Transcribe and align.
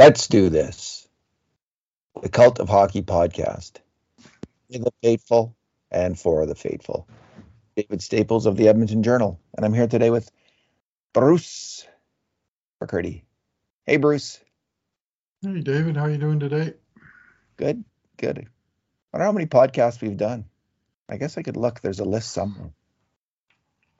Let's 0.00 0.28
do 0.28 0.48
this. 0.48 1.06
The 2.22 2.30
Cult 2.30 2.58
of 2.58 2.70
Hockey 2.70 3.02
podcast. 3.02 3.80
For 4.72 4.78
the 4.78 4.92
faithful 5.02 5.54
and 5.90 6.18
for 6.18 6.46
the 6.46 6.54
faithful. 6.54 7.06
David 7.76 8.00
Staples 8.00 8.46
of 8.46 8.56
the 8.56 8.68
Edmonton 8.68 9.02
Journal. 9.02 9.38
And 9.54 9.66
I'm 9.66 9.74
here 9.74 9.88
today 9.88 10.08
with 10.08 10.30
Bruce 11.12 11.86
McCurdy. 12.82 13.24
Hey, 13.84 13.98
Bruce. 13.98 14.40
Hey, 15.42 15.60
David. 15.60 15.98
How 15.98 16.04
are 16.04 16.10
you 16.10 16.16
doing 16.16 16.40
today? 16.40 16.72
Good, 17.58 17.84
good. 18.16 18.38
I 18.38 18.46
wonder 19.12 19.26
how 19.26 19.32
many 19.32 19.48
podcasts 19.48 20.00
we've 20.00 20.16
done. 20.16 20.46
I 21.10 21.18
guess 21.18 21.36
I 21.36 21.42
could 21.42 21.58
look. 21.58 21.82
There's 21.82 22.00
a 22.00 22.06
list 22.06 22.32
somewhere. 22.32 22.70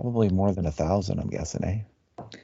Probably 0.00 0.30
more 0.30 0.54
than 0.54 0.64
a 0.64 0.72
thousand, 0.72 1.20
I'm 1.20 1.28
guessing, 1.28 1.62
eh? 1.62 1.80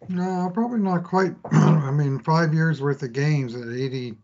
No, 0.08 0.50
probably 0.52 0.78
not 0.78 1.04
quite. 1.04 1.34
I 1.52 1.90
mean, 1.90 2.18
five 2.18 2.54
years 2.54 2.80
worth 2.80 3.02
of 3.02 3.12
games 3.12 3.54
at 3.54 3.68
80 3.68 4.14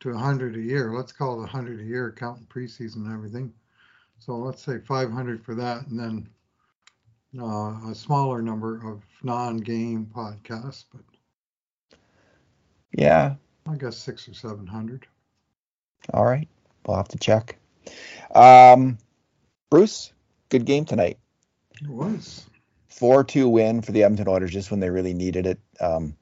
to 0.00 0.12
100 0.12 0.56
a 0.56 0.60
year. 0.60 0.92
Let's 0.94 1.12
call 1.12 1.34
it 1.34 1.40
100 1.40 1.80
a 1.80 1.84
year, 1.84 2.14
counting 2.16 2.46
preseason 2.46 2.96
and 3.06 3.12
everything. 3.12 3.52
So 4.18 4.36
let's 4.36 4.62
say 4.62 4.78
500 4.78 5.44
for 5.44 5.54
that, 5.54 5.86
and 5.86 5.98
then 5.98 6.28
uh, 7.38 7.90
a 7.90 7.94
smaller 7.94 8.40
number 8.40 8.76
of 8.88 9.02
non-game 9.22 10.10
podcasts. 10.14 10.84
But 10.92 11.98
yeah, 12.92 13.34
I 13.68 13.76
guess 13.76 13.96
six 13.96 14.28
or 14.28 14.34
700. 14.34 15.06
All 16.12 16.24
right, 16.24 16.48
we'll 16.86 16.96
have 16.96 17.08
to 17.08 17.18
check. 17.18 17.58
Um, 18.34 18.98
Bruce, 19.70 20.12
good 20.48 20.64
game 20.64 20.84
tonight. 20.84 21.18
It 21.82 21.88
was. 21.88 22.46
4 22.94 23.24
2 23.24 23.48
win 23.48 23.82
for 23.82 23.92
the 23.92 24.04
Edmonton 24.04 24.28
Oilers 24.28 24.52
just 24.52 24.70
when 24.70 24.80
they 24.80 24.90
really 24.90 25.14
needed 25.14 25.46
it. 25.46 25.58
Um, 25.80 26.16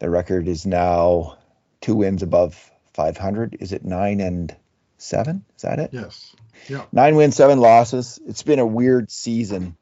the 0.00 0.10
record 0.10 0.48
is 0.48 0.66
now 0.66 1.38
two 1.80 1.94
wins 1.94 2.22
above 2.22 2.70
500. 2.94 3.56
Is 3.60 3.72
it 3.72 3.84
nine 3.84 4.20
and 4.20 4.54
seven? 4.96 5.44
Is 5.56 5.62
that 5.62 5.78
it? 5.78 5.90
Yes. 5.92 6.34
Yeah. 6.68 6.84
Nine 6.90 7.14
wins, 7.14 7.36
seven 7.36 7.60
losses. 7.60 8.18
It's 8.26 8.42
been 8.42 8.58
a 8.58 8.66
weird 8.66 9.12
season, 9.12 9.76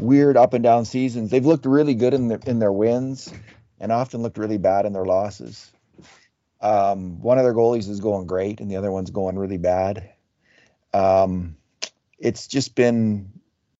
weird 0.00 0.36
up 0.36 0.52
and 0.52 0.64
down 0.64 0.84
seasons. 0.84 1.30
They've 1.30 1.46
looked 1.46 1.64
really 1.64 1.94
good 1.94 2.12
in 2.12 2.26
their 2.28 2.40
in 2.44 2.58
their 2.58 2.72
wins, 2.72 3.32
and 3.78 3.92
often 3.92 4.22
looked 4.22 4.38
really 4.38 4.58
bad 4.58 4.84
in 4.84 4.92
their 4.92 5.04
losses. 5.04 5.70
Um, 6.60 7.20
one 7.20 7.38
of 7.38 7.44
their 7.44 7.54
goalies 7.54 7.88
is 7.88 8.00
going 8.00 8.26
great, 8.26 8.60
and 8.60 8.68
the 8.68 8.76
other 8.76 8.90
one's 8.90 9.10
going 9.10 9.38
really 9.38 9.58
bad. 9.58 10.10
Um, 10.92 11.56
it's 12.18 12.48
just 12.48 12.74
been 12.74 13.30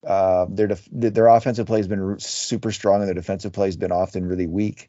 uh, 0.07 0.47
their 0.49 0.69
def- 0.69 0.89
their 0.93 1.27
offensive 1.27 1.67
play 1.67 1.79
has 1.79 1.89
been 1.89 2.19
super 2.21 2.71
strong, 2.71 3.01
and 3.01 3.09
their 3.09 3.15
defensive 3.15 3.53
play 3.53 3.67
has 3.67 3.77
been 3.77 3.93
often 3.93 4.27
really 4.27 4.47
weak. 4.47 4.89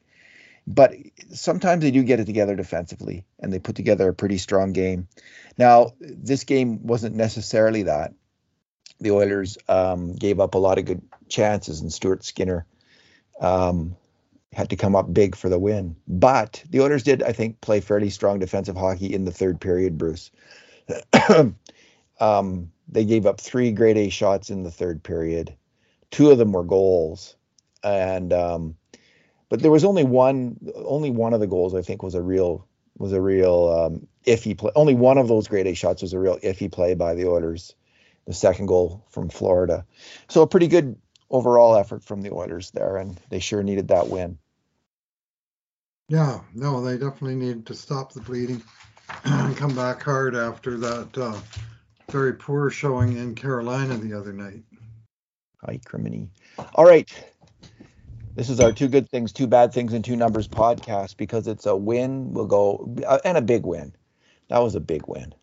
But 0.67 0.93
sometimes 1.33 1.81
they 1.81 1.91
do 1.91 2.03
get 2.03 2.19
it 2.19 2.25
together 2.25 2.55
defensively, 2.55 3.25
and 3.39 3.51
they 3.51 3.59
put 3.59 3.75
together 3.75 4.09
a 4.09 4.13
pretty 4.13 4.37
strong 4.37 4.73
game. 4.73 5.07
Now, 5.57 5.93
this 5.99 6.43
game 6.43 6.85
wasn't 6.85 7.15
necessarily 7.15 7.83
that. 7.83 8.13
The 8.99 9.11
Oilers 9.11 9.57
um, 9.67 10.13
gave 10.13 10.39
up 10.39 10.55
a 10.55 10.59
lot 10.59 10.77
of 10.77 10.85
good 10.85 11.01
chances, 11.29 11.81
and 11.81 11.91
Stuart 11.91 12.23
Skinner 12.25 12.65
um, 13.39 13.95
had 14.51 14.69
to 14.71 14.75
come 14.75 14.95
up 14.95 15.11
big 15.11 15.35
for 15.35 15.49
the 15.49 15.59
win. 15.59 15.95
But 16.07 16.63
the 16.69 16.81
Oilers 16.81 17.03
did, 17.03 17.23
I 17.23 17.31
think, 17.31 17.61
play 17.61 17.79
fairly 17.79 18.09
strong 18.09 18.39
defensive 18.39 18.75
hockey 18.75 19.13
in 19.13 19.23
the 19.23 19.31
third 19.31 19.61
period, 19.61 19.97
Bruce. 19.97 20.31
um, 22.19 22.71
they 22.87 23.05
gave 23.05 23.25
up 23.25 23.39
three 23.39 23.71
grade 23.71 23.97
A 23.97 24.09
shots 24.09 24.49
in 24.49 24.63
the 24.63 24.71
third 24.71 25.03
period. 25.03 25.53
Two 26.11 26.31
of 26.31 26.37
them 26.37 26.51
were 26.51 26.63
goals, 26.63 27.35
and 27.83 28.31
um, 28.31 28.75
but 29.49 29.61
there 29.61 29.71
was 29.71 29.83
only 29.83 30.03
one. 30.03 30.57
Only 30.75 31.09
one 31.09 31.33
of 31.33 31.39
the 31.39 31.47
goals 31.47 31.75
I 31.75 31.81
think 31.81 32.01
was 32.03 32.15
a 32.15 32.21
real 32.21 32.65
was 32.97 33.13
a 33.13 33.21
real 33.21 33.69
um, 33.69 34.07
iffy 34.25 34.57
play. 34.57 34.71
Only 34.75 34.95
one 34.95 35.17
of 35.17 35.27
those 35.27 35.47
grade 35.47 35.67
A 35.67 35.73
shots 35.73 36.01
was 36.01 36.13
a 36.13 36.19
real 36.19 36.39
iffy 36.39 36.71
play 36.71 36.95
by 36.95 37.15
the 37.15 37.27
Oilers. 37.27 37.75
The 38.25 38.33
second 38.33 38.65
goal 38.65 39.05
from 39.09 39.29
Florida, 39.29 39.85
so 40.27 40.41
a 40.41 40.47
pretty 40.47 40.67
good 40.67 40.97
overall 41.29 41.77
effort 41.77 42.03
from 42.03 42.21
the 42.21 42.33
Oilers 42.33 42.71
there, 42.71 42.97
and 42.97 43.17
they 43.29 43.39
sure 43.39 43.63
needed 43.63 43.87
that 43.87 44.09
win. 44.09 44.37
Yeah, 46.09 46.41
no, 46.53 46.83
they 46.83 46.97
definitely 46.97 47.35
needed 47.35 47.65
to 47.67 47.73
stop 47.73 48.13
the 48.13 48.21
bleeding 48.21 48.61
and 49.23 49.55
come 49.57 49.75
back 49.75 50.03
hard 50.03 50.35
after 50.35 50.77
that 50.77 51.17
uh, 51.17 51.37
very 52.09 52.33
poor 52.33 52.69
showing 52.69 53.17
in 53.17 53.35
Carolina 53.35 53.97
the 53.97 54.13
other 54.13 54.31
night. 54.31 54.63
Hi, 55.65 55.79
criminy. 55.85 56.29
All 56.75 56.85
right. 56.85 57.11
This 58.35 58.49
is 58.49 58.59
our 58.59 58.71
two 58.71 58.87
good 58.87 59.09
things, 59.09 59.33
two 59.33 59.47
bad 59.47 59.73
things, 59.73 59.93
and 59.93 60.05
two 60.05 60.15
numbers 60.15 60.47
podcast 60.47 61.17
because 61.17 61.47
it's 61.47 61.65
a 61.65 61.75
win. 61.75 62.31
We'll 62.33 62.45
go 62.45 62.95
uh, 63.05 63.19
and 63.25 63.37
a 63.37 63.41
big 63.41 63.65
win. 63.65 63.93
That 64.49 64.59
was 64.59 64.75
a 64.75 64.79
big 64.79 65.07
win. 65.07 65.33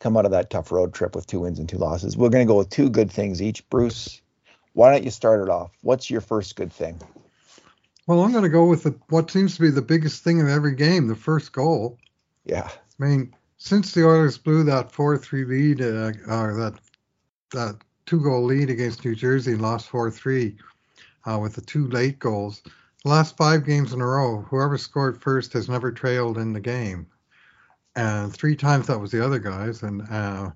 Come 0.00 0.16
out 0.16 0.24
of 0.24 0.30
that 0.30 0.48
tough 0.48 0.72
road 0.72 0.94
trip 0.94 1.14
with 1.14 1.26
two 1.26 1.40
wins 1.40 1.58
and 1.58 1.68
two 1.68 1.76
losses. 1.76 2.16
We're 2.16 2.30
going 2.30 2.46
to 2.46 2.50
go 2.50 2.56
with 2.56 2.70
two 2.70 2.88
good 2.88 3.12
things 3.12 3.42
each. 3.42 3.68
Bruce, 3.68 4.22
why 4.72 4.90
don't 4.90 5.04
you 5.04 5.10
start 5.10 5.42
it 5.42 5.50
off? 5.50 5.70
What's 5.82 6.08
your 6.08 6.22
first 6.22 6.56
good 6.56 6.72
thing? 6.72 6.98
Well, 8.06 8.24
I'm 8.24 8.32
going 8.32 8.44
to 8.44 8.48
go 8.48 8.64
with 8.64 8.84
the, 8.84 8.98
what 9.10 9.30
seems 9.30 9.56
to 9.56 9.60
be 9.60 9.70
the 9.70 9.82
biggest 9.82 10.24
thing 10.24 10.40
of 10.40 10.48
every 10.48 10.74
game, 10.74 11.06
the 11.06 11.14
first 11.14 11.52
goal. 11.52 11.98
Yeah. 12.46 12.68
I 12.68 13.04
mean, 13.04 13.36
since 13.60 13.92
the 13.92 14.06
Oilers 14.06 14.38
blew 14.38 14.64
that 14.64 14.90
four-three 14.90 15.44
lead, 15.44 15.82
uh, 15.82 16.12
or 16.28 16.54
that 16.54 16.80
that 17.52 17.76
two-goal 18.06 18.42
lead 18.44 18.70
against 18.70 19.04
New 19.04 19.14
Jersey 19.14 19.52
and 19.52 19.60
lost 19.60 19.88
four-three 19.88 20.56
uh, 21.26 21.38
with 21.38 21.54
the 21.54 21.60
two 21.60 21.86
late 21.88 22.18
goals, 22.18 22.62
the 23.04 23.10
last 23.10 23.36
five 23.36 23.66
games 23.66 23.92
in 23.92 24.00
a 24.00 24.06
row, 24.06 24.40
whoever 24.40 24.78
scored 24.78 25.20
first 25.20 25.52
has 25.52 25.68
never 25.68 25.92
trailed 25.92 26.38
in 26.38 26.54
the 26.54 26.60
game, 26.60 27.06
and 27.96 28.32
three 28.32 28.56
times 28.56 28.86
that 28.86 28.98
was 28.98 29.10
the 29.10 29.24
other 29.24 29.38
guys, 29.38 29.82
and 29.82 30.02
uh, 30.10 30.50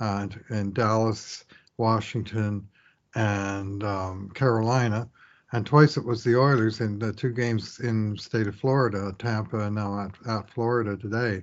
and, 0.00 0.44
and 0.48 0.74
Dallas, 0.74 1.44
Washington, 1.76 2.68
and 3.14 3.84
um, 3.84 4.30
Carolina. 4.34 5.08
And 5.52 5.64
twice 5.64 5.96
it 5.96 6.04
was 6.04 6.24
the 6.24 6.36
Oilers 6.36 6.80
in 6.80 6.98
the 6.98 7.12
two 7.12 7.32
games 7.32 7.78
in 7.78 8.18
state 8.18 8.48
of 8.48 8.56
Florida, 8.56 9.14
Tampa, 9.18 9.60
and 9.60 9.76
now 9.76 10.00
at, 10.00 10.28
at 10.28 10.50
Florida 10.50 10.96
today. 10.96 11.42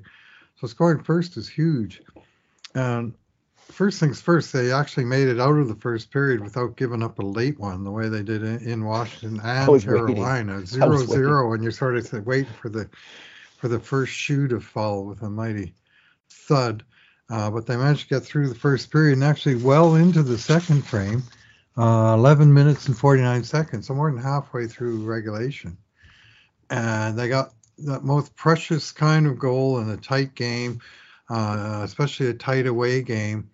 So 0.59 0.67
scoring 0.67 1.03
first 1.03 1.37
is 1.37 1.49
huge. 1.49 2.01
And 2.73 3.13
first 3.57 3.99
things 3.99 4.21
first, 4.21 4.53
they 4.53 4.71
actually 4.71 5.05
made 5.05 5.27
it 5.27 5.39
out 5.39 5.57
of 5.57 5.67
the 5.67 5.75
first 5.75 6.11
period 6.11 6.41
without 6.41 6.77
giving 6.77 7.03
up 7.03 7.19
a 7.19 7.25
late 7.25 7.59
one, 7.59 7.83
the 7.83 7.91
way 7.91 8.09
they 8.09 8.23
did 8.23 8.43
in, 8.43 8.85
Washington 8.85 9.39
and 9.43 9.83
Carolina. 9.83 10.53
Waiting. 10.53 10.65
Zero 10.65 10.97
zero, 10.97 11.53
and 11.53 11.63
you're 11.63 11.71
sort 11.71 11.97
of 11.97 12.25
waiting 12.25 12.53
for 12.61 12.69
the 12.69 12.89
for 13.57 13.67
the 13.67 13.79
first 13.79 14.13
shoe 14.13 14.47
to 14.47 14.59
fall 14.59 15.05
with 15.05 15.21
a 15.21 15.29
mighty 15.29 15.73
thud. 16.29 16.83
Uh, 17.29 17.49
but 17.49 17.65
they 17.65 17.75
managed 17.75 18.01
to 18.01 18.15
get 18.15 18.23
through 18.23 18.47
the 18.47 18.55
first 18.55 18.91
period 18.91 19.13
and 19.13 19.23
actually 19.23 19.55
well 19.55 19.95
into 19.95 20.21
the 20.21 20.37
second 20.37 20.85
frame, 20.85 21.23
uh, 21.75 22.13
11 22.15 22.53
minutes 22.53 22.87
and 22.87 22.95
49 22.95 23.43
seconds, 23.43 23.87
so 23.87 23.95
more 23.95 24.11
than 24.11 24.21
halfway 24.21 24.67
through 24.67 25.03
regulation. 25.03 25.75
And 26.69 27.17
they 27.17 27.27
got 27.27 27.54
that 27.79 28.03
most 28.03 28.35
precious 28.35 28.91
kind 28.91 29.27
of 29.27 29.39
goal 29.39 29.79
in 29.79 29.89
a 29.89 29.97
tight 29.97 30.35
game, 30.35 30.79
uh, 31.29 31.81
especially 31.83 32.27
a 32.27 32.33
tight 32.33 32.67
away 32.67 33.01
game, 33.01 33.49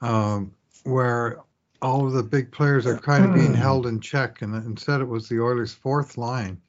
um, 0.00 0.52
where 0.84 1.40
all 1.80 2.06
of 2.06 2.12
the 2.12 2.22
big 2.22 2.52
players 2.52 2.86
are 2.86 2.98
kind 2.98 3.24
of 3.24 3.34
being 3.34 3.54
held 3.54 3.86
in 3.86 4.00
check, 4.00 4.42
and 4.42 4.54
instead 4.54 5.00
it 5.00 5.08
was 5.08 5.28
the 5.28 5.40
Oilers' 5.40 5.74
fourth 5.74 6.16
line 6.16 6.60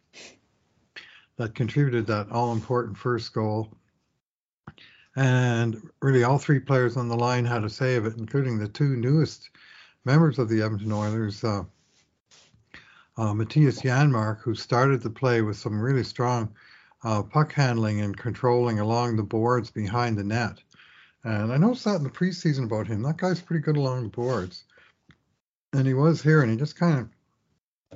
that 1.38 1.56
contributed 1.56 2.08
that 2.08 2.30
all-important 2.32 2.98
first 2.98 3.34
goal. 3.34 3.70
And 5.16 5.90
really, 6.02 6.24
all 6.24 6.40
three 6.40 6.60
players 6.60 6.98
on 6.98 7.08
the 7.08 7.18
line 7.18 7.46
had 7.46 7.64
a 7.64 7.70
say 7.70 7.96
of 7.96 8.06
it, 8.08 8.18
including 8.18 8.58
the 8.58 8.68
two 8.68 8.96
newest 8.96 9.50
members 10.06 10.40
of 10.40 10.50
the 10.50 10.62
Edmonton 10.62 10.92
Oilers, 10.92 11.44
uh, 11.44 11.64
uh, 13.18 13.34
Mattias 13.34 13.82
Janmark, 13.82 14.42
who 14.42 14.56
started 14.56 15.02
the 15.02 15.10
play 15.10 15.42
with 15.42 15.58
some 15.58 15.80
really 15.80 16.04
strong 16.04 16.52
uh, 17.04 17.24
puck 17.24 17.52
handling 17.54 18.02
and 18.02 18.18
controlling 18.18 18.80
along 18.80 19.16
the 19.16 19.24
boards 19.24 19.70
behind 19.72 20.18
the 20.18 20.24
net. 20.24 20.62
And 21.24 21.54
I 21.54 21.58
noticed 21.58 21.86
that 21.86 21.96
in 21.96 22.04
the 22.04 22.10
preseason 22.10 22.66
about 22.66 22.88
him. 22.88 23.02
That 23.02 23.18
guy's 23.18 23.42
pretty 23.42 23.64
good 23.64 23.78
along 23.78 24.04
the 24.04 24.10
boards. 24.10 24.64
And 25.74 25.88
he 25.88 25.94
was 25.94 26.22
here, 26.22 26.42
and 26.42 26.52
he 26.52 26.58
just 26.58 26.78
kind 26.78 27.00
of, 27.00 27.10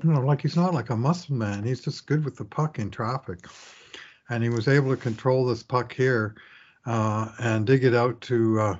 you 0.03 0.11
know, 0.11 0.21
like 0.21 0.41
he's 0.41 0.55
not 0.55 0.73
like 0.73 0.89
a 0.89 0.95
muscle 0.95 1.35
man. 1.35 1.63
He's 1.63 1.81
just 1.81 2.07
good 2.07 2.23
with 2.23 2.37
the 2.37 2.45
puck 2.45 2.79
in 2.79 2.89
traffic. 2.89 3.45
And 4.29 4.43
he 4.43 4.49
was 4.49 4.67
able 4.67 4.91
to 4.91 5.01
control 5.01 5.45
this 5.45 5.63
puck 5.63 5.93
here 5.93 6.35
uh, 6.85 7.29
and 7.39 7.67
dig 7.67 7.83
it 7.83 7.93
out 7.93 8.19
to 8.21 8.59
uh, 8.59 8.75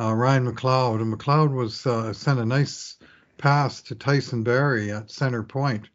uh, 0.00 0.14
Ryan 0.14 0.50
McLeod. 0.50 1.00
And 1.00 1.12
McLeod 1.12 1.54
was 1.54 1.86
uh, 1.86 2.12
sent 2.12 2.40
a 2.40 2.44
nice 2.44 2.96
pass 3.38 3.82
to 3.82 3.94
Tyson 3.94 4.42
Barrie 4.42 4.90
at 4.90 5.10
center 5.10 5.42
point 5.42 5.88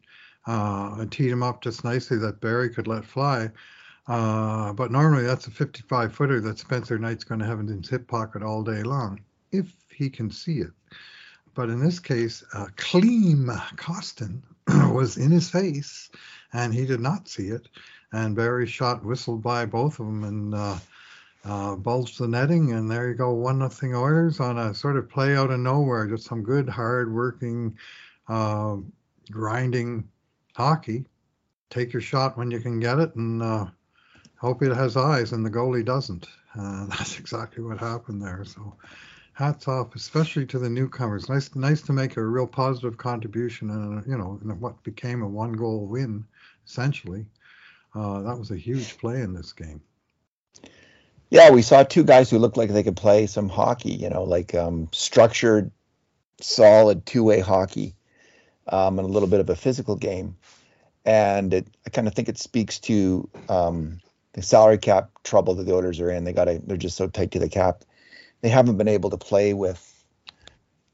uh, 0.48 0.96
and 0.98 1.12
teed 1.12 1.30
him 1.30 1.42
up 1.42 1.60
just 1.60 1.84
nicely 1.84 2.16
that 2.16 2.40
Barrie 2.40 2.70
could 2.70 2.88
let 2.88 3.04
fly. 3.04 3.50
Uh, 4.08 4.72
but 4.72 4.90
normally 4.90 5.24
that's 5.24 5.46
a 5.46 5.50
55 5.50 6.14
footer 6.14 6.40
that 6.40 6.58
Spencer 6.58 6.98
Knight's 6.98 7.24
going 7.24 7.38
to 7.38 7.46
have 7.46 7.60
in 7.60 7.68
his 7.68 7.90
hip 7.90 8.08
pocket 8.08 8.42
all 8.42 8.62
day 8.62 8.82
long, 8.82 9.20
if 9.52 9.70
he 9.94 10.08
can 10.08 10.30
see 10.30 10.60
it. 10.60 10.70
But 11.54 11.68
in 11.68 11.84
this 11.84 12.00
case, 12.00 12.42
uh, 12.54 12.68
Klim 12.76 13.50
Kostin 13.76 14.40
was 14.94 15.18
in 15.18 15.30
his 15.30 15.50
face 15.50 16.08
and 16.54 16.72
he 16.72 16.86
did 16.86 17.00
not 17.00 17.28
see 17.28 17.48
it. 17.48 17.68
and 18.12 18.34
Barrie's 18.34 18.70
shot 18.70 19.04
whistled 19.04 19.42
by 19.42 19.66
both 19.66 20.00
of 20.00 20.06
them 20.06 20.24
and 20.24 20.54
uh, 20.54 20.78
uh, 21.44 21.76
bulged 21.76 22.18
the 22.18 22.26
netting. 22.26 22.72
And 22.72 22.90
there 22.90 23.08
you 23.08 23.14
go, 23.14 23.34
one 23.34 23.58
nothing 23.58 23.94
Oilers 23.94 24.40
on 24.40 24.56
a 24.56 24.72
sort 24.72 24.96
of 24.96 25.10
play 25.10 25.36
out 25.36 25.50
of 25.50 25.60
nowhere. 25.60 26.06
Just 26.06 26.24
some 26.24 26.42
good, 26.42 26.70
hard 26.70 27.12
working, 27.12 27.76
uh, 28.28 28.76
grinding 29.30 30.08
hockey. 30.58 31.06
Take 31.70 31.92
your 31.92 32.02
shot 32.02 32.36
when 32.36 32.50
you 32.50 32.58
can 32.58 32.80
get 32.80 32.98
it, 32.98 33.14
and 33.14 33.40
uh, 33.40 33.66
hope 34.36 34.62
it 34.62 34.74
has 34.74 34.96
eyes, 34.96 35.32
and 35.32 35.46
the 35.46 35.50
goalie 35.50 35.84
doesn't. 35.84 36.26
Uh, 36.58 36.86
that's 36.88 37.18
exactly 37.18 37.62
what 37.62 37.78
happened 37.78 38.20
there. 38.20 38.44
So 38.44 38.76
hats 39.32 39.68
off, 39.68 39.94
especially 39.94 40.46
to 40.46 40.58
the 40.58 40.68
newcomers. 40.68 41.28
Nice, 41.28 41.54
nice 41.54 41.80
to 41.82 41.92
make 41.92 42.16
a 42.16 42.22
real 42.22 42.46
positive 42.46 42.98
contribution, 42.98 43.70
and 43.70 44.04
you 44.06 44.18
know, 44.18 44.40
in 44.42 44.50
what 44.60 44.82
became 44.82 45.22
a 45.22 45.28
one-goal 45.28 45.86
win, 45.86 46.24
essentially. 46.66 47.24
Uh, 47.94 48.22
that 48.22 48.36
was 48.36 48.50
a 48.50 48.56
huge 48.56 48.98
play 48.98 49.20
in 49.20 49.32
this 49.32 49.52
game. 49.52 49.80
Yeah, 51.30 51.50
we 51.50 51.62
saw 51.62 51.84
two 51.84 52.04
guys 52.04 52.30
who 52.30 52.38
looked 52.38 52.56
like 52.56 52.70
they 52.70 52.82
could 52.82 52.96
play 52.96 53.26
some 53.26 53.48
hockey. 53.48 53.92
You 53.92 54.10
know, 54.10 54.24
like 54.24 54.54
um, 54.56 54.88
structured, 54.92 55.70
solid 56.40 57.06
two-way 57.06 57.40
hockey, 57.40 57.94
um, 58.68 58.98
and 58.98 59.08
a 59.08 59.10
little 59.10 59.28
bit 59.28 59.40
of 59.40 59.50
a 59.50 59.56
physical 59.56 59.96
game. 59.96 60.36
And 61.04 61.54
it, 61.54 61.66
I 61.86 61.90
kind 61.90 62.06
of 62.06 62.14
think 62.14 62.28
it 62.28 62.38
speaks 62.38 62.78
to 62.80 63.28
um, 63.48 64.00
the 64.32 64.42
salary 64.42 64.78
cap 64.78 65.10
trouble 65.24 65.54
that 65.54 65.64
the 65.64 65.74
Oilers 65.74 66.00
are 66.00 66.10
in. 66.10 66.24
They 66.24 66.32
got 66.32 66.48
they're 66.66 66.76
just 66.76 66.96
so 66.96 67.08
tight 67.08 67.30
to 67.32 67.38
the 67.38 67.48
cap. 67.48 67.84
They 68.40 68.48
haven't 68.48 68.76
been 68.76 68.88
able 68.88 69.10
to 69.10 69.16
play 69.16 69.54
with 69.54 69.98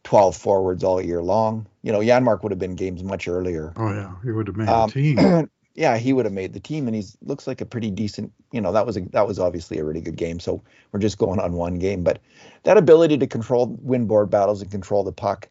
12 0.04 0.36
forwards 0.36 0.84
all 0.84 1.00
year 1.00 1.22
long. 1.22 1.66
You 1.82 1.92
know, 1.92 2.00
Janmark 2.00 2.42
would 2.42 2.52
have 2.52 2.58
been 2.58 2.76
games 2.76 3.02
much 3.02 3.26
earlier. 3.26 3.72
Oh 3.76 3.92
yeah, 3.92 4.14
he 4.22 4.30
would 4.30 4.46
have 4.46 4.56
made 4.56 4.68
um, 4.68 4.90
the 4.90 5.14
team. 5.14 5.50
yeah, 5.74 5.96
he 5.96 6.12
would 6.12 6.24
have 6.24 6.32
made 6.32 6.52
the 6.52 6.60
team, 6.60 6.86
and 6.86 6.94
he 6.94 7.04
looks 7.22 7.46
like 7.46 7.60
a 7.60 7.66
pretty 7.66 7.90
decent. 7.90 8.32
You 8.52 8.60
know, 8.60 8.72
that 8.72 8.86
was 8.86 8.96
a 8.96 9.00
that 9.12 9.26
was 9.26 9.38
obviously 9.38 9.78
a 9.78 9.84
really 9.84 10.00
good 10.00 10.16
game. 10.16 10.38
So 10.38 10.62
we're 10.92 11.00
just 11.00 11.18
going 11.18 11.40
on 11.40 11.54
one 11.54 11.78
game, 11.78 12.04
but 12.04 12.20
that 12.62 12.76
ability 12.76 13.18
to 13.18 13.26
control 13.26 13.76
win 13.82 14.06
board 14.06 14.30
battles 14.30 14.62
and 14.62 14.70
control 14.70 15.02
the 15.02 15.12
puck, 15.12 15.48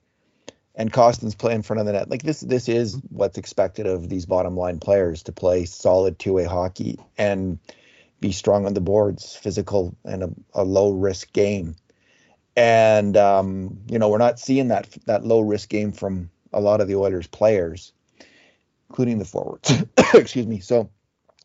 and 0.76 0.92
Kostin's 0.92 1.36
play 1.36 1.54
in 1.54 1.62
front 1.62 1.80
of 1.80 1.86
the 1.86 1.94
net, 1.94 2.10
like 2.10 2.24
this 2.24 2.42
this 2.42 2.68
is 2.68 3.00
what's 3.10 3.38
expected 3.38 3.86
of 3.86 4.10
these 4.10 4.26
bottom 4.26 4.58
line 4.58 4.80
players 4.80 5.24
to 5.24 5.32
play 5.32 5.66
solid 5.66 6.18
two 6.18 6.34
way 6.34 6.46
hockey 6.46 7.00
and 7.18 7.60
be 8.20 8.32
strong 8.32 8.66
on 8.66 8.74
the 8.74 8.82
boards, 8.82 9.36
physical, 9.36 9.96
and 10.06 10.24
a, 10.24 10.30
a 10.54 10.64
low 10.64 10.92
risk 10.92 11.32
game. 11.34 11.76
And 12.56 13.16
um, 13.18 13.80
you 13.90 14.00
know, 14.00 14.10
we're 14.10 14.18
not 14.18 14.40
seeing 14.40 14.70
that 14.70 14.90
that 15.06 15.26
low 15.26 15.42
risk 15.42 15.70
game 15.70 15.92
from 15.92 16.30
a 16.52 16.60
lot 16.60 16.82
of 16.82 16.88
the 16.88 16.96
Oilers 16.96 17.28
players, 17.28 17.94
including 18.90 19.20
the 19.20 19.26
forwards. 19.26 19.72
Excuse 20.14 20.48
me. 20.48 20.60
So 20.60 20.90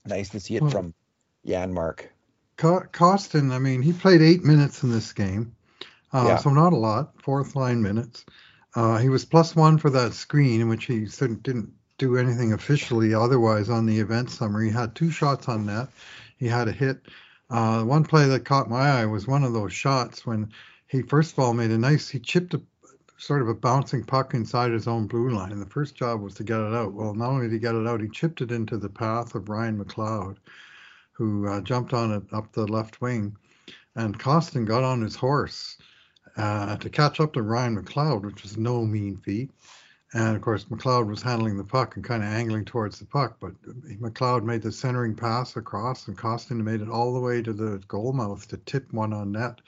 nice 0.06 0.30
to 0.30 0.40
see 0.40 0.56
it 0.56 0.70
from 0.70 0.94
Janmark. 1.46 2.06
Kostin, 2.56 3.52
I 3.52 3.58
mean, 3.58 3.82
he 3.82 3.92
played 3.92 4.20
eight 4.20 4.42
minutes 4.42 4.82
in 4.82 4.90
this 4.90 5.12
game, 5.12 5.54
uh, 6.12 6.24
yeah. 6.26 6.36
so 6.38 6.50
not 6.50 6.72
a 6.72 6.76
lot, 6.76 7.22
fourth 7.22 7.54
line 7.54 7.82
minutes. 7.82 8.24
Uh, 8.74 8.98
he 8.98 9.08
was 9.08 9.24
plus 9.24 9.56
one 9.56 9.78
for 9.78 9.90
that 9.90 10.12
screen, 10.12 10.60
in 10.60 10.68
which 10.68 10.84
he 10.84 11.06
didn't 11.06 11.72
do 11.96 12.16
anything 12.16 12.52
officially 12.52 13.14
otherwise 13.14 13.68
on 13.68 13.86
the 13.86 13.98
event 13.98 14.30
summary. 14.30 14.66
He 14.66 14.72
had 14.72 14.94
two 14.94 15.10
shots 15.10 15.48
on 15.48 15.66
net 15.66 15.88
he 16.38 16.46
had 16.46 16.68
a 16.68 16.72
hit. 16.72 17.02
Uh, 17.50 17.82
one 17.82 18.04
play 18.04 18.26
that 18.28 18.44
caught 18.44 18.70
my 18.70 19.00
eye 19.00 19.06
was 19.06 19.26
one 19.26 19.44
of 19.44 19.52
those 19.52 19.72
shots 19.72 20.24
when 20.24 20.52
he 20.86 21.02
first 21.02 21.32
of 21.32 21.38
all 21.38 21.52
made 21.52 21.70
a 21.70 21.78
nice 21.78 22.08
he 22.08 22.18
chipped 22.18 22.54
a 22.54 22.62
sort 23.18 23.42
of 23.42 23.48
a 23.48 23.54
bouncing 23.54 24.04
puck 24.04 24.32
inside 24.32 24.70
his 24.70 24.86
own 24.86 25.06
blue 25.06 25.30
line. 25.30 25.50
And 25.50 25.60
the 25.60 25.66
first 25.66 25.96
job 25.96 26.20
was 26.20 26.34
to 26.34 26.44
get 26.44 26.60
it 26.60 26.72
out. 26.72 26.92
Well, 26.92 27.14
not 27.14 27.30
only 27.30 27.46
did 27.46 27.54
he 27.54 27.58
get 27.58 27.74
it 27.74 27.86
out, 27.86 28.00
he 28.00 28.08
chipped 28.08 28.40
it 28.40 28.52
into 28.52 28.78
the 28.78 28.88
path 28.88 29.34
of 29.34 29.48
Ryan 29.48 29.82
McLeod, 29.82 30.36
who 31.12 31.48
uh, 31.48 31.60
jumped 31.62 31.92
on 31.92 32.12
it 32.12 32.22
up 32.32 32.52
the 32.52 32.66
left 32.66 33.00
wing. 33.00 33.36
And 33.96 34.16
Kostin 34.16 34.64
got 34.64 34.84
on 34.84 35.02
his 35.02 35.16
horse 35.16 35.76
uh, 36.38 36.76
to 36.76 36.88
catch 36.88 37.20
up 37.20 37.32
to 37.34 37.42
Ryan 37.42 37.82
McLeod, 37.82 38.24
which 38.24 38.42
was 38.42 38.56
no 38.56 38.84
mean 38.84 39.16
feat. 39.18 39.50
And 40.14 40.36
of 40.36 40.40
course, 40.40 40.64
McLeod 40.64 41.06
was 41.06 41.20
handling 41.20 41.58
the 41.58 41.64
puck 41.64 41.96
and 41.96 42.04
kind 42.04 42.22
of 42.22 42.30
angling 42.30 42.64
towards 42.64 42.98
the 42.98 43.04
puck, 43.04 43.36
but 43.40 43.52
McLeod 44.00 44.42
made 44.42 44.62
the 44.62 44.72
centering 44.72 45.14
pass 45.14 45.56
across, 45.56 46.08
and 46.08 46.16
Kostin 46.16 46.62
made 46.64 46.80
it 46.80 46.88
all 46.88 47.12
the 47.12 47.20
way 47.20 47.42
to 47.42 47.52
the 47.52 47.82
goal 47.88 48.14
mouth 48.14 48.48
to 48.48 48.56
tip 48.56 48.90
one 48.92 49.12
on 49.12 49.32
net. 49.32 49.60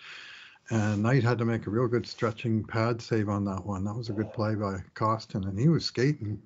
And 0.71 1.03
Knight 1.03 1.25
had 1.25 1.39
to 1.39 1.45
make 1.45 1.67
a 1.67 1.71
real 1.71 1.89
good 1.89 2.07
stretching 2.07 2.65
pad 2.65 3.03
save 3.03 3.29
on 3.29 3.45
that 3.47 3.67
one. 3.67 3.85
That 3.85 3.97
was 3.97 4.09
a 4.09 4.15
good 4.15 4.33
play 4.33 4.55
by 4.55 4.77
Kostin, 4.95 5.47
and 5.47 5.59
he 5.59 5.69
was 5.69 5.85
skating. 5.85 6.41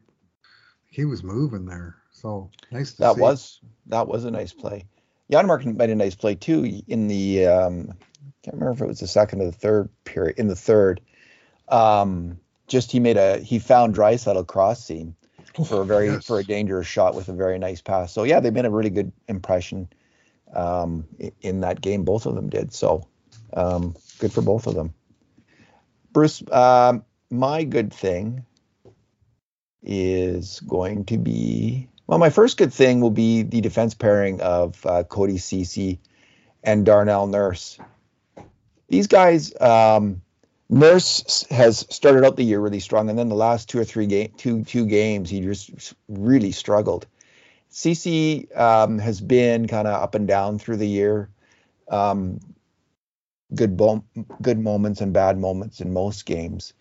He 0.86 1.04
was 1.04 1.22
moving 1.22 1.66
there. 1.66 1.96
So 2.10 2.50
nice. 2.72 2.92
that 2.94 3.16
see. 3.16 3.20
was 3.20 3.60
that 3.86 4.08
was 4.08 4.24
a 4.24 4.30
nice 4.30 4.52
play. 4.52 4.86
Janmark 5.30 5.64
made 5.76 5.90
a 5.90 5.94
nice 5.94 6.14
play 6.14 6.34
too 6.34 6.80
in 6.88 7.06
the. 7.06 7.46
Um, 7.46 7.94
can't 8.42 8.54
remember 8.54 8.72
if 8.72 8.80
it 8.80 8.88
was 8.88 9.00
the 9.00 9.06
second 9.06 9.40
or 9.40 9.46
the 9.46 9.52
third 9.52 9.88
period. 10.04 10.38
In 10.38 10.48
the 10.48 10.56
third, 10.56 11.00
um, 11.68 12.38
just 12.66 12.92
he 12.92 13.00
made 13.00 13.16
a 13.16 13.38
he 13.38 13.58
found 13.58 13.94
Draisaitl 13.94 14.46
cross 14.46 14.84
seam 14.84 15.16
for 15.66 15.82
a 15.82 15.84
very 15.84 16.06
yes. 16.06 16.26
for 16.26 16.38
a 16.38 16.44
dangerous 16.44 16.86
shot 16.86 17.14
with 17.14 17.28
a 17.28 17.32
very 17.32 17.58
nice 17.58 17.80
pass. 17.80 18.12
So 18.12 18.24
yeah, 18.24 18.40
they 18.40 18.50
made 18.50 18.64
a 18.64 18.70
really 18.70 18.90
good 18.90 19.12
impression 19.28 19.88
um, 20.52 21.06
in 21.40 21.60
that 21.60 21.80
game. 21.80 22.04
Both 22.04 22.26
of 22.26 22.34
them 22.34 22.48
did. 22.48 22.72
So 22.72 23.06
um, 23.52 23.94
good 24.18 24.32
for 24.32 24.42
both 24.42 24.66
of 24.66 24.74
them. 24.74 24.94
Bruce, 26.12 26.42
um, 26.50 27.04
my 27.30 27.64
good 27.64 27.92
thing 27.92 28.44
is 29.82 30.60
going 30.60 31.04
to 31.06 31.18
be 31.18 31.88
well. 32.06 32.18
My 32.18 32.30
first 32.30 32.56
good 32.56 32.72
thing 32.72 33.00
will 33.00 33.10
be 33.10 33.42
the 33.42 33.60
defense 33.60 33.94
pairing 33.94 34.40
of 34.40 34.84
uh, 34.86 35.04
Cody 35.04 35.38
Ceci 35.38 36.00
and 36.62 36.86
Darnell 36.86 37.26
Nurse. 37.26 37.78
These 38.88 39.06
guys, 39.06 39.52
um, 39.60 40.22
Nurse 40.68 41.46
has 41.50 41.86
started 41.90 42.24
out 42.24 42.36
the 42.36 42.42
year 42.42 42.60
really 42.60 42.80
strong, 42.80 43.10
and 43.10 43.18
then 43.18 43.28
the 43.28 43.34
last 43.34 43.68
two 43.68 43.78
or 43.78 43.84
three 43.84 44.06
game, 44.06 44.32
two 44.36 44.64
two 44.64 44.86
games, 44.86 45.30
he 45.30 45.40
just 45.40 45.94
really 46.08 46.52
struggled. 46.52 47.06
Ceci 47.68 48.50
um, 48.52 48.98
has 48.98 49.20
been 49.20 49.66
kind 49.66 49.88
of 49.88 50.00
up 50.02 50.14
and 50.14 50.28
down 50.28 50.58
through 50.58 50.76
the 50.76 50.88
year. 50.88 51.28
Um, 51.88 52.40
good 53.54 53.80
good 54.40 54.58
moments 54.58 55.00
and 55.00 55.12
bad 55.12 55.38
moments 55.38 55.80
in 55.80 55.92
most 55.92 56.24
games. 56.24 56.72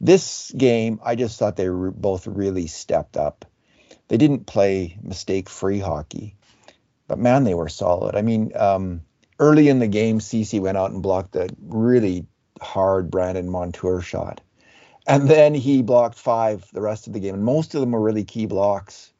This 0.00 0.52
game, 0.56 1.00
I 1.04 1.14
just 1.14 1.38
thought 1.38 1.56
they 1.56 1.68
were 1.70 1.90
both 1.90 2.26
really 2.26 2.66
stepped 2.66 3.16
up. 3.16 3.44
They 4.08 4.16
didn't 4.16 4.46
play 4.46 4.98
mistake-free 5.02 5.80
hockey, 5.80 6.36
but 7.08 7.18
man, 7.18 7.44
they 7.44 7.54
were 7.54 7.68
solid. 7.68 8.14
I 8.14 8.22
mean, 8.22 8.52
um, 8.54 9.02
early 9.38 9.68
in 9.68 9.78
the 9.78 9.86
game, 9.86 10.20
Ceci 10.20 10.60
went 10.60 10.78
out 10.78 10.90
and 10.90 11.02
blocked 11.02 11.36
a 11.36 11.48
really 11.66 12.26
hard 12.60 13.10
Brandon 13.10 13.48
Montour 13.48 14.00
shot. 14.00 14.40
And 15.06 15.28
then 15.28 15.54
he 15.54 15.82
blocked 15.82 16.18
five 16.18 16.66
the 16.72 16.80
rest 16.80 17.06
of 17.06 17.12
the 17.12 17.20
game. 17.20 17.34
And 17.34 17.44
most 17.44 17.74
of 17.74 17.80
them 17.80 17.92
were 17.92 18.00
really 18.00 18.24
key 18.24 18.46
blocks. 18.46 19.12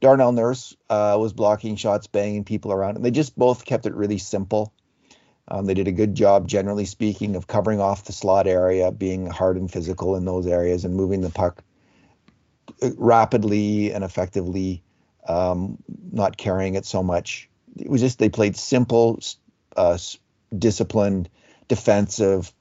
Darnell 0.00 0.32
Nurse 0.32 0.76
uh, 0.90 1.16
was 1.18 1.32
blocking 1.32 1.76
shots, 1.76 2.06
banging 2.06 2.44
people 2.44 2.72
around. 2.72 2.96
And 2.96 3.04
they 3.04 3.10
just 3.10 3.36
both 3.38 3.64
kept 3.64 3.86
it 3.86 3.94
really 3.94 4.18
simple. 4.18 4.72
Um, 5.48 5.64
they 5.64 5.74
did 5.74 5.88
a 5.88 5.92
good 5.92 6.14
job, 6.14 6.46
generally 6.46 6.84
speaking, 6.84 7.34
of 7.34 7.46
covering 7.46 7.80
off 7.80 8.04
the 8.04 8.12
slot 8.12 8.46
area, 8.46 8.92
being 8.92 9.26
hard 9.26 9.56
and 9.56 9.70
physical 9.70 10.16
in 10.16 10.24
those 10.24 10.46
areas, 10.46 10.84
and 10.84 10.94
moving 10.94 11.22
the 11.22 11.30
puck 11.30 11.62
uh, 12.82 12.90
rapidly 12.98 13.92
and 13.92 14.04
effectively, 14.04 14.82
um, 15.26 15.78
not 16.12 16.36
carrying 16.36 16.74
it 16.74 16.84
so 16.84 17.02
much. 17.02 17.48
It 17.76 17.88
was 17.88 18.02
just 18.02 18.18
they 18.18 18.28
played 18.28 18.56
simple, 18.56 19.20
uh, 19.78 19.98
disciplined, 20.56 21.28
defensive, 21.68 22.52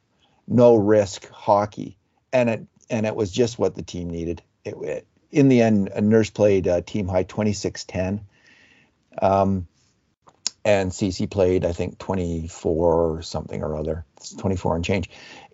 no 0.48 0.76
risk 0.76 1.28
hockey, 1.30 1.98
and 2.32 2.50
it 2.50 2.66
and 2.90 3.06
it 3.06 3.16
was 3.16 3.32
just 3.32 3.60
what 3.60 3.76
the 3.76 3.82
team 3.82 4.10
needed. 4.10 4.42
It, 4.64 4.76
it, 4.82 5.08
in 5.32 5.50
the 5.50 5.62
end, 5.62 5.92
nurse 6.02 6.30
played 6.30 6.68
uh, 6.68 6.82
team 6.82 7.08
high 7.08 7.26
26-10. 7.26 8.22
Um, 9.22 9.68
and 10.64 10.94
Ceci 10.94 11.28
played, 11.28 11.66
I 11.66 11.74
think, 11.74 11.98
24 11.98 13.16
or 13.16 13.22
something 13.22 13.62
or 13.62 13.76
other. 13.76 14.06
It's 14.18 14.34
24 14.36 14.78
and 14.78 14.86
change. 14.86 15.10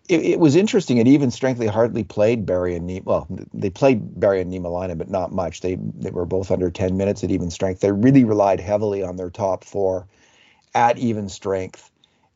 It, 0.10 0.22
it, 0.22 0.40
was 0.40 0.56
interesting. 0.56 0.98
It 0.98 1.08
even 1.08 1.32
strengthly 1.32 1.68
hardly 1.68 2.04
played 2.04 2.46
Barrie 2.46 2.76
and 2.76 2.88
Niemelainen. 2.88 3.06
Well, 3.06 3.28
they 3.54 3.70
played 3.70 4.20
Barrie 4.20 4.42
and 4.42 4.52
Niemelainen, 4.52 4.98
but 4.98 5.10
not 5.10 5.32
much. 5.32 5.62
They 5.62 5.76
they 5.76 6.12
were 6.12 6.26
both 6.26 6.52
under 6.52 6.70
10 6.70 6.98
minutes 6.98 7.24
at 7.24 7.32
even 7.32 7.50
strength. 7.50 7.80
They 7.80 7.92
really 7.92 8.26
relied 8.26 8.60
heavily 8.60 9.02
on 9.02 9.16
their 9.16 9.30
top 9.30 9.64
four 9.64 10.08
at 10.74 10.98
even 10.98 11.30
strength 11.30 11.92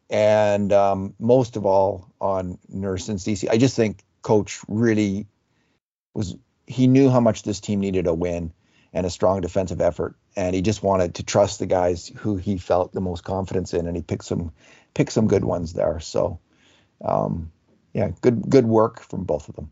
and 0.09 0.71
um, 0.71 1.13
most 1.19 1.57
of 1.57 1.65
all 1.65 2.09
on 2.21 2.57
Nurse 2.69 3.09
and 3.09 3.19
Ceci. 3.19 3.49
I 3.49 3.57
just 3.57 3.75
think 3.75 4.03
Coach 4.21 4.59
really 4.67 5.27
was 6.13 6.35
he 6.65 6.87
knew 6.87 7.09
how 7.09 7.19
much 7.19 7.43
this 7.43 7.59
team 7.59 7.79
needed 7.79 8.07
a 8.07 8.13
win 8.13 8.53
and 8.93 9.05
a 9.05 9.09
strong 9.09 9.41
defensive 9.41 9.81
effort, 9.81 10.15
and 10.35 10.55
he 10.55 10.61
just 10.61 10.83
wanted 10.83 11.15
to 11.15 11.23
trust 11.23 11.59
the 11.59 11.65
guys 11.65 12.11
who 12.17 12.37
he 12.37 12.57
felt 12.57 12.93
the 12.93 13.01
most 13.01 13.23
confidence 13.23 13.73
in, 13.73 13.87
and 13.87 13.95
he 13.95 14.01
picked 14.01 14.25
some 14.25 14.51
picked 14.93 15.11
some 15.11 15.27
good 15.27 15.43
ones 15.43 15.73
there. 15.73 15.99
So, 15.99 16.39
um, 17.03 17.51
yeah, 17.93 18.11
good 18.21 18.49
good 18.49 18.65
work 18.65 19.01
from 19.01 19.23
both 19.23 19.49
of 19.49 19.55
them. 19.55 19.71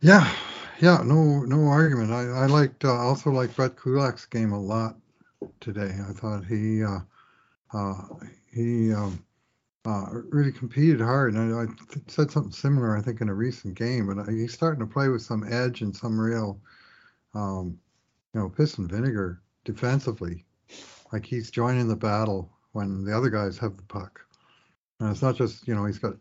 Yeah, 0.00 0.30
yeah, 0.80 1.02
no, 1.04 1.40
no 1.40 1.66
argument. 1.66 2.12
I, 2.12 2.22
I 2.26 2.46
liked 2.46 2.84
uh, 2.84 2.92
also 2.92 3.30
like 3.30 3.56
Brett 3.56 3.76
Kulak's 3.76 4.26
game 4.26 4.52
a 4.52 4.60
lot 4.60 4.96
today. 5.60 5.94
I 6.08 6.12
thought 6.12 6.44
he 6.44 6.82
uh, 6.82 7.00
uh, 7.72 8.02
he 8.52 8.92
um, 8.92 9.24
uh, 9.84 10.06
really 10.30 10.52
competed 10.52 11.00
hard. 11.00 11.34
And 11.34 11.54
I, 11.54 11.62
I 11.62 11.66
said 12.08 12.30
something 12.30 12.52
similar, 12.52 12.96
I 12.96 13.00
think, 13.00 13.20
in 13.20 13.28
a 13.28 13.34
recent 13.34 13.74
game. 13.74 14.06
But 14.06 14.28
he's 14.28 14.52
starting 14.52 14.80
to 14.80 14.92
play 14.92 15.08
with 15.08 15.22
some 15.22 15.50
edge 15.50 15.82
and 15.82 15.96
some 15.96 16.18
real, 16.18 16.60
um, 17.34 17.78
you 18.34 18.40
know, 18.40 18.48
piss 18.48 18.78
and 18.78 18.90
vinegar 18.90 19.42
defensively. 19.64 20.44
Like 21.12 21.24
he's 21.24 21.50
joining 21.50 21.88
the 21.88 21.96
battle 21.96 22.50
when 22.72 23.04
the 23.04 23.16
other 23.16 23.30
guys 23.30 23.58
have 23.58 23.76
the 23.76 23.82
puck. 23.84 24.20
And 25.00 25.10
it's 25.10 25.22
not 25.22 25.36
just 25.36 25.68
you 25.68 25.74
know 25.74 25.84
he's 25.84 25.98
got 25.98 26.14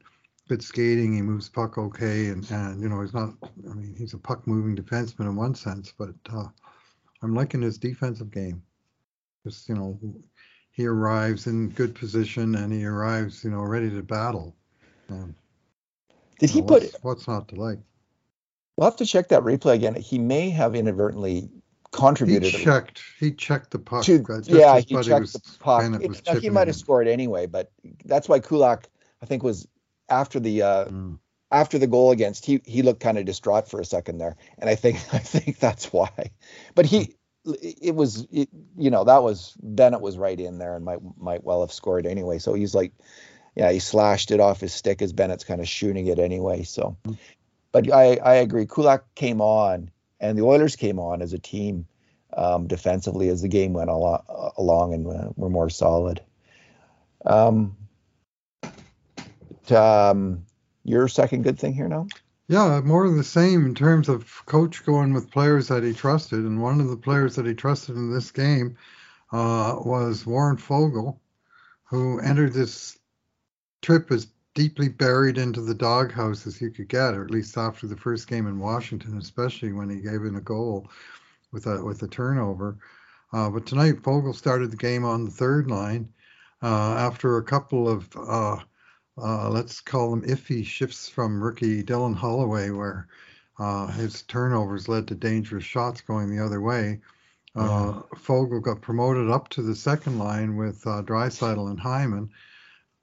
good 0.47 0.61
skating. 0.61 1.13
He 1.13 1.21
moves 1.21 1.49
puck 1.49 1.77
okay, 1.77 2.27
and 2.27 2.49
and 2.51 2.81
you 2.81 2.89
know 2.89 3.01
he's 3.01 3.13
not. 3.13 3.33
I 3.69 3.73
mean, 3.73 3.95
he's 3.97 4.13
a 4.13 4.17
puck 4.17 4.45
moving 4.45 4.75
defenseman 4.75 5.21
in 5.21 5.35
one 5.35 5.55
sense, 5.55 5.93
but 5.97 6.13
uh, 6.31 6.47
I'm 7.23 7.33
liking 7.33 7.61
his 7.61 7.77
defensive 7.77 8.31
game. 8.31 8.61
Just 9.45 9.69
you 9.69 9.75
know, 9.75 9.99
he 10.71 10.87
arrives 10.87 11.45
in 11.45 11.69
good 11.69 11.93
position 11.93 12.55
and 12.55 12.73
he 12.73 12.83
arrives 12.83 13.43
you 13.43 13.51
know 13.51 13.61
ready 13.61 13.91
to 13.91 14.01
battle. 14.01 14.55
Um, 15.09 15.35
Did 16.39 16.49
he 16.49 16.61
know, 16.61 16.65
put? 16.67 16.81
what's, 16.83 17.03
what's 17.03 17.27
not 17.27 17.47
to 17.49 17.55
like? 17.55 17.77
We'll 18.75 18.89
have 18.89 18.97
to 18.97 19.05
check 19.05 19.27
that 19.29 19.43
replay 19.43 19.75
again. 19.75 19.93
He 19.93 20.17
may 20.17 20.49
have 20.49 20.75
inadvertently 20.75 21.49
contributed. 21.91 22.51
He 22.51 22.63
checked. 22.65 23.03
He 23.19 23.31
checked 23.31 23.69
the 23.69 23.77
puck. 23.79 24.03
to, 24.05 24.41
yeah, 24.45 24.79
he 24.79 24.95
checked 24.95 25.09
was- 25.21 25.33
the 25.33 25.57
puck. 25.59 25.83
It- 26.01 26.25
now, 26.25 26.39
he 26.39 26.49
might 26.49 26.67
have 26.67 26.75
scored 26.75 27.07
anyway, 27.07 27.45
but 27.45 27.71
that's 28.03 28.27
why 28.27 28.39
Kulak, 28.39 28.89
I 29.21 29.27
think, 29.27 29.43
was 29.43 29.67
after 30.09 30.39
the 30.39 30.63
uh, 30.63 30.85
Mm. 30.85 31.19
after 31.51 31.77
the 31.77 31.85
goal 31.87 32.09
against 32.09 32.45
he 32.47 32.61
he 32.65 32.81
looked 32.81 32.99
kind 32.99 33.19
of 33.19 33.25
distraught 33.25 33.67
for 33.69 33.79
a 33.79 33.85
second 33.85 34.17
there, 34.17 34.35
and 34.57 34.71
I 34.71 34.73
think 34.75 34.97
I 35.13 35.19
think 35.19 35.59
that's 35.59 35.93
why. 35.93 36.31
But 36.73 36.87
he 36.87 37.13
it 37.45 37.95
was 37.95 38.27
it, 38.31 38.49
you 38.77 38.89
know 38.89 39.03
that 39.03 39.23
was 39.23 39.55
Bennett 39.61 40.01
was 40.01 40.17
right 40.17 40.39
in 40.39 40.57
there 40.57 40.75
and 40.75 40.85
might 40.85 40.99
might 41.17 41.43
well 41.43 41.61
have 41.61 41.71
scored 41.71 42.05
anyway. 42.05 42.39
So 42.39 42.53
he's 42.53 42.73
like, 42.75 42.91
yeah, 43.55 43.71
he 43.71 43.79
slashed 43.79 44.31
it 44.31 44.39
off 44.39 44.61
his 44.61 44.73
stick 44.73 45.01
as 45.01 45.13
Bennett's 45.13 45.43
kind 45.43 45.61
of 45.61 45.67
shooting 45.67 46.07
it 46.07 46.19
anyway. 46.19 46.63
So, 46.63 46.97
but 47.71 47.91
I 47.91 48.17
I 48.17 48.35
agree. 48.35 48.65
Kulak 48.65 49.13
came 49.15 49.41
on 49.41 49.91
and 50.19 50.37
the 50.37 50.43
Oilers 50.43 50.75
came 50.75 50.99
on 50.99 51.21
as 51.21 51.33
a 51.33 51.39
team 51.39 51.85
um, 52.35 52.67
defensively 52.67 53.29
as 53.29 53.41
the 53.41 53.47
game 53.47 53.73
went 53.73 53.89
alo- 53.89 54.53
along 54.57 54.93
and 54.93 55.07
uh, 55.07 55.29
were 55.35 55.49
more 55.49 55.69
solid. 55.69 56.21
Um, 57.25 57.75
t- 59.65 59.75
um, 59.75 60.45
your 60.83 61.07
second 61.07 61.43
good 61.43 61.57
thing 61.57 61.73
here 61.73 61.87
now? 61.87 62.07
Yeah, 62.47 62.79
more 62.81 63.05
of 63.05 63.15
the 63.15 63.23
same 63.23 63.65
in 63.65 63.73
terms 63.73 64.07
of 64.07 64.45
coach 64.45 64.85
going 64.85 65.13
with 65.13 65.31
players 65.31 65.67
that 65.69 65.83
he 65.83 65.93
trusted. 65.93 66.39
And 66.39 66.61
one 66.61 66.79
of 66.79 66.89
the 66.89 66.97
players 66.97 67.35
that 67.35 67.47
he 67.47 67.55
trusted 67.55 67.95
in 67.95 68.11
this 68.11 68.29
game 68.29 68.77
uh, 69.31 69.77
was 69.83 70.27
Warren 70.27 70.57
Foegele, 70.57 71.17
who 71.85 72.19
entered 72.19 72.53
this 72.53 72.99
trip 73.81 74.11
as 74.11 74.27
deeply 74.53 74.89
buried 74.89 75.37
into 75.39 75.61
the 75.61 75.73
doghouse 75.73 76.45
as 76.45 76.61
you 76.61 76.69
could 76.69 76.87
get, 76.87 77.15
or 77.15 77.23
at 77.23 77.31
least 77.31 77.57
after 77.57 77.87
the 77.87 77.97
first 77.97 78.27
game 78.27 78.47
in 78.47 78.59
Washington, 78.59 79.17
especially 79.17 79.73
when 79.73 79.89
he 79.89 79.97
gave 79.97 80.23
in 80.23 80.35
a 80.35 80.41
goal 80.41 80.87
with 81.51 81.65
a 81.65 81.83
with 81.83 82.03
a 82.03 82.07
turnover. 82.07 82.77
Uh, 83.33 83.49
but 83.49 83.65
tonight, 83.65 84.03
Foegele 84.03 84.35
started 84.35 84.71
the 84.71 84.77
game 84.77 85.03
on 85.03 85.25
the 85.25 85.31
third 85.31 85.69
line 85.69 86.07
uh, 86.61 86.93
after 86.93 87.37
a 87.37 87.43
couple 87.43 87.89
of 87.89 88.15
uh, 89.17 89.49
let's 89.49 89.79
call 89.79 90.09
them 90.09 90.21
iffy 90.23 90.65
shifts 90.65 91.07
from 91.07 91.41
rookie 91.41 91.83
Dylan 91.83 92.15
Holloway, 92.15 92.69
where 92.69 93.07
uh, 93.57 93.87
his 93.87 94.23
turnovers 94.23 94.89
led 94.89 95.07
to 95.07 95.15
dangerous 95.15 95.63
shots 95.63 96.01
going 96.01 96.35
the 96.35 96.43
other 96.43 96.61
way. 96.61 96.99
Uh, 97.55 98.01
Foegele 98.15 98.61
got 98.61 98.81
promoted 98.81 99.29
up 99.29 99.47
to 99.49 99.61
the 99.61 99.75
second 99.75 100.19
line 100.19 100.57
with 100.57 100.85
uh, 100.85 101.01
Draisaitl 101.03 101.69
and 101.69 101.79
Hyman, 101.79 102.29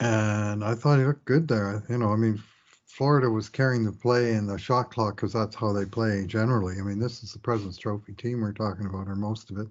and 0.00 0.62
I 0.62 0.74
thought 0.74 0.98
he 0.98 1.06
looked 1.06 1.24
good 1.24 1.48
there. 1.48 1.82
You 1.88 1.96
know, 1.96 2.12
I 2.12 2.16
mean, 2.16 2.42
Florida 2.86 3.30
was 3.30 3.48
carrying 3.48 3.84
the 3.84 3.92
play 3.92 4.32
in 4.32 4.46
the 4.46 4.58
shot 4.58 4.90
clock 4.90 5.16
because 5.16 5.32
that's 5.32 5.56
how 5.56 5.72
they 5.72 5.86
play 5.86 6.26
generally. 6.26 6.78
I 6.78 6.82
mean, 6.82 6.98
this 6.98 7.22
is 7.22 7.32
the 7.32 7.38
President's 7.38 7.78
Trophy 7.78 8.12
team 8.12 8.42
we're 8.42 8.52
talking 8.52 8.84
about, 8.84 9.08
or 9.08 9.16
most 9.16 9.50
of 9.50 9.56
it, 9.56 9.68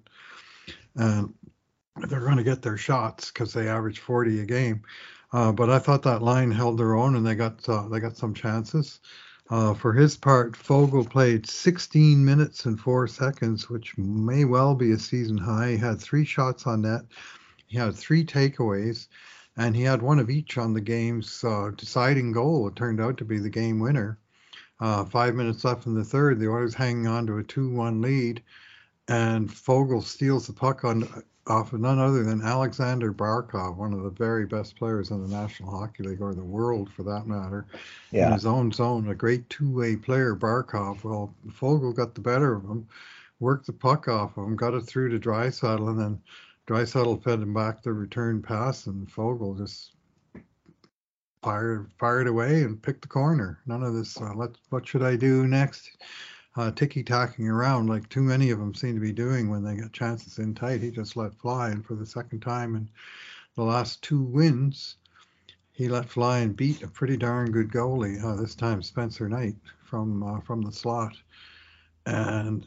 and 0.96 1.32
they're 2.08 2.20
going 2.20 2.38
to 2.38 2.42
get 2.42 2.62
their 2.62 2.76
shots 2.76 3.30
because 3.30 3.52
they 3.52 3.68
average 3.68 4.00
40 4.00 4.40
a 4.40 4.44
game. 4.44 4.82
Uh, 5.32 5.50
but 5.50 5.70
I 5.70 5.78
thought 5.78 6.02
that 6.02 6.22
line 6.22 6.50
held 6.50 6.78
their 6.78 6.94
own, 6.94 7.16
and 7.16 7.26
they 7.26 7.34
got 7.34 7.66
uh, 7.68 7.88
they 7.88 8.00
got 8.00 8.16
some 8.16 8.34
chances. 8.34 9.00
Uh, 9.50 9.74
for 9.74 9.92
his 9.92 10.16
part, 10.16 10.52
Foegele 10.52 11.08
played 11.08 11.48
16 11.48 12.24
minutes 12.24 12.64
and 12.64 12.78
four 12.78 13.06
seconds, 13.06 13.68
which 13.68 13.96
may 13.98 14.44
well 14.44 14.74
be 14.74 14.92
a 14.92 14.98
season 14.98 15.36
high. 15.36 15.72
He 15.72 15.76
had 15.76 16.00
three 16.00 16.24
shots 16.24 16.66
on 16.66 16.82
net. 16.82 17.02
He 17.66 17.78
had 17.78 17.94
three 17.94 18.24
takeaways, 18.24 19.08
and 19.56 19.74
he 19.74 19.82
had 19.82 20.00
one 20.00 20.18
of 20.18 20.30
each 20.30 20.58
on 20.58 20.74
the 20.74 20.80
game's 20.80 21.42
uh, 21.44 21.70
deciding 21.76 22.32
goal. 22.32 22.68
It 22.68 22.76
turned 22.76 23.00
out 23.00 23.18
to 23.18 23.24
be 23.24 23.38
the 23.38 23.50
game 23.50 23.78
winner. 23.78 24.18
Uh, 24.80 25.04
five 25.04 25.34
minutes 25.34 25.64
left 25.64 25.86
in 25.86 25.94
the 25.94 26.04
third. 26.04 26.38
The 26.38 26.48
Oilers 26.48 26.74
hanging 26.74 27.06
on 27.06 27.26
to 27.26 27.38
a 27.38 27.44
2-1 27.44 28.02
lead, 28.02 28.42
and 29.08 29.48
Foegele 29.50 30.02
steals 30.02 30.46
the 30.46 30.52
puck 30.52 30.84
on 30.84 31.08
off 31.46 31.72
of 31.72 31.80
none 31.80 31.98
other 31.98 32.22
than 32.22 32.42
Alexander 32.42 33.12
Barkov, 33.12 33.76
one 33.76 33.92
of 33.92 34.02
the 34.02 34.10
very 34.10 34.46
best 34.46 34.76
players 34.76 35.10
in 35.10 35.22
the 35.22 35.34
National 35.34 35.76
Hockey 35.76 36.04
League 36.04 36.22
or 36.22 36.34
the 36.34 36.44
world 36.44 36.90
for 36.92 37.02
that 37.02 37.26
matter. 37.26 37.66
Yeah. 38.12 38.28
In 38.28 38.32
his 38.32 38.46
own 38.46 38.70
zone, 38.70 39.08
a 39.08 39.14
great 39.14 39.48
two-way 39.50 39.96
player, 39.96 40.36
Barkov. 40.36 41.02
Well, 41.02 41.34
Foegele 41.48 41.96
got 41.96 42.14
the 42.14 42.20
better 42.20 42.54
of 42.54 42.62
him, 42.62 42.86
worked 43.40 43.66
the 43.66 43.72
puck 43.72 44.06
off 44.06 44.36
of 44.36 44.44
him, 44.44 44.56
got 44.56 44.74
it 44.74 44.82
through 44.82 45.10
to 45.10 45.18
Draisaitl, 45.18 45.88
and 45.88 45.98
then 45.98 46.20
Draisaitl 46.68 47.22
fed 47.24 47.40
him 47.40 47.52
back 47.52 47.82
the 47.82 47.92
return 47.92 48.40
pass, 48.40 48.86
and 48.86 49.08
Foegele 49.08 49.58
just 49.58 49.92
fired 51.42 51.90
fired 51.98 52.28
away 52.28 52.62
and 52.62 52.80
picked 52.80 53.02
the 53.02 53.08
corner. 53.08 53.58
None 53.66 53.82
of 53.82 53.94
this. 53.94 54.20
Uh, 54.20 54.32
let 54.34 54.50
what 54.70 54.86
should 54.86 55.02
I 55.02 55.16
do 55.16 55.46
next? 55.48 55.90
Uh, 56.54 56.70
ticky 56.70 57.02
tacking 57.02 57.48
around 57.48 57.86
like 57.86 58.06
too 58.10 58.20
many 58.22 58.50
of 58.50 58.58
them 58.58 58.74
seem 58.74 58.94
to 58.94 59.00
be 59.00 59.12
doing 59.12 59.48
when 59.48 59.64
they 59.64 59.74
get 59.74 59.92
chances 59.92 60.38
in 60.38 60.54
tight. 60.54 60.82
He 60.82 60.90
just 60.90 61.16
let 61.16 61.34
fly, 61.34 61.70
and 61.70 61.84
for 61.84 61.94
the 61.94 62.04
second 62.04 62.40
time 62.40 62.76
in 62.76 62.90
the 63.54 63.62
last 63.62 64.02
two 64.02 64.20
wins, 64.20 64.96
he 65.72 65.88
let 65.88 66.08
fly 66.08 66.40
and 66.40 66.54
beat 66.54 66.82
a 66.82 66.88
pretty 66.88 67.16
darn 67.16 67.50
good 67.50 67.70
goalie. 67.70 68.22
Uh, 68.22 68.36
this 68.36 68.54
time, 68.54 68.82
Spencer 68.82 69.28
Knight 69.28 69.56
from 69.82 70.22
uh, 70.22 70.40
from 70.40 70.60
the 70.60 70.72
slot, 70.72 71.16
and 72.04 72.66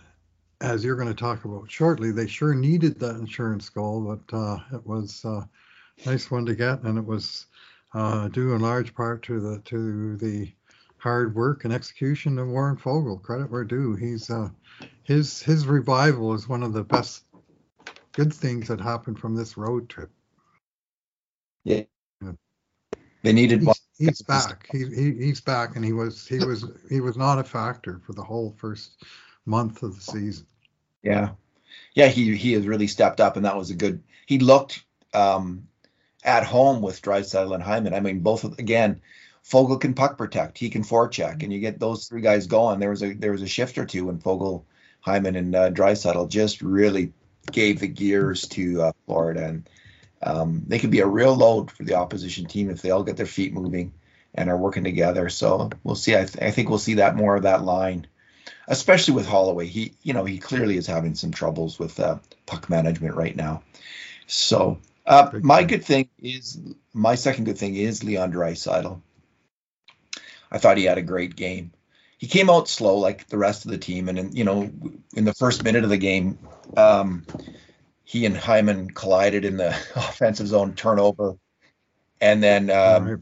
as 0.61 0.83
you're 0.83 0.95
going 0.95 1.07
to 1.07 1.13
talk 1.13 1.45
about 1.45 1.69
shortly, 1.69 2.11
they 2.11 2.27
sure 2.27 2.55
needed 2.55 2.99
that 2.99 3.17
insurance 3.17 3.69
goal, 3.69 4.01
but 4.01 4.35
uh, 4.35 4.57
it 4.73 4.85
was 4.85 5.23
a 5.25 5.47
nice 6.05 6.31
one 6.31 6.45
to 6.45 6.55
get, 6.55 6.81
and 6.81 6.97
it 6.97 7.05
was 7.05 7.45
uh, 7.93 8.27
due 8.29 8.53
in 8.53 8.61
large 8.61 8.95
part 8.95 9.21
to 9.23 9.39
the 9.39 9.59
to 9.65 10.17
the 10.17 10.51
hard 11.05 11.35
work 11.35 11.63
and 11.63 11.73
execution 11.73 12.39
of 12.39 12.47
Warren 12.47 12.75
Foegele. 12.75 13.21
Credit 13.21 13.49
where 13.49 13.63
due. 13.63 13.95
He's 13.95 14.29
uh, 14.29 14.49
his 15.03 15.41
his 15.41 15.67
revival 15.67 16.33
is 16.33 16.49
one 16.49 16.63
of 16.63 16.73
the 16.73 16.83
best 16.83 17.23
good 18.13 18.33
things 18.33 18.67
that 18.67 18.81
happened 18.81 19.19
from 19.19 19.35
this 19.35 19.55
road 19.55 19.87
trip. 19.87 20.09
Yeah. 21.63 21.83
They 23.23 23.33
needed 23.33 23.61
He's, 23.61 23.81
he's 23.97 24.21
back. 24.21 24.67
He, 24.71 24.85
he 24.85 25.13
he's 25.13 25.41
back, 25.41 25.75
and 25.75 25.85
he 25.85 25.93
was 25.93 26.27
he 26.27 26.39
was 26.39 26.65
he 26.89 27.01
was 27.01 27.17
not 27.17 27.39
a 27.39 27.43
factor 27.43 28.01
for 28.05 28.13
the 28.13 28.23
whole 28.23 28.53
first 28.57 29.03
month 29.45 29.83
of 29.83 29.95
the 29.95 30.01
season. 30.01 30.47
Yeah. 31.03 31.29
Yeah, 31.93 32.07
he 32.07 32.35
he 32.35 32.53
has 32.53 32.67
really 32.67 32.87
stepped 32.87 33.21
up 33.21 33.35
and 33.35 33.45
that 33.45 33.57
was 33.57 33.69
a 33.69 33.75
good 33.75 34.03
he 34.25 34.39
looked 34.39 34.83
um 35.13 35.67
at 36.23 36.43
home 36.43 36.81
with 36.81 37.01
Draisaitl 37.01 37.53
and 37.53 37.63
Hyman. 37.63 37.93
I 37.93 37.99
mean 37.99 38.19
both 38.21 38.43
of 38.43 38.57
again, 38.59 39.01
Foegele 39.47 39.79
can 39.79 39.93
puck 39.93 40.17
protect, 40.17 40.57
he 40.57 40.69
can 40.69 40.83
forecheck, 40.83 41.43
and 41.43 41.53
you 41.53 41.59
get 41.59 41.79
those 41.79 42.07
three 42.07 42.21
guys 42.21 42.47
going. 42.47 42.79
There 42.79 42.89
was 42.89 43.03
a 43.03 43.13
there 43.13 43.31
was 43.31 43.43
a 43.43 43.47
shift 43.47 43.77
or 43.77 43.85
two 43.85 44.05
when 44.05 44.17
Foegele, 44.17 44.63
Hyman, 45.01 45.35
and 45.35 45.55
uh, 45.55 45.69
Draisaitl 45.69 46.29
just 46.29 46.61
really 46.61 47.13
gave 47.51 47.79
the 47.79 47.87
gears 47.87 48.47
to 48.49 48.81
uh, 48.81 48.91
Florida, 49.05 49.45
and 49.45 49.69
um, 50.23 50.63
they 50.65 50.79
could 50.79 50.89
be 50.89 51.01
a 51.01 51.07
real 51.07 51.35
load 51.35 51.69
for 51.69 51.83
the 51.83 51.93
opposition 51.93 52.45
team 52.45 52.71
if 52.71 52.81
they 52.81 52.89
all 52.89 53.03
get 53.03 53.17
their 53.17 53.27
feet 53.27 53.53
moving 53.53 53.93
and 54.33 54.49
are 54.49 54.57
working 54.57 54.83
together. 54.83 55.29
So 55.29 55.69
we'll 55.83 55.95
see. 55.95 56.15
I, 56.15 56.25
th- 56.25 56.41
I 56.41 56.49
think 56.49 56.69
we'll 56.69 56.79
see 56.79 56.95
that 56.95 57.15
more 57.15 57.35
of 57.35 57.43
that 57.43 57.63
line, 57.63 58.07
especially 58.67 59.13
with 59.13 59.27
Holloway. 59.27 59.67
He, 59.67 59.93
you 60.01 60.13
know, 60.13 60.25
he 60.25 60.39
clearly 60.39 60.75
is 60.77 60.87
having 60.87 61.13
some 61.13 61.31
troubles 61.31 61.77
with 61.77 61.99
uh, 61.99 62.17
puck 62.47 62.67
management 62.67 63.15
right 63.15 63.35
now. 63.35 63.61
So 64.25 64.79
uh, 65.05 65.29
my 65.43 65.63
good 65.63 65.85
thing 65.85 66.09
is 66.19 66.59
my 66.93 67.13
second 67.13 67.43
good 67.43 67.59
thing 67.59 67.75
is 67.75 68.03
Leon 68.03 68.33
Draisaitl. 68.33 69.01
I 70.55 70.57
thought 70.57 70.77
he 70.77 70.85
had 70.85 70.97
a 70.97 71.03
great 71.03 71.35
game. 71.35 71.71
He 72.17 72.27
came 72.27 72.49
out 72.49 72.69
slow 72.69 72.97
like 72.97 73.27
the 73.27 73.37
rest 73.37 73.65
of 73.65 73.71
the 73.71 73.77
team, 73.77 74.07
and 74.09 74.17
in, 74.17 74.35
you 74.35 74.45
know, 74.45 74.71
in 75.13 75.25
the 75.25 75.33
first 75.33 75.63
minute 75.63 75.83
of 75.83 75.89
the 75.89 75.97
game, 75.97 76.39
um, 76.77 77.25
he 78.05 78.25
and 78.25 78.37
Hyman 78.37 78.89
collided 78.89 79.43
in 79.43 79.57
the 79.57 79.69
offensive 79.95 80.47
zone 80.47 80.73
turnover, 80.73 81.37
and 82.21 82.41
then 82.41 82.69
um, 82.69 83.21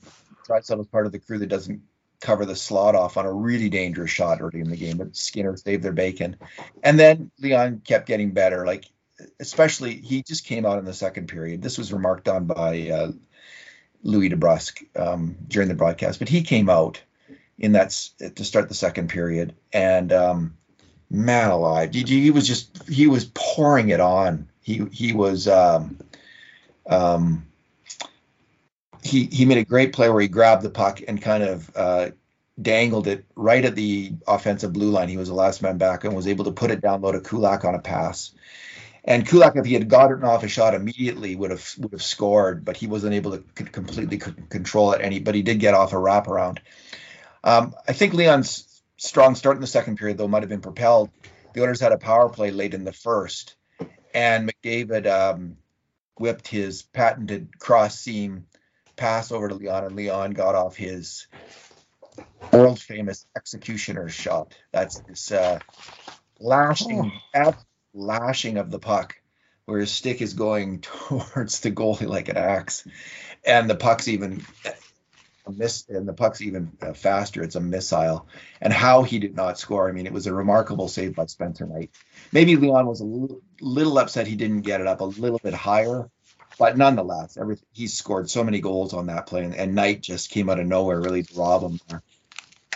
Right. 0.49 0.69
Was 0.69 0.87
part 0.87 1.05
of 1.05 1.11
the 1.11 1.19
crew 1.19 1.39
that 1.39 1.47
doesn't 1.47 1.81
cover 2.19 2.45
the 2.45 2.55
slot 2.55 2.95
off 2.95 3.17
on 3.17 3.25
a 3.25 3.31
really 3.33 3.69
dangerous 3.69 4.11
shot 4.11 4.41
early 4.41 4.59
in 4.59 4.69
the 4.69 4.77
game, 4.77 4.97
but 4.97 5.15
Skinner 5.15 5.57
saved 5.57 5.83
their 5.83 5.93
bacon. 5.93 6.37
And 6.83 6.99
then 6.99 7.31
Leon 7.39 7.81
kept 7.85 8.07
getting 8.07 8.31
better. 8.31 8.65
Like 8.65 8.85
especially 9.39 9.95
he 9.95 10.23
just 10.23 10.45
came 10.45 10.65
out 10.65 10.79
in 10.79 10.85
the 10.85 10.93
second 10.93 11.27
period. 11.27 11.61
This 11.61 11.77
was 11.77 11.93
remarked 11.93 12.27
on 12.27 12.45
by 12.45 12.89
uh, 12.89 13.11
Louis 14.03 14.29
DeBrusk 14.29 14.99
um, 14.99 15.37
during 15.47 15.69
the 15.69 15.75
broadcast, 15.75 16.19
but 16.19 16.29
he 16.29 16.43
came 16.43 16.69
out 16.69 17.01
in 17.57 17.73
that 17.73 17.89
to 18.35 18.43
start 18.43 18.69
the 18.69 18.75
second 18.75 19.09
period, 19.09 19.55
and 19.71 20.11
um, 20.11 20.57
man 21.09 21.51
alive, 21.51 21.93
he, 21.93 22.31
was 22.31 22.47
just 22.47 22.89
he 22.89 23.07
was 23.07 23.25
pouring 23.33 23.89
it 23.89 23.99
on. 23.99 24.49
He 24.61 24.85
he 24.91 25.13
was 25.13 25.47
um, 25.47 25.99
um, 26.89 27.45
he 29.03 29.25
he 29.25 29.45
made 29.45 29.57
a 29.57 29.65
great 29.65 29.93
play 29.93 30.09
where 30.09 30.21
he 30.21 30.27
grabbed 30.27 30.63
the 30.63 30.69
puck 30.69 31.01
and 31.07 31.21
kind 31.21 31.43
of 31.43 31.71
uh, 31.75 32.09
dangled 32.61 33.07
it 33.07 33.25
right 33.35 33.65
at 33.65 33.75
the 33.75 34.13
offensive 34.27 34.73
blue 34.73 34.89
line. 34.89 35.09
He 35.09 35.17
was 35.17 35.27
the 35.27 35.35
last 35.35 35.61
man 35.61 35.77
back 35.77 36.03
and 36.03 36.15
was 36.15 36.27
able 36.27 36.45
to 36.45 36.51
put 36.51 36.71
it 36.71 36.81
down 36.81 37.01
low 37.01 37.11
to 37.11 37.19
Kulak 37.19 37.65
on 37.65 37.75
a 37.75 37.79
pass. 37.79 38.31
And 39.05 39.27
Kulak, 39.27 39.57
if 39.57 39.65
he 39.65 39.73
had 39.73 39.89
gotten 39.89 40.23
off 40.23 40.43
a 40.43 40.47
shot 40.47 40.73
immediately, 40.73 41.35
would 41.35 41.51
have 41.51 41.75
would 41.77 41.91
have 41.91 42.03
scored, 42.03 42.63
but 42.63 42.77
he 42.77 42.87
wasn't 42.87 43.13
able 43.13 43.31
to 43.31 43.43
completely 43.65 44.17
control 44.17 44.93
it. 44.93 45.01
And 45.01 45.13
he, 45.13 45.19
but 45.19 45.35
he 45.35 45.41
did 45.41 45.59
get 45.59 45.73
off 45.73 45.91
a 45.91 45.97
wraparound. 45.97 46.59
Um, 47.43 47.75
I 47.87 47.93
think 47.93 48.13
Leon's 48.13 48.81
strong 48.97 49.35
start 49.35 49.57
in 49.57 49.61
the 49.61 49.67
second 49.67 49.97
period, 49.97 50.17
though, 50.17 50.27
might 50.27 50.43
have 50.43 50.49
been 50.49 50.61
propelled. 50.61 51.09
The 51.53 51.61
Oilers 51.61 51.79
had 51.79 51.91
a 51.91 51.97
power 51.97 52.29
play 52.29 52.51
late 52.51 52.73
in 52.73 52.83
the 52.83 52.93
first, 52.93 53.55
and 54.13 54.51
McDavid 54.51 55.07
um, 55.07 55.57
whipped 56.17 56.47
his 56.47 56.81
patented 56.81 57.59
cross 57.59 57.99
seam 57.99 58.45
pass 58.95 59.31
over 59.31 59.49
to 59.49 59.55
Leon, 59.55 59.85
and 59.85 59.95
Leon 59.95 60.31
got 60.31 60.55
off 60.55 60.75
his 60.75 61.27
world 62.51 62.79
famous 62.79 63.25
executioner 63.35 64.09
shot. 64.09 64.55
That's 64.71 64.99
this 64.99 65.31
uh, 65.31 65.59
lashing, 66.39 67.11
oh 67.35 67.55
lashing 67.93 68.57
of 68.57 68.71
the 68.71 68.79
puck 68.79 69.15
where 69.65 69.79
his 69.79 69.91
stick 69.91 70.21
is 70.21 70.33
going 70.33 70.81
towards 70.81 71.59
the 71.61 71.71
goalie 71.71 72.07
like 72.07 72.29
an 72.29 72.37
axe 72.37 72.85
and 73.45 73.69
the 73.69 73.75
puck's 73.75 74.07
even 74.07 74.43
a 75.45 75.51
miss 75.51 75.85
and 75.89 76.07
the 76.07 76.13
puck's 76.13 76.41
even 76.41 76.71
uh, 76.81 76.93
faster. 76.93 77.43
It's 77.43 77.55
a 77.55 77.61
missile. 77.61 78.27
And 78.61 78.71
how 78.71 79.03
he 79.03 79.19
did 79.19 79.35
not 79.35 79.59
score 79.59 79.89
i 79.89 79.91
mean 79.91 80.05
it 80.05 80.13
was 80.13 80.27
a 80.27 80.33
remarkable 80.33 80.87
save 80.87 81.15
by 81.15 81.25
spencer 81.25 81.65
knight. 81.65 81.91
Maybe 82.31 82.55
leon 82.55 82.85
was 82.85 83.01
a 83.01 83.05
little, 83.05 83.41
little 83.61 83.97
upset 83.97 84.27
he 84.27 84.35
didn't 84.35 84.61
get 84.61 84.81
it 84.81 84.87
up 84.87 85.01
a 85.01 85.05
little 85.05 85.39
bit 85.43 85.53
higher 85.53 86.09
but 86.57 86.77
nonetheless 86.77 87.37
everything 87.37 87.65
he 87.73 87.87
scored 87.87 88.29
so 88.29 88.43
many 88.43 88.59
goals 88.61 88.93
on 88.93 89.07
that 89.07 89.27
play 89.27 89.43
and, 89.43 89.55
and 89.55 89.75
knight 89.75 90.01
just 90.01 90.29
came 90.29 90.49
out 90.49 90.59
of 90.59 90.67
nowhere 90.67 91.01
really 91.01 91.23
to 91.23 91.35
rob 91.35 91.63
him 91.63 91.79
there. 91.87 92.01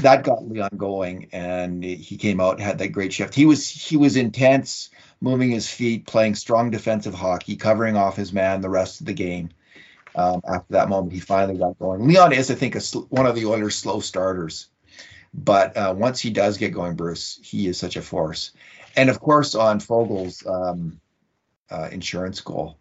That 0.01 0.23
got 0.23 0.47
leon 0.47 0.77
going 0.77 1.29
and 1.31 1.83
he 1.83 2.17
came 2.17 2.39
out 2.39 2.59
had 2.59 2.77
that 2.79 2.89
great 2.89 3.13
shift. 3.13 3.33
He 3.33 3.45
was 3.45 3.67
he 3.67 3.97
was 3.97 4.15
intense 4.15 4.89
moving 5.19 5.49
his 5.49 5.69
feet, 5.69 6.05
playing 6.05 6.35
strong 6.35 6.69
defensive 6.69 7.13
hockey, 7.13 7.55
covering 7.55 7.97
off 7.97 8.15
his 8.15 8.31
man 8.31 8.61
the 8.61 8.69
rest 8.69 8.99
of 8.99 9.07
the 9.07 9.13
game. 9.13 9.49
Um, 10.17 10.41
after 10.47 10.73
that 10.73 10.89
moment, 10.89 11.13
he 11.13 11.19
finally 11.19 11.59
got 11.59 11.77
going. 11.77 12.07
Leon 12.07 12.33
is, 12.33 12.49
I 12.49 12.55
think, 12.55 12.75
a, 12.75 12.79
one 13.09 13.27
of 13.27 13.35
the 13.35 13.45
Oilers' 13.45 13.75
slow 13.75 13.99
starters, 13.99 14.67
but 15.31 15.77
uh, 15.77 15.93
once 15.95 16.19
he 16.19 16.31
does 16.31 16.57
get 16.57 16.73
going, 16.73 16.95
Bruce, 16.95 17.39
he 17.43 17.67
is 17.67 17.77
such 17.77 17.97
a 17.97 18.01
force. 18.01 18.51
And 18.95 19.11
of 19.11 19.19
course, 19.19 19.53
on 19.53 19.79
Foegele's 19.79 20.43
um, 20.45 20.99
uh, 21.69 21.89
insurance 21.91 22.41
goal, 22.41 22.79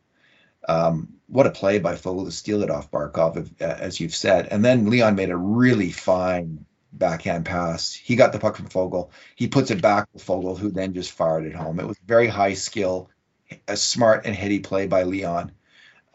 um, 0.66 1.12
what 1.26 1.47
a 1.47 1.50
play 1.50 1.78
by 1.78 1.95
Foegele 1.95 2.25
to 2.25 2.33
steal 2.33 2.62
it 2.62 2.71
off 2.71 2.90
Barkov, 2.90 3.61
as 3.61 4.00
you've 4.00 4.14
said. 4.14 4.49
And 4.50 4.64
then 4.64 4.88
Leon 4.88 5.14
made 5.14 5.31
a 5.31 5.37
really 5.37 5.90
fine 5.90 6.64
backhand 6.90 7.45
pass. 7.45 7.93
He 7.93 8.16
got 8.16 8.33
the 8.33 8.38
puck 8.38 8.57
from 8.57 8.69
Foegele. 8.69 9.11
He 9.35 9.49
puts 9.49 9.71
it 9.71 9.83
back 9.83 10.11
to 10.12 10.19
Foegele, 10.19 10.59
who 10.59 10.71
then 10.71 10.95
just 10.95 11.12
fired 11.12 11.45
it 11.45 11.55
home. 11.55 11.78
It 11.81 11.87
was 11.87 11.99
very 11.99 12.28
high 12.28 12.55
skill, 12.55 13.11
a 13.69 13.76
smart 13.76 14.25
and 14.25 14.35
heady 14.35 14.61
play 14.61 14.87
by 14.87 15.02
Leon 15.02 15.52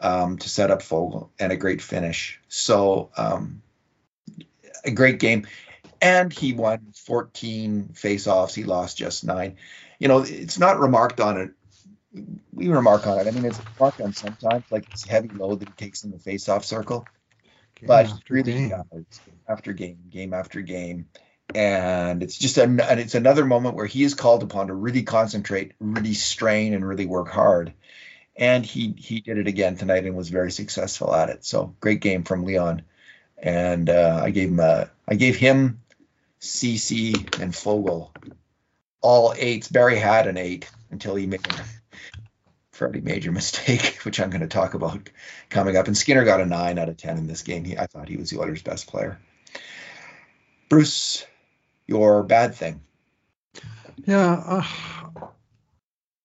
um, 0.02 0.36
to 0.38 0.48
set 0.48 0.70
up 0.70 0.82
Foegele, 0.82 1.30
and 1.38 1.52
a 1.52 1.56
great 1.56 1.80
finish. 1.80 2.40
So 2.48 3.10
um, 3.16 3.62
a 4.84 4.90
great 4.90 5.18
game. 5.18 5.46
And 6.00 6.32
he 6.32 6.52
won 6.52 6.92
14 6.96 7.90
face-offs. 7.94 8.54
He 8.54 8.64
lost 8.64 8.98
just 8.98 9.24
nine. 9.24 9.56
You 10.00 10.08
know, 10.08 10.18
it's 10.18 10.58
not 10.58 10.80
remarked 10.80 11.20
on 11.20 11.38
it. 11.38 11.50
We 12.52 12.68
remark 12.68 13.06
on 13.06 13.20
it. 13.20 13.28
I 13.28 13.30
mean, 13.30 13.44
it's 13.44 13.60
remarked 13.78 14.00
on 14.00 14.12
sometimes, 14.12 14.64
like 14.70 14.90
this 14.90 15.04
heavy 15.04 15.28
load 15.28 15.60
that 15.60 15.68
he 15.68 15.74
takes 15.76 16.02
in 16.02 16.10
the 16.10 16.18
face-off 16.18 16.64
circle. 16.64 17.06
Game 17.76 17.86
but 17.86 18.12
really, 18.28 18.68
game. 18.68 19.06
after 19.48 19.72
game, 19.72 19.98
game 20.10 20.34
after 20.34 20.60
game, 20.60 21.06
and 21.54 22.22
it's 22.22 22.36
just 22.36 22.58
an, 22.58 22.80
and 22.80 23.00
it's 23.00 23.14
another 23.14 23.44
moment 23.44 23.76
where 23.76 23.86
he 23.86 24.02
is 24.02 24.14
called 24.14 24.42
upon 24.42 24.66
to 24.66 24.74
really 24.74 25.04
concentrate, 25.04 25.72
really 25.80 26.14
strain, 26.14 26.74
and 26.74 26.86
really 26.86 27.06
work 27.06 27.28
hard. 27.28 27.72
And 28.36 28.64
he 28.64 28.94
he 28.96 29.20
did 29.20 29.38
it 29.38 29.46
again 29.46 29.76
tonight 29.76 30.04
and 30.04 30.16
was 30.16 30.30
very 30.30 30.50
successful 30.50 31.14
at 31.14 31.28
it. 31.28 31.44
So 31.44 31.74
great 31.80 32.00
game 32.00 32.24
from 32.24 32.44
Leon, 32.44 32.82
and 33.36 33.90
uh, 33.90 34.20
I 34.22 34.30
gave 34.30 34.48
him 34.48 34.60
a, 34.60 34.90
I 35.06 35.14
gave 35.16 35.36
him 35.36 35.82
Ceci 36.38 37.12
and 37.40 37.52
Foegele 37.52 38.10
all 39.02 39.34
eights. 39.36 39.68
Barrie 39.68 39.98
had 39.98 40.26
an 40.26 40.38
eight 40.38 40.70
until 40.90 41.14
he 41.14 41.26
made 41.26 41.46
a 41.46 41.64
fairly 42.72 43.00
major 43.00 43.32
mistake, 43.32 43.98
which 44.04 44.18
I'm 44.18 44.30
going 44.30 44.40
to 44.40 44.48
talk 44.48 44.74
about 44.74 45.10
coming 45.50 45.76
up. 45.76 45.86
And 45.86 45.96
Skinner 45.96 46.24
got 46.24 46.40
a 46.40 46.46
nine 46.46 46.78
out 46.78 46.88
of 46.88 46.96
ten 46.96 47.18
in 47.18 47.26
this 47.26 47.42
game. 47.42 47.64
He, 47.64 47.76
I 47.76 47.86
thought 47.86 48.08
he 48.08 48.16
was 48.16 48.30
the 48.30 48.40
Oilers' 48.40 48.62
best 48.62 48.86
player. 48.86 49.18
Bruce, 50.68 51.26
your 51.86 52.22
bad 52.22 52.54
thing. 52.54 52.80
Yeah, 54.06 54.42
uh, 54.46 55.01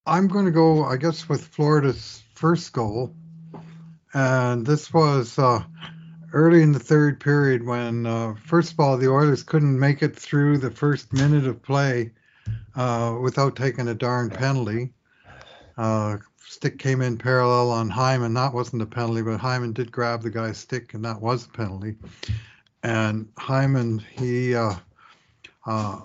I'm 0.07 0.29
going 0.29 0.45
to 0.45 0.51
go, 0.51 0.85
I 0.85 0.95
guess, 0.95 1.27
with 1.27 1.45
Florida's 1.45 2.23
first 2.33 2.71
goal, 2.71 3.13
and 4.13 4.65
this 4.65 4.93
was 4.93 5.37
uh, 5.37 5.61
early 6.31 6.61
in 6.63 6.71
the 6.71 6.79
third 6.79 7.19
period 7.19 7.65
when, 7.65 8.05
uh, 8.05 8.35
first 8.35 8.71
of 8.71 8.79
all, 8.79 8.97
the 8.97 9.11
Oilers 9.11 9.43
couldn't 9.43 9.77
make 9.77 10.01
it 10.01 10.15
through 10.15 10.59
the 10.59 10.71
first 10.71 11.11
minute 11.11 11.45
of 11.45 11.61
play 11.61 12.11
uh, 12.77 13.17
without 13.21 13.57
taking 13.57 13.89
a 13.89 13.93
darn 13.93 14.29
penalty. 14.29 14.93
Uh, 15.77 16.17
stick 16.37 16.79
came 16.79 17.01
in 17.01 17.17
parallel 17.17 17.69
on 17.69 17.89
Hyman. 17.89 18.33
That 18.33 18.53
wasn't 18.53 18.83
a 18.83 18.85
penalty, 18.85 19.23
but 19.23 19.41
Hyman 19.41 19.73
did 19.73 19.91
grab 19.91 20.21
the 20.21 20.29
guy's 20.29 20.57
stick, 20.57 20.93
and 20.93 21.03
that 21.03 21.19
was 21.19 21.45
a 21.45 21.49
penalty. 21.49 21.97
And 22.81 23.27
Hyman, 23.37 23.99
he, 23.99 24.55
uh, 24.55 24.75
uh, 25.65 25.99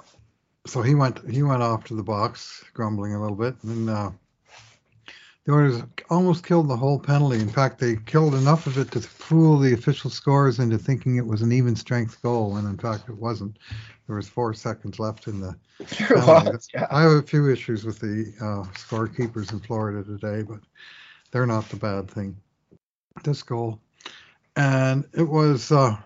so 0.67 0.83
he 0.83 0.95
went 0.95 1.29
he 1.31 1.43
went 1.43 1.63
off 1.63 1.85
to 1.85 1.95
the 1.95 2.03
box, 2.03 2.65
grumbling 2.75 3.15
a 3.15 3.21
little 3.21 3.37
bit, 3.37 3.55
and 3.65 3.91
uh, 3.91 4.11
the 5.45 5.53
Oilers 5.53 5.83
almost 6.09 6.47
killed 6.47 6.69
the 6.69 6.77
whole 6.77 7.01
penalty. 7.01 7.41
In 7.41 7.49
fact, 7.49 7.81
they 7.81 7.97
killed 8.07 8.35
enough 8.35 8.67
of 8.67 8.79
it 8.79 8.93
to 8.93 9.01
fool 9.01 9.59
the 9.59 9.75
official 9.75 10.09
scores 10.09 10.61
into 10.61 10.79
thinking 10.79 11.17
it 11.17 11.27
was 11.27 11.43
an 11.43 11.51
even 11.51 11.75
strength 11.75 12.23
goal, 12.23 12.53
when 12.53 12.67
in 12.67 12.79
fact 12.79 13.09
it 13.09 13.17
wasn't. 13.17 13.59
There 14.07 14.17
was 14.17 14.29
four 14.29 14.55
seconds 14.55 14.99
left 14.99 15.27
in 15.27 15.41
the. 15.41 15.57
Was, 16.11 16.69
yeah. 16.75 16.87
I 16.91 17.03
have 17.03 17.13
a 17.13 17.23
few 17.23 17.51
issues 17.51 17.85
with 17.85 17.99
the 17.99 18.33
uh, 18.41 18.65
scorekeepers 18.79 19.53
in 19.53 19.61
Florida 19.61 20.05
today, 20.05 20.43
but 20.43 20.61
they're 21.33 21.47
not 21.47 21.69
the 21.71 21.77
bad 21.77 22.11
thing. 22.11 22.37
This 23.25 23.43
goal, 23.43 23.81
and 24.57 25.05
it 25.13 25.29
was 25.29 25.73
uh, 25.73 25.97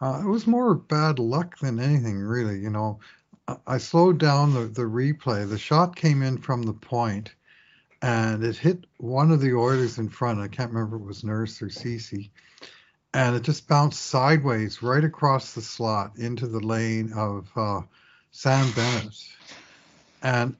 uh, 0.00 0.20
it 0.22 0.28
was 0.28 0.46
more 0.46 0.74
bad 0.74 1.18
luck 1.18 1.58
than 1.60 1.78
anything, 1.78 2.18
really. 2.18 2.58
You 2.58 2.70
know, 2.70 2.98
I 3.66 3.78
slowed 3.78 4.18
down 4.18 4.54
the 4.54 4.66
the 4.66 4.82
replay. 4.82 5.48
The 5.48 5.58
shot 5.58 5.96
came 5.96 6.22
in 6.22 6.38
from 6.38 6.62
the 6.62 6.72
point, 6.72 7.34
and 8.00 8.44
it 8.44 8.56
hit 8.56 8.86
one 8.98 9.30
of 9.30 9.40
the 9.40 9.54
Oilers 9.54 9.98
in 9.98 10.08
front. 10.08 10.40
I 10.40 10.48
can't 10.48 10.72
remember 10.72 10.96
if 10.96 11.02
it 11.02 11.06
was 11.06 11.24
Nurse 11.24 11.60
or 11.62 11.70
Ceci 11.70 12.30
and 13.14 13.36
it 13.36 13.42
just 13.42 13.68
bounced 13.68 14.00
sideways 14.06 14.82
right 14.82 15.04
across 15.04 15.52
the 15.52 15.62
slot 15.62 16.16
into 16.16 16.46
the 16.46 16.60
lane 16.60 17.12
of 17.14 17.50
uh, 17.56 17.82
Sam 18.30 18.70
Bennett. 18.72 19.28
And 20.22 20.56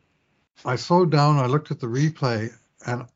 I 0.64 0.76
slowed 0.76 1.10
down. 1.10 1.38
I 1.38 1.46
looked 1.46 1.70
at 1.70 1.80
the 1.80 1.86
replay, 1.86 2.52
and 2.86 3.06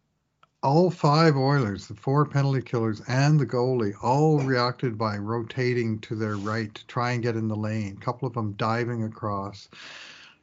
all 0.67 0.91
five 0.91 1.37
Oilers, 1.37 1.87
the 1.87 1.95
four 1.95 2.27
penalty 2.27 2.61
killers, 2.61 3.01
and 3.07 3.39
the 3.39 3.47
goalie, 3.47 3.95
all 4.03 4.41
reacted 4.41 4.99
by 4.99 5.17
rotating 5.17 6.01
to 6.01 6.17
their 6.17 6.35
right 6.35 6.75
to 6.75 6.85
try 6.89 7.13
and 7.13 7.23
get 7.23 7.37
in 7.37 7.47
the 7.47 7.55
lane. 7.55 7.97
A 7.97 8.05
couple 8.05 8.27
of 8.27 8.35
them 8.35 8.53
diving 8.55 9.05
across, 9.05 9.69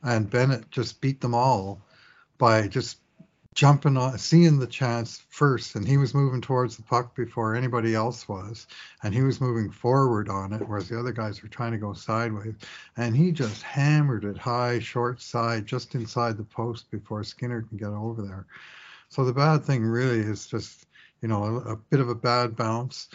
and 0.02 0.30
Bennett 0.30 0.72
just 0.72 1.02
beat 1.02 1.20
them 1.20 1.36
all 1.36 1.82
by 2.38 2.70
just 2.70 3.00
jumping 3.54 3.98
on, 3.98 4.18
seeing 4.18 4.60
the 4.60 4.66
chance 4.66 5.26
first, 5.28 5.76
and 5.76 5.86
he 5.86 5.98
was 5.98 6.14
moving 6.14 6.40
towards 6.40 6.78
the 6.78 6.84
puck 6.84 7.14
before 7.18 7.54
anybody 7.54 7.94
else 7.94 8.26
was, 8.30 8.68
and 9.04 9.14
he 9.14 9.24
was 9.24 9.42
moving 9.42 9.70
forward 9.70 10.30
on 10.30 10.54
it, 10.54 10.66
whereas 10.70 10.88
the 10.88 10.98
other 10.98 11.12
guys 11.12 11.44
were 11.44 11.50
trying 11.50 11.74
to 11.74 11.78
go 11.78 11.92
sideways, 11.92 12.56
and 12.96 13.14
he 13.14 13.34
just 13.34 13.62
hammered 13.62 14.24
it 14.24 14.38
high, 14.38 14.80
short 14.80 15.22
side, 15.22 15.66
just 15.66 15.96
inside 15.96 16.38
the 16.38 16.46
post 16.46 16.90
before 16.92 17.26
Skinner 17.26 17.64
can 17.64 17.78
get 17.78 17.90
over 17.90 18.22
there. 18.22 18.46
So 19.14 19.24
the 19.24 19.32
bad 19.32 19.64
thing 19.64 19.86
really 19.86 20.22
is 20.22 20.48
just, 20.48 20.88
you 21.22 21.28
know, 21.28 21.44
a, 21.44 21.74
a 21.74 21.76
bit 21.76 22.00
of 22.00 22.10
a 22.10 22.16
bad 22.16 22.56
bounce, 22.56 23.10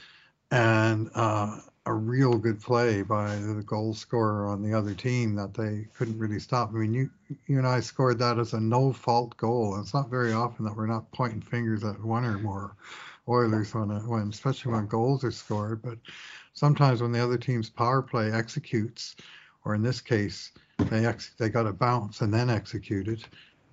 and 0.52 1.10
uh, 1.16 1.58
a 1.86 1.92
real 1.92 2.34
good 2.34 2.60
play 2.60 3.02
by 3.02 3.34
the 3.34 3.64
goal 3.66 3.94
scorer 3.94 4.46
on 4.46 4.62
the 4.62 4.72
other 4.72 4.94
team 4.94 5.34
that 5.34 5.54
they 5.54 5.88
couldn't 5.96 6.16
really 6.16 6.38
stop. 6.38 6.70
I 6.70 6.74
mean, 6.74 6.94
you 6.94 7.10
you 7.48 7.58
and 7.58 7.66
I 7.66 7.80
scored 7.80 8.20
that 8.20 8.38
as 8.38 8.52
a 8.52 8.60
no 8.60 8.92
fault 8.92 9.36
goal. 9.38 9.76
It's 9.80 9.92
not 9.92 10.08
very 10.08 10.32
often 10.32 10.64
that 10.66 10.76
we're 10.76 10.86
not 10.86 11.10
pointing 11.10 11.40
fingers 11.40 11.82
at 11.82 12.00
one 12.00 12.24
or 12.24 12.38
more 12.38 12.76
Oilers 13.26 13.74
when, 13.74 13.88
when 14.06 14.28
especially 14.28 14.74
when 14.74 14.86
goals 14.86 15.24
are 15.24 15.32
scored. 15.32 15.82
But 15.82 15.98
sometimes 16.52 17.02
when 17.02 17.10
the 17.10 17.24
other 17.24 17.38
team's 17.38 17.70
power 17.70 18.02
play 18.02 18.30
executes, 18.30 19.16
or 19.64 19.74
in 19.74 19.82
this 19.82 20.00
case, 20.00 20.52
they 20.78 21.06
ex- 21.06 21.34
they 21.38 21.48
got 21.48 21.66
a 21.66 21.72
bounce 21.72 22.20
and 22.20 22.32
then 22.32 22.50
executed. 22.50 23.24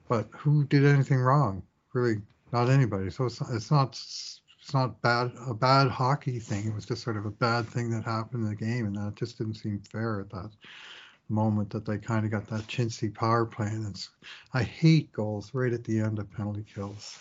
But 0.10 0.28
who 0.32 0.64
did 0.64 0.86
anything 0.86 1.20
wrong? 1.20 1.62
Really, 1.96 2.22
not 2.52 2.70
anybody. 2.70 3.10
So 3.10 3.26
it's, 3.26 3.40
it's 3.50 3.72
not 3.72 3.92
it's 3.92 4.74
not 4.74 5.02
bad 5.02 5.32
a 5.48 5.54
bad 5.54 5.88
hockey 5.88 6.40
thing. 6.40 6.68
It 6.68 6.76
was 6.76 6.86
just 6.86 7.02
sort 7.02 7.16
of 7.16 7.26
a 7.26 7.32
bad 7.32 7.68
thing 7.68 7.90
that 7.92 8.04
happened 8.04 8.44
in 8.44 8.50
the 8.50 8.56
game, 8.56 8.86
and 8.86 8.96
that 8.98 9.16
just 9.16 9.38
didn't 9.38 9.54
seem 9.54 9.80
fair 9.80 10.20
at 10.20 10.30
that 10.32 10.50
moment 11.30 11.70
that 11.70 11.86
they 11.86 11.98
kind 11.98 12.26
of 12.26 12.32
got 12.32 12.48
that 12.48 12.68
chintzy 12.68 13.14
power 13.14 13.46
play. 13.46 13.68
And 13.68 13.88
it's 13.88 14.10
I 14.54 14.64
hate 14.64 15.14
goals 15.14 15.54
right 15.54 15.72
at 15.72 15.86
the 15.86 16.02
end 16.02 16.20
of 16.20 16.30
penalty 16.34 16.66
kills, 16.76 17.18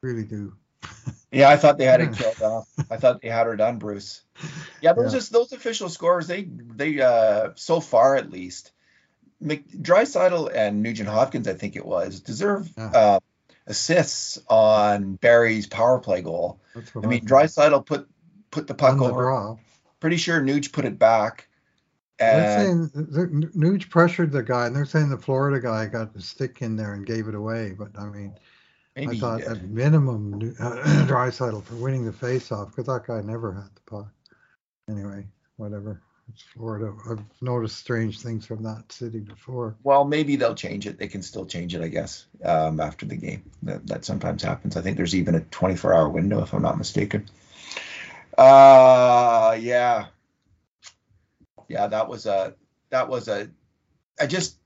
really 0.00 0.22
do. 0.22 0.54
yeah, 1.32 1.48
I 1.48 1.56
thought 1.56 1.76
they 1.76 1.86
had 1.86 2.00
it 2.00 2.14
killed 2.14 2.40
off. 2.40 2.68
I 2.88 2.96
thought 2.96 3.20
they 3.20 3.30
had 3.30 3.46
her 3.46 3.56
done, 3.56 3.78
Bruce. 3.78 4.22
Yeah, 4.80 4.92
those 4.92 5.12
yeah. 5.12 5.18
Just, 5.18 5.32
those 5.32 5.52
official 5.52 5.88
scores, 5.88 6.28
they 6.28 6.44
they 6.44 7.00
uh 7.00 7.50
so 7.56 7.80
far 7.80 8.14
at 8.14 8.30
least, 8.30 8.70
Draisaitl 9.42 10.54
and 10.54 10.82
Nugent 10.84 11.08
Hopkins, 11.08 11.48
I 11.48 11.54
think 11.54 11.74
it 11.74 11.84
was, 11.84 12.20
deserve 12.20 12.70
yeah. 12.78 12.90
uh, 12.94 13.20
assists 13.66 14.38
on 14.48 15.14
Barrie's 15.16 15.66
power 15.66 15.98
play 15.98 16.22
goal. 16.22 16.60
I 16.76 17.06
mean, 17.06 17.24
Draisaitl 17.24 17.86
put 17.86 18.08
put 18.50 18.66
the 18.66 18.74
puck 18.74 19.00
over. 19.00 19.22
Draw. 19.22 19.56
Pretty 20.00 20.16
sure 20.16 20.40
Nuge 20.40 20.72
put 20.72 20.84
it 20.84 20.98
back. 20.98 21.48
And 22.20 22.90
they're 22.94 23.28
saying 23.28 23.50
Nuge 23.56 23.90
pressured 23.90 24.30
the 24.30 24.42
guy, 24.42 24.66
and 24.66 24.76
they're 24.76 24.84
saying 24.84 25.08
the 25.08 25.18
Florida 25.18 25.60
guy 25.60 25.86
got 25.86 26.14
the 26.14 26.22
stick 26.22 26.62
in 26.62 26.76
there 26.76 26.94
and 26.94 27.04
gave 27.04 27.26
it 27.26 27.34
away. 27.34 27.74
But 27.76 27.98
I 27.98 28.06
mean, 28.06 28.34
I 28.96 29.18
thought 29.18 29.42
at 29.42 29.64
minimum 29.64 30.34
uh, 30.60 30.70
Draisaitl 31.06 31.64
for 31.64 31.74
winning 31.74 32.04
the 32.04 32.12
faceoff 32.12 32.70
because 32.70 32.86
that 32.86 33.06
guy 33.06 33.20
never 33.20 33.52
had 33.52 33.70
the 33.74 33.80
puck. 33.86 34.08
Anyway, 34.88 35.26
whatever. 35.56 36.02
It's 36.32 36.42
Florida. 36.42 36.92
I've 37.08 37.20
noticed 37.42 37.76
strange 37.76 38.20
things 38.20 38.46
from 38.46 38.62
that 38.62 38.90
city 38.90 39.20
before. 39.20 39.76
Well, 39.82 40.04
maybe 40.04 40.36
they'll 40.36 40.54
change 40.54 40.86
it. 40.86 40.98
They 40.98 41.08
can 41.08 41.22
still 41.22 41.44
change 41.44 41.74
it, 41.74 41.82
I 41.82 41.88
guess, 41.88 42.26
um, 42.42 42.80
after 42.80 43.04
the 43.04 43.16
game. 43.16 43.50
That, 43.62 43.86
that 43.86 44.04
sometimes 44.04 44.42
happens. 44.42 44.76
I 44.76 44.80
think 44.80 44.96
there's 44.96 45.14
even 45.14 45.34
a 45.34 45.40
24 45.40 45.94
hour 45.94 46.08
window, 46.08 46.42
if 46.42 46.54
I'm 46.54 46.62
not 46.62 46.78
mistaken. 46.78 47.28
Uh, 48.38 49.56
yeah, 49.60 50.06
yeah. 51.68 51.86
That 51.86 52.08
was 52.08 52.26
a 52.26 52.54
that 52.90 53.08
was 53.08 53.28
a. 53.28 53.48
I 54.18 54.26
just, 54.26 54.56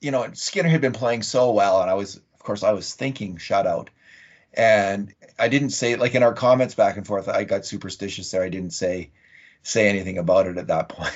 you 0.00 0.10
know, 0.10 0.28
Skinner 0.34 0.68
had 0.68 0.80
been 0.80 0.92
playing 0.92 1.22
so 1.22 1.52
well, 1.52 1.80
and 1.80 1.90
I 1.90 1.94
was, 1.94 2.16
of 2.16 2.38
course, 2.40 2.62
I 2.62 2.72
was 2.72 2.94
thinking 2.94 3.36
shutout, 3.36 3.88
and 4.54 5.12
I 5.38 5.48
didn't 5.48 5.70
say 5.70 5.96
like 5.96 6.14
in 6.14 6.22
our 6.22 6.34
comments 6.34 6.74
back 6.74 6.96
and 6.96 7.06
forth. 7.06 7.28
I 7.28 7.44
got 7.44 7.66
superstitious 7.66 8.30
there. 8.30 8.42
I 8.42 8.48
didn't 8.48 8.74
say 8.74 9.10
say 9.62 9.88
anything 9.88 10.18
about 10.18 10.46
it 10.46 10.58
at 10.58 10.68
that 10.68 10.88
point. 10.90 11.14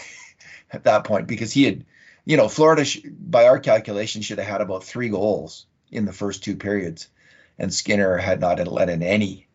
at 0.72 0.84
that 0.84 1.04
point, 1.04 1.26
because 1.26 1.52
he 1.52 1.64
had, 1.64 1.84
you 2.24 2.36
know, 2.36 2.48
Florida 2.48 2.84
sh- 2.84 3.00
by 3.04 3.46
our 3.46 3.58
calculation 3.58 4.22
should 4.22 4.38
have 4.38 4.46
had 4.46 4.60
about 4.60 4.84
three 4.84 5.08
goals 5.08 5.66
in 5.90 6.04
the 6.04 6.12
first 6.12 6.44
two 6.44 6.56
periods, 6.56 7.08
and 7.58 7.72
Skinner 7.72 8.16
had 8.16 8.40
not 8.40 8.64
let 8.66 8.88
in 8.88 9.02
any, 9.02 9.48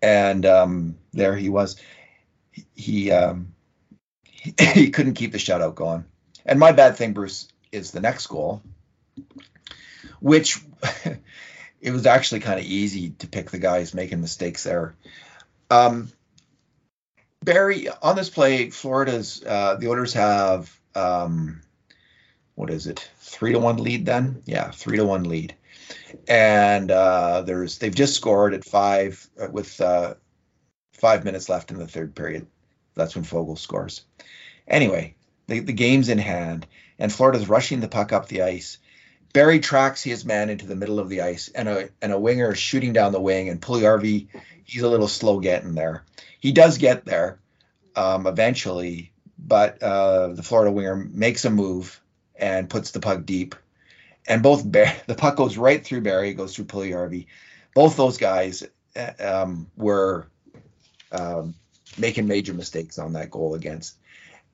and 0.00 0.46
um, 0.46 0.96
there 1.12 1.36
he 1.36 1.48
was. 1.48 1.76
He 2.74 3.10
um, 3.10 3.54
he, 4.74 4.90
couldn't 4.90 5.14
keep 5.14 5.32
the 5.32 5.38
shutout 5.38 5.74
going. 5.74 6.04
And 6.44 6.58
my 6.58 6.72
bad 6.72 6.96
thing, 6.96 7.12
Bruce, 7.12 7.48
is 7.72 7.90
the 7.90 8.00
next 8.00 8.26
goal, 8.28 8.62
which 10.20 10.60
it 11.80 11.90
was 11.90 12.06
actually 12.06 12.40
kind 12.40 12.60
of 12.60 12.66
easy 12.66 13.10
to 13.10 13.26
pick 13.26 13.50
the 13.50 13.58
guys 13.58 13.94
making 13.94 14.20
mistakes 14.20 14.62
there. 14.62 14.94
Um, 15.70 16.10
Barrie, 17.46 17.88
on 18.02 18.16
this 18.16 18.28
play, 18.28 18.70
Florida's 18.70 19.42
uh, 19.46 19.76
the 19.76 19.88
Oilers 19.88 20.12
have 20.14 20.78
um, 20.96 21.62
what 22.56 22.70
is 22.70 22.88
it? 22.88 23.08
Three 23.18 23.52
to 23.52 23.60
one 23.60 23.76
lead. 23.76 24.04
Then, 24.04 24.42
yeah, 24.46 24.72
three 24.72 24.96
to 24.96 25.04
one 25.04 25.24
lead. 25.24 25.54
And 26.26 26.90
uh, 26.90 27.42
there's 27.42 27.78
they've 27.78 27.94
just 27.94 28.16
scored 28.16 28.52
at 28.52 28.64
five 28.64 29.24
uh, 29.40 29.46
with 29.50 29.80
uh, 29.80 30.14
five 30.92 31.24
minutes 31.24 31.48
left 31.48 31.70
in 31.70 31.78
the 31.78 31.86
third 31.86 32.16
period. 32.16 32.48
That's 32.94 33.14
when 33.14 33.24
Foegele 33.24 33.58
scores. 33.58 34.02
Anyway, 34.66 35.14
the, 35.46 35.60
the 35.60 35.72
game's 35.72 36.08
in 36.08 36.18
hand, 36.18 36.66
and 36.98 37.12
Florida's 37.12 37.48
rushing 37.48 37.78
the 37.78 37.88
puck 37.88 38.12
up 38.12 38.26
the 38.26 38.42
ice. 38.42 38.78
Barrie 39.32 39.60
tracks 39.60 40.02
his 40.02 40.24
man 40.24 40.50
into 40.50 40.66
the 40.66 40.76
middle 40.76 40.98
of 40.98 41.08
the 41.08 41.22
ice, 41.22 41.48
and 41.48 41.68
a 41.68 41.88
and 42.00 42.12
a 42.12 42.18
winger 42.18 42.52
is 42.52 42.58
shooting 42.58 42.92
down 42.92 43.12
the 43.12 43.20
wing, 43.20 43.48
and 43.48 43.60
Puljujarvi, 43.60 44.28
he's 44.64 44.82
a 44.82 44.88
little 44.88 45.08
slow 45.08 45.40
getting 45.40 45.74
there 45.74 46.04
he 46.46 46.52
does 46.52 46.78
get 46.78 47.04
there 47.04 47.40
um, 47.96 48.28
eventually, 48.28 49.12
but 49.36 49.82
uh, 49.82 50.28
the 50.28 50.44
Florida 50.44 50.70
winger 50.70 50.94
makes 50.94 51.44
a 51.44 51.50
move 51.50 52.00
and 52.36 52.70
puts 52.70 52.92
the 52.92 53.00
puck 53.00 53.24
deep. 53.24 53.56
And 54.28 54.44
both 54.44 54.70
Bar- 54.70 54.94
the 55.08 55.16
puck 55.16 55.34
goes 55.34 55.56
right 55.56 55.84
through 55.84 56.02
Barrie, 56.02 56.34
goes 56.34 56.54
through 56.54 56.66
Puljujarvi. 56.66 57.26
Both 57.74 57.96
those 57.96 58.16
guys 58.16 58.64
uh, 58.94 59.12
um, 59.18 59.70
were 59.76 60.28
um, 61.10 61.54
making 61.98 62.28
major 62.28 62.54
mistakes 62.54 62.96
on 62.96 63.14
that 63.14 63.32
goal 63.32 63.54
against, 63.54 63.96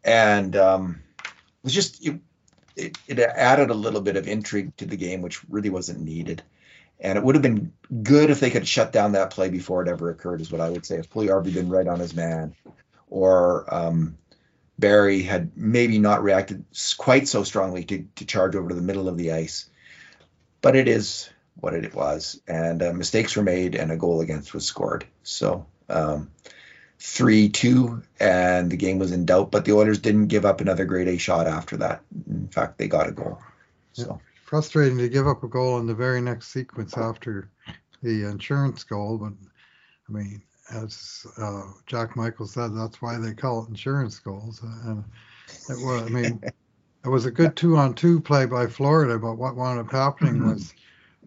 and 0.02 0.56
um, 0.56 1.02
it 1.22 1.64
was 1.64 1.74
just 1.74 2.04
it, 2.06 2.20
it, 2.76 2.98
it 3.06 3.18
added 3.18 3.70
a 3.70 3.74
little 3.74 4.00
bit 4.00 4.16
of 4.16 4.28
intrigue 4.28 4.76
to 4.76 4.86
the 4.86 4.96
game, 4.96 5.22
which 5.22 5.44
really 5.48 5.70
wasn't 5.70 6.00
needed. 6.00 6.42
And 7.00 7.18
it 7.18 7.24
would 7.24 7.34
have 7.34 7.42
been 7.42 7.72
good 8.02 8.30
if 8.30 8.40
they 8.40 8.50
could 8.50 8.66
shut 8.66 8.92
down 8.92 9.12
that 9.12 9.30
play 9.30 9.48
before 9.48 9.82
it 9.82 9.88
ever 9.88 10.10
occurred, 10.10 10.40
is 10.40 10.52
what 10.52 10.60
I 10.60 10.70
would 10.70 10.86
say. 10.86 10.96
If 10.96 11.10
Puljujarvi 11.10 11.52
been 11.52 11.68
right 11.68 11.86
on 11.86 11.98
his 11.98 12.14
man, 12.14 12.54
or 13.10 13.72
um, 13.74 14.16
Barrie 14.78 15.22
had 15.22 15.56
maybe 15.56 15.98
not 15.98 16.22
reacted 16.22 16.64
quite 16.96 17.28
so 17.28 17.42
strongly 17.42 17.84
to, 17.84 18.06
to 18.16 18.24
charge 18.24 18.54
over 18.54 18.68
to 18.68 18.74
the 18.74 18.82
middle 18.82 19.08
of 19.08 19.16
the 19.16 19.32
ice. 19.32 19.68
But 20.60 20.76
it 20.76 20.86
is 20.86 21.28
what 21.56 21.74
it 21.74 21.94
was, 21.94 22.40
and 22.46 22.82
uh, 22.82 22.92
mistakes 22.92 23.36
were 23.36 23.42
made, 23.42 23.74
and 23.74 23.90
a 23.92 23.96
goal 23.96 24.20
against 24.20 24.54
was 24.54 24.64
scored. 24.64 25.04
So 25.22 25.66
um, 25.88 26.30
three 27.04 27.48
two, 27.48 28.00
and 28.20 28.70
the 28.70 28.76
game 28.76 28.98
was 28.98 29.10
in 29.10 29.26
doubt. 29.26 29.50
But 29.50 29.64
the 29.64 29.72
Oilers 29.72 29.98
didn't 29.98 30.28
give 30.28 30.44
up 30.44 30.60
another 30.60 30.84
grade 30.84 31.08
A 31.08 31.18
shot 31.18 31.46
after 31.46 31.76
that. 31.78 32.02
In 32.28 32.48
fact, 32.48 32.78
they 32.78 32.86
got 32.86 33.08
a 33.08 33.12
goal. 33.12 33.40
So 33.92 34.20
frustrating 34.44 34.98
to 34.98 35.08
give 35.08 35.26
up 35.26 35.42
a 35.42 35.48
goal 35.48 35.78
in 35.78 35.86
the 35.86 35.94
very 35.94 36.20
next 36.20 36.48
sequence 36.48 36.96
after 36.96 37.50
the 38.02 38.24
insurance 38.24 38.84
goal. 38.84 39.18
But 39.18 39.32
I 40.08 40.12
mean, 40.12 40.42
as 40.72 41.26
uh, 41.38 41.62
Jack 41.86 42.16
Michael 42.16 42.46
said, 42.46 42.70
that's 42.74 43.02
why 43.02 43.18
they 43.18 43.34
call 43.34 43.64
it 43.64 43.68
insurance 43.68 44.18
goals. 44.18 44.62
And 44.62 45.04
it 45.68 45.84
was, 45.84 46.02
I 46.02 46.08
mean, 46.08 46.40
it 47.04 47.08
was 47.08 47.26
a 47.26 47.30
good 47.30 47.56
two-on-two 47.56 48.20
play 48.20 48.46
by 48.46 48.66
Florida. 48.68 49.18
But 49.18 49.34
what 49.34 49.56
wound 49.56 49.80
up 49.80 49.90
happening 49.90 50.34
mm-hmm. 50.34 50.50
was 50.50 50.72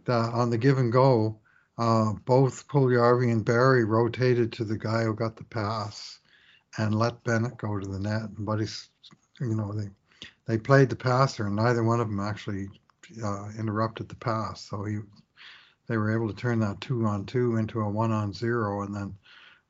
that 0.05 0.33
on 0.33 0.49
the 0.49 0.57
given 0.57 0.85
and 0.85 0.93
go, 0.93 1.37
uh, 1.77 2.13
both 2.25 2.67
Puljujarvi 2.67 3.31
and 3.31 3.43
Barrie 3.43 3.85
rotated 3.85 4.51
to 4.53 4.63
the 4.63 4.77
guy 4.77 5.03
who 5.03 5.13
got 5.13 5.35
the 5.35 5.43
pass 5.43 6.19
and 6.77 6.97
let 6.97 7.23
Bennett 7.23 7.57
go 7.57 7.79
to 7.79 7.87
the 7.87 7.99
net. 7.99 8.29
But 8.37 8.59
he's, 8.59 8.89
you 9.39 9.55
know, 9.55 9.73
they 9.73 9.89
they 10.47 10.57
played 10.57 10.89
the 10.89 10.95
passer, 10.95 11.47
and 11.47 11.55
neither 11.55 11.83
one 11.83 11.99
of 11.99 12.07
them 12.07 12.19
actually 12.19 12.69
uh, 13.23 13.49
interrupted 13.57 14.09
the 14.09 14.15
pass. 14.15 14.61
So 14.61 14.83
he, 14.83 14.99
they 15.87 15.97
were 15.97 16.13
able 16.13 16.27
to 16.27 16.35
turn 16.35 16.59
that 16.59 16.81
two 16.81 17.05
on 17.05 17.25
two 17.25 17.57
into 17.57 17.81
a 17.81 17.89
one 17.89 18.11
on 18.11 18.33
zero, 18.33 18.83
and 18.83 18.95
then 18.95 19.15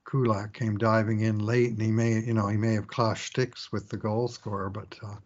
Kulak 0.04 0.52
came 0.52 0.78
diving 0.78 1.20
in 1.20 1.40
late, 1.40 1.70
and 1.70 1.82
he 1.82 1.90
may, 1.90 2.20
you 2.20 2.34
know, 2.34 2.46
he 2.46 2.56
may 2.56 2.74
have 2.74 2.86
clashed 2.86 3.26
sticks 3.26 3.72
with 3.72 3.88
the 3.88 3.96
goal 3.96 4.28
scorer, 4.28 4.70
but 4.70 4.96
uh, 5.04 5.16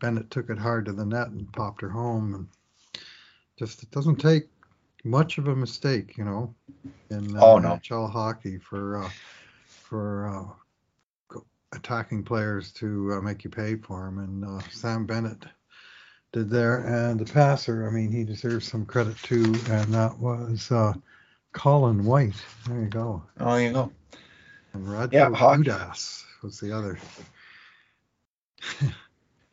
Bennett 0.00 0.30
took 0.30 0.50
it 0.50 0.58
hard 0.58 0.86
to 0.86 0.92
the 0.92 1.06
net 1.06 1.28
and 1.28 1.52
popped 1.52 1.80
her 1.82 1.90
home. 1.90 2.34
And 2.34 2.48
just 3.58 3.82
it 3.82 3.90
doesn't 3.90 4.16
take 4.16 4.48
much 5.06 5.38
of 5.38 5.48
a 5.48 5.56
mistake, 5.56 6.16
you 6.16 6.24
know, 6.24 6.54
in 7.10 7.36
uh, 7.36 7.40
oh, 7.40 7.58
no. 7.58 7.70
NHL 7.70 8.10
hockey 8.10 8.58
for 8.58 9.04
uh, 9.04 9.10
for 9.66 10.28
uh, 10.28 11.38
attacking 11.72 12.22
players 12.24 12.72
to 12.72 13.12
uh, 13.14 13.20
make 13.20 13.44
you 13.44 13.50
pay 13.50 13.76
for 13.76 14.04
them. 14.04 14.18
And 14.18 14.44
uh, 14.44 14.60
Sam 14.70 15.06
Bennett 15.06 15.44
did 16.32 16.50
there. 16.50 16.78
And 16.80 17.20
the 17.20 17.32
passer, 17.32 17.88
I 17.88 17.90
mean, 17.90 18.10
he 18.10 18.24
deserves 18.24 18.68
some 18.68 18.84
credit 18.84 19.16
too. 19.22 19.54
And 19.70 19.94
that 19.94 20.18
was 20.18 20.70
uh, 20.70 20.92
Colin 21.52 22.04
White. 22.04 22.42
There 22.66 22.80
you 22.80 22.88
go. 22.88 23.22
Oh, 23.40 23.56
you 23.56 23.72
go. 23.72 23.92
And 24.72 24.90
Roger 24.90 25.16
yeah, 25.16 25.28
Udas 25.28 26.22
was 26.42 26.60
the 26.60 26.76
other. 26.76 26.98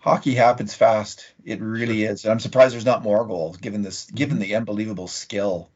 hockey 0.03 0.35
happens 0.35 0.73
fast. 0.73 1.33
It 1.45 1.61
really 1.61 2.03
is. 2.03 2.25
And 2.25 2.31
I'm 2.33 2.41
surprised 2.41 2.73
there's 2.73 2.85
not 2.85 3.03
more 3.03 3.25
goals 3.25 3.57
given 3.57 3.83
this, 3.83 4.05
given 4.11 4.37
the 4.37 4.55
unbelievable 4.55 5.07
skill 5.07 5.69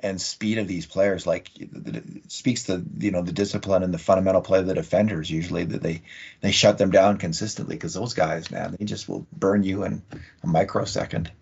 and 0.00 0.20
speed 0.20 0.58
of 0.58 0.68
these 0.68 0.86
players. 0.86 1.26
Like 1.26 1.50
it 1.58 2.30
speaks 2.30 2.64
to 2.64 2.84
you 2.98 3.10
know 3.10 3.22
the 3.22 3.32
discipline 3.32 3.82
and 3.82 3.92
the 3.92 3.98
fundamental 3.98 4.40
play 4.40 4.60
of 4.60 4.66
the 4.68 4.74
defenders 4.74 5.28
usually 5.28 5.64
that 5.64 5.82
they 5.82 6.02
they 6.42 6.52
shut 6.52 6.78
them 6.78 6.92
down 6.92 7.18
consistently 7.18 7.74
because 7.74 7.94
those 7.94 8.14
guys 8.14 8.50
man 8.52 8.76
they 8.78 8.84
just 8.84 9.08
will 9.08 9.26
burn 9.32 9.64
you 9.64 9.82
in 9.82 10.00
a 10.44 10.46
microsecond. 10.46 11.32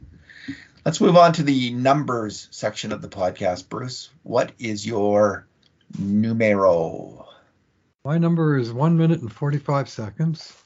Let's 0.82 1.00
move 1.00 1.16
on 1.16 1.34
to 1.34 1.42
the 1.42 1.72
numbers 1.74 2.48
section 2.50 2.92
of 2.92 3.02
the 3.02 3.08
podcast. 3.08 3.68
Bruce 3.68 4.08
what 4.22 4.52
is 4.58 4.87
your 4.87 5.46
numero? 5.98 7.28
My 8.02 8.16
number 8.16 8.56
is 8.56 8.72
one 8.72 8.96
minute 8.96 9.20
and 9.20 9.32
45 9.32 9.88
seconds 9.90 10.63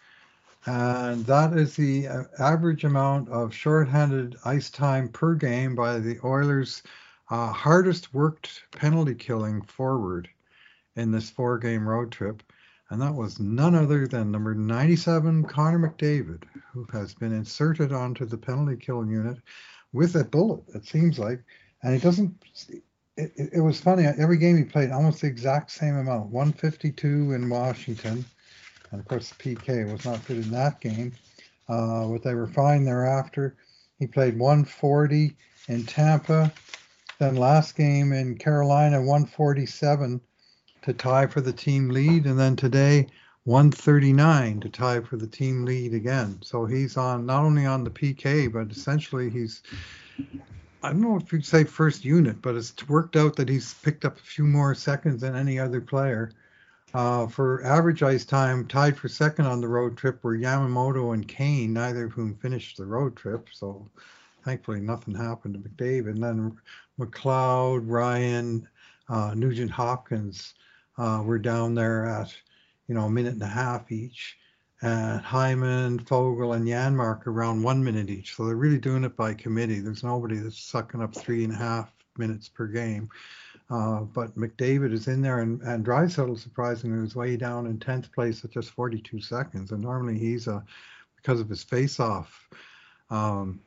and 0.68 1.24
that 1.24 1.54
is 1.54 1.76
the 1.76 2.06
uh, 2.06 2.24
average 2.38 2.84
amount 2.84 3.30
of 3.30 3.54
shorthanded 3.54 4.36
ice 4.44 4.68
time 4.68 5.08
per 5.08 5.34
game 5.34 5.74
by 5.74 5.98
the 5.98 6.18
oilers 6.22 6.82
uh, 7.30 7.50
hardest 7.50 8.12
worked 8.12 8.64
penalty 8.72 9.14
killing 9.14 9.62
forward 9.62 10.28
in 10.94 11.10
this 11.10 11.30
four 11.30 11.56
game 11.56 11.88
road 11.88 12.12
trip. 12.12 12.42
And 12.90 13.00
that 13.00 13.14
was 13.14 13.40
none 13.40 13.74
other 13.74 14.06
than 14.06 14.30
number 14.30 14.54
97, 14.54 15.44
Connor 15.44 15.78
McDavid, 15.78 16.42
who 16.72 16.86
has 16.92 17.14
been 17.14 17.32
inserted 17.32 17.90
onto 17.90 18.26
the 18.26 18.36
penalty 18.36 18.76
kill 18.76 19.06
unit 19.06 19.38
with 19.94 20.16
a 20.16 20.24
bullet, 20.24 20.64
it 20.74 20.84
seems 20.84 21.18
like. 21.18 21.42
And 21.82 21.94
he 21.94 22.00
doesn't, 22.00 22.42
it, 23.16 23.32
it 23.54 23.60
was 23.62 23.80
funny. 23.80 24.04
Every 24.04 24.36
game 24.36 24.58
he 24.58 24.64
played, 24.64 24.90
almost 24.90 25.22
the 25.22 25.28
exact 25.28 25.70
same 25.70 25.96
amount 25.96 26.26
152 26.28 27.32
in 27.32 27.48
Washington. 27.48 28.26
And 28.90 29.00
of 29.00 29.08
course, 29.08 29.32
PK 29.38 29.90
was 29.90 30.04
not 30.04 30.24
good 30.26 30.38
in 30.38 30.50
that 30.50 30.80
game, 30.80 31.12
uh, 31.68 32.06
but 32.08 32.22
they 32.22 32.34
were 32.34 32.46
fine 32.46 32.84
thereafter. 32.84 33.56
He 33.98 34.06
played 34.06 34.38
140 34.38 35.36
in 35.68 35.84
Tampa, 35.84 36.52
then 37.18 37.36
last 37.36 37.76
game 37.76 38.12
in 38.12 38.38
Carolina, 38.38 38.98
147 38.98 40.20
to 40.82 40.92
tie 40.92 41.26
for 41.26 41.40
the 41.40 41.52
team 41.52 41.88
lead. 41.88 42.26
And 42.26 42.38
then 42.38 42.56
today, 42.56 43.08
139 43.44 44.60
to 44.60 44.68
tie 44.68 45.00
for 45.00 45.16
the 45.16 45.26
team 45.26 45.64
lead 45.64 45.94
again. 45.94 46.38
So 46.42 46.66
he's 46.66 46.96
on 46.96 47.26
not 47.26 47.44
only 47.44 47.64
on 47.64 47.82
the 47.82 47.90
PK, 47.90 48.52
but 48.52 48.70
essentially 48.70 49.30
he's, 49.30 49.62
I 50.82 50.90
don't 50.90 51.00
know 51.00 51.16
if 51.16 51.32
you'd 51.32 51.46
say 51.46 51.64
first 51.64 52.04
unit, 52.04 52.42
but 52.42 52.54
it's 52.56 52.88
worked 52.88 53.16
out 53.16 53.36
that 53.36 53.48
he's 53.48 53.72
picked 53.74 54.04
up 54.04 54.18
a 54.18 54.22
few 54.22 54.44
more 54.44 54.74
seconds 54.74 55.22
than 55.22 55.34
any 55.34 55.58
other 55.58 55.80
player. 55.80 56.30
Uh, 56.94 57.26
for 57.26 57.62
average 57.64 58.02
ice 58.02 58.24
time, 58.24 58.66
tied 58.66 58.96
for 58.96 59.08
second 59.08 59.46
on 59.46 59.60
the 59.60 59.68
road 59.68 59.96
trip 59.96 60.24
were 60.24 60.36
Yamamoto 60.36 61.12
and 61.12 61.28
Kane, 61.28 61.74
neither 61.74 62.06
of 62.06 62.12
whom 62.12 62.34
finished 62.36 62.78
the 62.78 62.86
road 62.86 63.14
trip. 63.14 63.48
So 63.52 63.86
thankfully 64.44 64.80
nothing 64.80 65.14
happened 65.14 65.54
to 65.54 65.60
McDavid. 65.60 66.10
And 66.10 66.22
then 66.22 66.56
McLeod, 66.98 67.82
Ryan, 67.84 68.66
uh, 69.08 69.34
Nugent 69.34 69.70
Hopkins 69.70 70.54
uh, 70.96 71.22
were 71.24 71.38
down 71.38 71.74
there 71.74 72.06
at, 72.06 72.34
you 72.88 72.94
know, 72.94 73.04
a 73.04 73.10
minute 73.10 73.34
and 73.34 73.42
a 73.42 73.46
half 73.46 73.92
each. 73.92 74.38
And 74.80 75.20
Hyman, 75.20 75.98
Foegele, 75.98 76.56
and 76.56 76.66
Janmark 76.66 77.26
around 77.26 77.62
one 77.62 77.82
minute 77.84 78.08
each. 78.08 78.34
So 78.34 78.46
they're 78.46 78.56
really 78.56 78.78
doing 78.78 79.04
it 79.04 79.16
by 79.16 79.34
committee. 79.34 79.80
There's 79.80 80.04
nobody 80.04 80.36
that's 80.36 80.58
sucking 80.58 81.02
up 81.02 81.14
three 81.14 81.44
and 81.44 81.52
a 81.52 81.56
half 81.56 81.92
minutes 82.16 82.48
per 82.48 82.66
game. 82.66 83.10
Uh, 83.70 84.00
but 84.00 84.34
McDavid 84.36 84.92
is 84.92 85.08
in 85.08 85.20
there, 85.20 85.40
and, 85.40 85.60
and 85.62 85.84
Draisaitl, 85.84 86.38
surprisingly, 86.38 87.00
was 87.00 87.14
way 87.14 87.36
down 87.36 87.66
in 87.66 87.78
10th 87.78 88.12
place 88.12 88.42
at 88.44 88.50
just 88.50 88.70
42 88.70 89.20
seconds. 89.20 89.72
And 89.72 89.82
normally 89.82 90.18
he's 90.18 90.46
a, 90.46 90.64
because 91.16 91.40
of 91.40 91.50
his 91.50 91.62
face-off 91.62 92.48
um, 93.10 93.60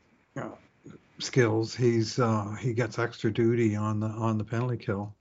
skills, 1.20 1.76
he's 1.76 2.18
uh, 2.18 2.56
he 2.60 2.74
gets 2.74 2.98
extra 2.98 3.32
duty 3.32 3.76
on 3.76 4.00
the 4.00 4.08
on 4.08 4.38
the 4.38 4.44
penalty 4.44 4.78
kill. 4.78 5.14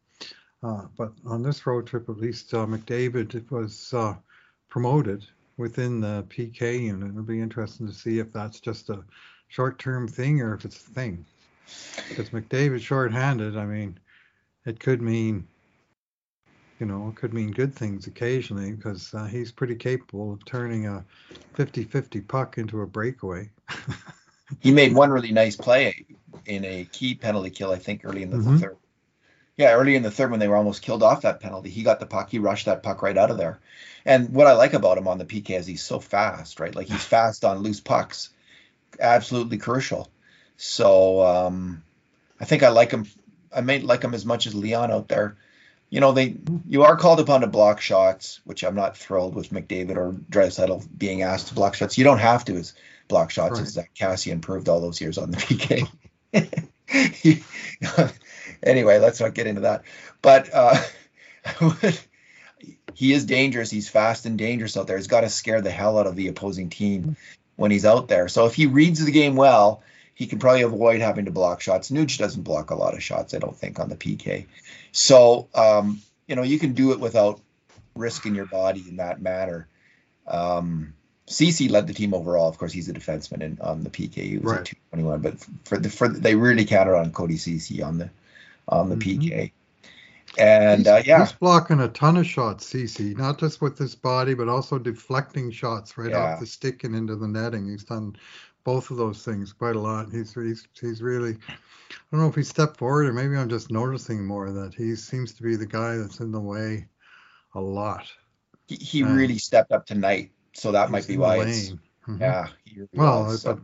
Uh, 0.62 0.82
but 0.96 1.12
on 1.26 1.42
this 1.42 1.66
road 1.66 1.86
trip, 1.86 2.08
at 2.08 2.18
least 2.18 2.52
uh, 2.52 2.66
McDavid 2.66 3.50
was 3.50 3.92
uh, 3.94 4.14
promoted 4.68 5.26
within 5.56 6.00
the 6.00 6.24
PK 6.28 6.82
unit. 6.82 7.10
It'll 7.10 7.22
be 7.22 7.40
interesting 7.40 7.86
to 7.86 7.92
see 7.92 8.18
if 8.18 8.32
that's 8.32 8.60
just 8.60 8.90
a 8.90 9.02
short-term 9.48 10.06
thing 10.06 10.40
or 10.40 10.54
if 10.54 10.64
it's 10.64 10.76
a 10.76 10.90
thing. 10.90 11.24
Because 12.08 12.30
McDavid 12.30 12.80
short-handed, 12.80 13.56
I 13.56 13.64
mean, 13.64 13.98
it 14.70 14.78
could 14.78 15.02
mean, 15.02 15.48
you 16.78 16.86
know, 16.86 17.08
it 17.08 17.16
could 17.16 17.34
mean 17.34 17.50
good 17.50 17.74
things 17.74 18.06
occasionally 18.06 18.72
because 18.72 19.12
uh, 19.12 19.24
he's 19.24 19.50
pretty 19.50 19.74
capable 19.74 20.32
of 20.32 20.44
turning 20.44 20.86
a 20.86 21.04
50-50 21.56 22.26
puck 22.26 22.56
into 22.56 22.80
a 22.80 22.86
breakaway. 22.86 23.50
he 24.60 24.70
made 24.70 24.94
one 24.94 25.10
really 25.10 25.32
nice 25.32 25.56
play 25.56 26.06
in 26.46 26.64
a 26.64 26.84
key 26.84 27.16
penalty 27.16 27.50
kill, 27.50 27.72
I 27.72 27.78
think, 27.78 28.02
early 28.04 28.22
in 28.22 28.30
the 28.30 28.36
mm-hmm. 28.36 28.58
third. 28.58 28.76
Yeah, 29.56 29.72
early 29.72 29.96
in 29.96 30.04
the 30.04 30.10
third 30.10 30.30
when 30.30 30.38
they 30.38 30.48
were 30.48 30.56
almost 30.56 30.82
killed 30.82 31.02
off 31.02 31.22
that 31.22 31.40
penalty, 31.40 31.68
he 31.68 31.82
got 31.82 31.98
the 31.98 32.06
puck, 32.06 32.30
he 32.30 32.38
rushed 32.38 32.66
that 32.66 32.84
puck 32.84 33.02
right 33.02 33.18
out 33.18 33.32
of 33.32 33.38
there. 33.38 33.58
And 34.06 34.30
what 34.30 34.46
I 34.46 34.52
like 34.52 34.72
about 34.72 34.96
him 34.96 35.08
on 35.08 35.18
the 35.18 35.26
PK 35.26 35.58
is 35.58 35.66
he's 35.66 35.82
so 35.82 35.98
fast, 35.98 36.60
right? 36.60 36.74
Like 36.74 36.86
he's 36.86 37.04
fast 37.16 37.44
on 37.44 37.58
loose 37.58 37.80
pucks, 37.80 38.30
absolutely 39.00 39.58
crucial. 39.58 40.08
So 40.56 41.22
um, 41.22 41.82
I 42.40 42.44
think 42.44 42.62
I 42.62 42.68
like 42.68 42.92
him. 42.92 43.06
I 43.52 43.60
may 43.60 43.80
like 43.80 44.02
him 44.02 44.14
as 44.14 44.24
much 44.24 44.46
as 44.46 44.54
Leon 44.54 44.90
out 44.90 45.08
there. 45.08 45.36
You 45.88 46.00
know, 46.00 46.12
they 46.12 46.36
you 46.68 46.84
are 46.84 46.96
called 46.96 47.18
upon 47.18 47.40
to 47.40 47.48
block 47.48 47.80
shots, 47.80 48.40
which 48.44 48.62
I'm 48.62 48.76
not 48.76 48.96
thrilled 48.96 49.34
with 49.34 49.50
McDavid 49.50 49.96
or 49.96 50.12
Draisaitl 50.12 50.86
being 50.96 51.22
asked 51.22 51.48
to 51.48 51.54
block 51.54 51.74
shots. 51.74 51.98
You 51.98 52.04
don't 52.04 52.18
have 52.18 52.44
to 52.44 52.54
as 52.54 52.74
block 53.08 53.30
shots 53.30 53.54
right. 53.54 53.62
as 53.62 53.72
Zack 53.72 53.90
Kassian 53.98 54.40
proved 54.40 54.68
all 54.68 54.80
those 54.80 55.00
years 55.00 55.18
on 55.18 55.32
the 55.32 55.36
PK. 56.32 56.64
anyway, 58.62 58.98
let's 58.98 59.20
not 59.20 59.34
get 59.34 59.46
into 59.46 59.62
that. 59.62 59.82
But 60.22 60.50
uh, 60.52 60.80
he 62.94 63.12
is 63.12 63.24
dangerous. 63.24 63.70
He's 63.70 63.88
fast 63.88 64.26
and 64.26 64.38
dangerous 64.38 64.76
out 64.76 64.86
there. 64.86 64.96
He's 64.96 65.06
got 65.06 65.22
to 65.22 65.28
scare 65.28 65.60
the 65.60 65.70
hell 65.70 65.98
out 65.98 66.06
of 66.06 66.16
the 66.16 66.28
opposing 66.28 66.70
team 66.70 67.16
when 67.56 67.70
he's 67.70 67.84
out 67.84 68.08
there. 68.08 68.28
So 68.28 68.46
if 68.46 68.54
he 68.54 68.66
reads 68.66 69.04
the 69.04 69.12
game 69.12 69.36
well, 69.36 69.82
he 70.20 70.26
can 70.26 70.38
probably 70.38 70.60
avoid 70.60 71.00
having 71.00 71.24
to 71.24 71.30
block 71.30 71.62
shots. 71.62 71.90
Nuge 71.90 72.18
doesn't 72.18 72.42
block 72.42 72.70
a 72.70 72.74
lot 72.74 72.92
of 72.92 73.02
shots, 73.02 73.32
I 73.32 73.38
don't 73.38 73.56
think, 73.56 73.80
on 73.80 73.88
the 73.88 73.96
PK. 73.96 74.44
So 74.92 75.48
um, 75.54 76.02
you 76.26 76.36
know 76.36 76.42
you 76.42 76.58
can 76.58 76.74
do 76.74 76.92
it 76.92 77.00
without 77.00 77.40
risking 77.96 78.34
your 78.34 78.44
body 78.44 78.84
in 78.86 78.96
that 78.96 79.22
manner. 79.22 79.66
Um, 80.26 80.92
Ceci 81.26 81.70
led 81.70 81.86
the 81.86 81.94
team 81.94 82.12
overall. 82.12 82.50
Of 82.50 82.58
course, 82.58 82.70
he's 82.70 82.90
a 82.90 82.92
defenseman 82.92 83.42
and 83.42 83.60
on 83.60 83.82
the 83.82 83.88
PK 83.88 84.16
he 84.16 84.36
was 84.36 84.52
right. 84.52 84.60
at 84.60 84.66
221. 84.92 85.20
But 85.22 85.38
for 85.64 85.78
the 85.78 85.88
for 85.88 86.06
they 86.08 86.34
really 86.34 86.66
counted 86.66 86.98
on 86.98 87.12
Cody 87.12 87.38
Ceci 87.38 87.82
on 87.82 87.96
the 87.96 88.10
on 88.68 88.90
the 88.90 88.96
mm-hmm. 88.96 89.22
PK. 89.22 89.52
And 90.36 90.80
he's, 90.80 90.86
uh, 90.86 91.02
yeah, 91.02 91.20
he's 91.20 91.32
blocking 91.32 91.80
a 91.80 91.88
ton 91.88 92.18
of 92.18 92.26
shots, 92.26 92.66
Ceci, 92.66 93.14
not 93.14 93.38
just 93.38 93.62
with 93.62 93.78
his 93.78 93.94
body, 93.94 94.34
but 94.34 94.48
also 94.48 94.78
deflecting 94.78 95.50
shots 95.50 95.96
right 95.96 96.10
yeah. 96.10 96.34
off 96.34 96.40
the 96.40 96.46
stick 96.46 96.84
and 96.84 96.94
into 96.94 97.16
the 97.16 97.26
netting. 97.26 97.66
He's 97.68 97.84
done 97.84 98.16
both 98.70 98.92
of 98.92 98.98
those 98.98 99.24
things 99.24 99.52
quite 99.52 99.74
a 99.74 99.80
lot. 99.80 100.12
He's 100.12 100.32
he's 100.32 100.68
he's 100.80 101.02
really. 101.02 101.32
I 101.32 101.98
don't 102.12 102.20
know 102.20 102.28
if 102.28 102.36
he 102.36 102.44
stepped 102.44 102.76
forward 102.76 103.06
or 103.06 103.12
maybe 103.12 103.36
I'm 103.36 103.48
just 103.48 103.72
noticing 103.72 104.24
more 104.24 104.52
that 104.52 104.74
he 104.74 104.94
seems 104.94 105.32
to 105.34 105.42
be 105.42 105.56
the 105.56 105.66
guy 105.66 105.96
that's 105.96 106.20
in 106.20 106.30
the 106.30 106.40
way 106.40 106.86
a 107.56 107.60
lot. 107.60 108.06
He, 108.68 108.76
he 108.76 109.02
really 109.02 109.38
stepped 109.38 109.72
up 109.72 109.86
tonight 109.86 110.30
so 110.52 110.70
that 110.70 110.92
might 110.92 111.08
be 111.08 111.16
why 111.16 111.38
it's 111.38 111.70
mm-hmm. 111.70 112.20
yeah. 112.20 112.46
well, 112.92 113.24
was, 113.24 113.42
so. 113.42 113.60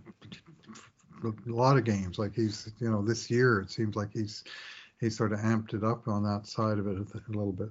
a, 1.23 1.29
a 1.29 1.55
lot 1.55 1.77
of 1.77 1.85
games 1.85 2.19
like 2.19 2.35
he's 2.35 2.69
you 2.81 2.91
know 2.91 3.03
this 3.03 3.31
year 3.31 3.61
it 3.61 3.71
seems 3.71 3.95
like 3.95 4.13
he's 4.13 4.43
he's 5.01 5.17
sort 5.17 5.33
of 5.33 5.39
amped 5.39 5.73
it 5.73 5.85
up 5.85 6.09
on 6.09 6.25
that 6.25 6.49
side 6.49 6.79
of 6.79 6.89
it 6.89 6.97
a, 6.97 7.21
little 7.29 7.53
bit. 7.53 7.71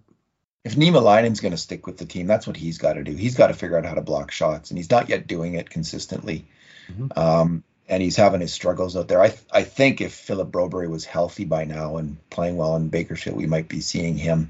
If 0.64 0.78
Niemelainen's 0.78 1.42
going 1.42 1.52
to 1.52 1.58
stick 1.58 1.86
with 1.86 1.98
the 1.98 2.06
team, 2.06 2.28
that's 2.28 2.48
what 2.48 2.56
he's 2.56 2.78
got 2.78 2.94
to 2.94 3.04
do. 3.04 3.14
He's 3.14 3.36
got 3.36 3.48
to 3.48 3.54
figure 3.54 3.78
out 3.78 3.86
how 3.86 3.96
to 3.96 4.02
block 4.02 4.32
shots, 4.32 4.72
and 4.72 4.78
he's 4.78 4.90
not 4.90 5.10
yet 5.10 5.28
doing 5.28 5.56
it 5.56 5.70
consistently. 5.70 6.48
Mm-hmm. 6.92 7.20
Um, 7.20 7.64
and 7.88 8.02
he's 8.02 8.16
having 8.16 8.42
his 8.42 8.54
struggles 8.54 8.96
out 8.96 9.08
there. 9.08 9.22
I 9.22 9.30
th- 9.30 9.42
I 9.52 9.64
think 9.64 10.02
if 10.02 10.14
Philip 10.14 10.52
Broberg 10.52 10.90
was 10.90 11.06
healthy 11.06 11.46
by 11.46 11.66
now 11.66 11.98
and 11.98 12.18
playing 12.30 12.58
well 12.58 12.76
in 12.76 12.90
Bakersfield, 12.90 13.38
we 13.38 13.46
might 13.46 13.68
be 13.68 13.82
seeing 13.82 14.18
him 14.18 14.50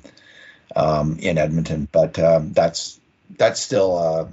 um, 0.75 1.17
in 1.19 1.37
Edmonton. 1.37 1.87
But 1.91 2.17
um, 2.19 2.53
that's 2.53 2.99
that's 3.37 3.59
still 3.59 3.97
uh, 3.97 4.27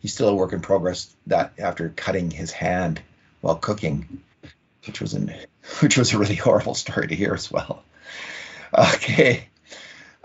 he's 0.00 0.14
still 0.14 0.30
a 0.30 0.34
work 0.34 0.52
in 0.52 0.60
progress. 0.60 1.14
That 1.28 1.52
after 1.58 1.90
cutting 1.90 2.30
his 2.30 2.50
hand 2.50 3.00
while 3.40 3.56
cooking, 3.56 4.22
which 4.86 5.00
was 5.00 5.14
an 5.14 5.34
which 5.80 5.96
was 5.96 6.12
a 6.12 6.18
really 6.18 6.34
horrible 6.46 6.74
story 6.74 7.06
to 7.08 7.14
hear 7.14 7.34
as 7.34 7.50
well. 7.50 7.84
Okay, 8.76 9.48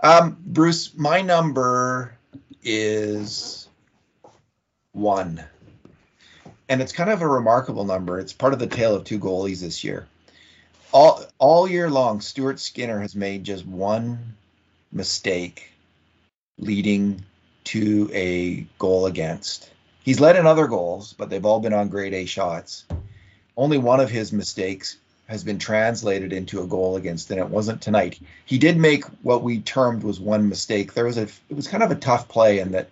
um, 0.00 0.36
Bruce, 0.44 0.94
my 0.94 1.22
number 1.22 2.16
is 2.62 3.68
one, 4.92 5.42
and 6.68 6.80
it's 6.80 6.92
kind 6.92 7.10
of 7.10 7.22
a 7.22 7.28
remarkable 7.28 7.84
number. 7.84 8.18
It's 8.18 8.32
part 8.32 8.52
of 8.52 8.58
the 8.58 8.66
tale 8.66 8.94
of 8.94 9.04
two 9.04 9.18
goalies 9.18 9.60
this 9.60 9.84
year. 9.84 10.06
All 10.92 11.24
all 11.38 11.68
year 11.68 11.90
long, 11.90 12.20
Stuart 12.20 12.60
Skinner 12.60 13.00
has 13.00 13.14
made 13.14 13.44
just 13.44 13.66
one 13.66 14.36
mistake, 14.92 15.72
leading 16.58 17.24
to 17.64 18.10
a 18.12 18.66
goal 18.78 19.06
against. 19.06 19.70
He's 20.02 20.20
led 20.20 20.36
in 20.36 20.46
other 20.46 20.66
goals, 20.66 21.14
but 21.14 21.30
they've 21.30 21.44
all 21.44 21.60
been 21.60 21.72
on 21.72 21.88
grade 21.88 22.14
A 22.14 22.26
shots. 22.26 22.84
Only 23.56 23.78
one 23.78 24.00
of 24.00 24.10
his 24.10 24.32
mistakes 24.32 24.98
has 25.26 25.42
been 25.42 25.58
translated 25.58 26.32
into 26.32 26.62
a 26.62 26.66
goal 26.66 26.96
against, 26.96 27.30
and 27.30 27.40
it 27.40 27.48
wasn't 27.48 27.80
tonight. 27.80 28.20
He 28.44 28.58
did 28.58 28.76
make 28.76 29.04
what 29.22 29.42
we 29.42 29.60
termed 29.60 30.02
was 30.02 30.20
one 30.20 30.48
mistake. 30.48 30.92
There 30.92 31.06
was 31.06 31.16
a 31.16 31.22
it 31.22 31.56
was 31.56 31.68
kind 31.68 31.82
of 31.82 31.90
a 31.90 31.96
tough 31.96 32.28
play 32.28 32.58
in 32.58 32.72
that 32.72 32.90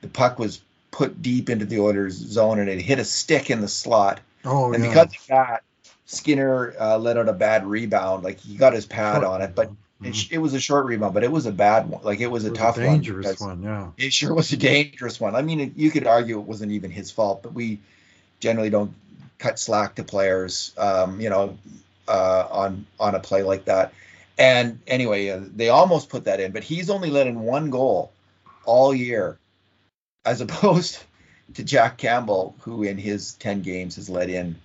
the 0.00 0.08
puck 0.08 0.38
was 0.38 0.60
put 0.94 1.20
deep 1.20 1.50
into 1.50 1.64
the 1.64 1.80
Oilers 1.80 2.14
zone 2.14 2.60
and 2.60 2.70
it 2.70 2.80
hit 2.80 3.00
a 3.00 3.04
stick 3.04 3.50
in 3.50 3.60
the 3.60 3.66
slot. 3.66 4.20
Oh, 4.44 4.72
and 4.72 4.84
yeah. 4.84 4.90
because 4.90 5.06
of 5.16 5.26
that, 5.26 5.62
Skinner 6.06 6.72
uh, 6.78 6.98
let 6.98 7.16
out 7.16 7.28
a 7.28 7.32
bad 7.32 7.66
rebound. 7.66 8.22
Like 8.22 8.38
he 8.38 8.54
got 8.56 8.74
his 8.74 8.86
pad 8.86 9.16
Short 9.22 9.24
on 9.26 9.42
it, 9.42 9.56
but 9.56 9.70
rebound. 9.98 10.14
it, 10.16 10.32
it 10.34 10.38
was 10.38 10.54
a 10.54 10.60
short 10.60 10.86
rebound, 10.86 11.12
but 11.12 11.24
it 11.24 11.32
was 11.32 11.46
a 11.46 11.52
bad 11.52 11.88
one. 11.88 12.04
Like 12.04 12.20
it 12.20 12.28
was 12.28 12.44
a 12.44 12.48
It 12.48 12.50
was 12.52 12.58
tough 12.60 12.78
a 12.78 12.82
dangerous 12.82 13.40
one. 13.40 13.62
one. 13.62 13.62
Yeah. 13.64 14.06
it 14.06 14.12
sure 14.12 14.32
was 14.34 14.52
a 14.52 14.56
dangerous 14.56 15.18
one. 15.18 15.34
I 15.34 15.42
mean, 15.42 15.72
you 15.76 15.90
could 15.90 16.06
argue 16.06 16.38
it 16.38 16.46
wasn't 16.46 16.70
even 16.70 16.92
his 16.92 17.10
fault, 17.10 17.42
but 17.42 17.52
we 17.54 17.80
generally 18.38 18.70
don't 18.70 18.94
cut 19.38 19.58
slack 19.58 19.96
to 19.96 20.04
players, 20.04 20.72
um, 20.78 21.20
you 21.20 21.28
know, 21.28 21.58
uh, 22.06 22.46
on 22.52 22.86
on 23.00 23.16
a 23.16 23.20
play 23.20 23.42
like 23.42 23.64
that. 23.64 23.92
And 24.38 24.78
anyway, 24.86 25.28
uh, 25.30 25.40
they 25.56 25.70
almost 25.70 26.08
put 26.08 26.24
that 26.26 26.38
in, 26.38 26.52
but 26.52 26.62
he's 26.62 26.88
only 26.88 27.10
let 27.10 27.26
in 27.26 27.40
one 27.40 27.70
goal 27.70 28.12
all 28.64 28.94
year, 28.94 29.38
as 30.24 30.40
opposed 30.40 31.02
to 31.54 31.62
Jack 31.62 31.98
Campbell, 31.98 32.54
who 32.60 32.82
in 32.82 32.98
his 32.98 33.34
ten 33.34 33.62
games 33.62 33.96
has 33.96 34.08
let 34.08 34.30
in 34.30 34.56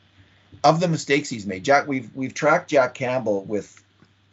of 0.64 0.80
the 0.80 0.88
mistakes 0.88 1.30
he's 1.30 1.46
made. 1.46 1.64
Jack, 1.64 1.88
we've 1.88 2.10
we've 2.16 2.34
tracked 2.34 2.70
Jack 2.70 2.94
Campbell 2.94 3.44
with 3.44 3.84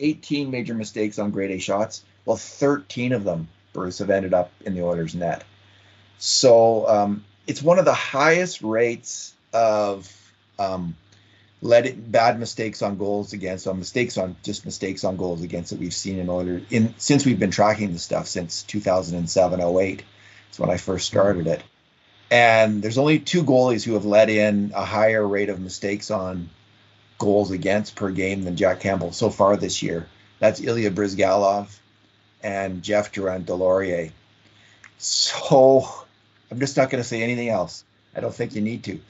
18 0.01 0.51
major 0.51 0.75
mistakes 0.75 1.19
on 1.19 1.31
grade 1.31 1.51
A 1.51 1.59
shots. 1.59 2.03
Well, 2.25 2.37
13 2.37 3.13
of 3.13 3.25
them, 3.25 3.49
Bruce, 3.73 3.99
have 3.99 4.11
ended 4.11 4.35
up 4.35 4.51
in 4.65 4.75
the 4.75 4.83
Oilers' 4.83 5.15
net. 5.15 5.45
So 6.19 6.89
um, 6.89 7.25
it's 7.47 7.63
one 7.63 7.79
of 7.79 7.85
the 7.85 7.95
highest 7.95 8.63
rates 8.63 9.35
of 9.53 10.13
um, 10.59 10.97
let 11.63 11.87
it, 11.87 12.11
bad 12.11 12.39
mistakes 12.39 12.83
on 12.83 12.99
goals 12.99 13.33
against, 13.33 13.67
on 13.67 13.79
mistakes 13.79 14.19
on 14.19 14.37
just 14.43 14.65
mistakes 14.65 15.05
on 15.05 15.17
goals 15.17 15.43
against 15.43 15.71
that 15.71 15.79
we've 15.79 15.95
seen 15.95 16.19
in 16.19 16.29
Oilers 16.29 16.63
in 16.71 16.95
since 16.99 17.25
we've 17.25 17.39
been 17.39 17.51
tracking 17.51 17.93
this 17.93 18.03
stuff 18.03 18.27
since 18.27 18.63
2007 18.65 19.61
08. 19.61 20.03
It's 20.49 20.59
when 20.59 20.71
I 20.71 20.77
first 20.77 21.07
started 21.07 21.47
it. 21.47 21.63
And 22.31 22.83
there's 22.83 22.99
only 22.99 23.19
two 23.21 23.45
goalies 23.45 23.85
who 23.85 23.95
have 23.95 24.05
let 24.05 24.29
in 24.31 24.73
a 24.75 24.85
higher 24.85 25.27
rate 25.27 25.49
of 25.49 25.61
mistakes 25.61 26.11
on 26.11 26.51
goals 27.19 27.51
against 27.51 27.95
per 27.95 28.11
game 28.11 28.43
than 28.45 28.57
Jack 28.57 28.81
Campbell 28.81 29.13
so 29.13 29.31
far 29.31 29.57
this 29.57 29.83
year. 29.83 30.09
That's 30.39 30.61
Ilya 30.61 30.91
Bryzgalov 30.91 31.69
and 32.43 32.83
Jeff 32.83 33.13
Drouin-Deslauriers. 33.13 34.11
So 34.99 35.89
I'm 36.51 36.59
just 36.61 36.77
not 36.77 36.91
going 36.91 37.03
to 37.03 37.09
say 37.09 37.23
anything 37.23 37.49
else. 37.49 37.85
I 38.15 38.21
don't 38.21 38.35
think 38.35 38.55
you 38.55 38.61
need 38.63 38.85
to. 38.85 39.01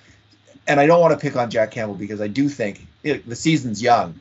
And 0.67 0.81
I 0.81 0.87
don't 0.87 1.01
want 1.01 1.13
to 1.19 1.19
pick 1.25 1.37
on 1.37 1.51
Jack 1.51 1.71
Campbell 1.71 1.95
because 1.95 2.21
I 2.21 2.27
do 2.29 2.49
think 2.49 2.85
it, 3.03 3.29
the 3.29 3.37
season's 3.37 3.81
young. 3.81 4.19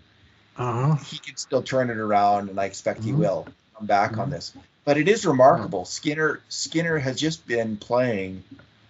Uh 0.57 0.95
huh. 0.95 1.03
He 1.03 1.17
can 1.17 1.35
still 1.37 1.63
turn 1.63 1.89
it 1.89 1.97
around, 1.97 2.49
and 2.49 2.59
I 2.59 2.65
expect 2.65 3.03
he 3.03 3.11
Mhm. 3.11 3.17
will 3.17 3.47
come 3.75 3.87
back 3.87 4.17
on 4.17 4.29
this. 4.29 4.53
But 4.85 4.97
it 4.97 5.09
is 5.09 5.25
remarkable. 5.25 5.83
Skinner 5.85 6.41
Skinner 6.47 6.99
has 6.99 7.19
just 7.19 7.45
been 7.47 7.75
playing. 7.75 8.43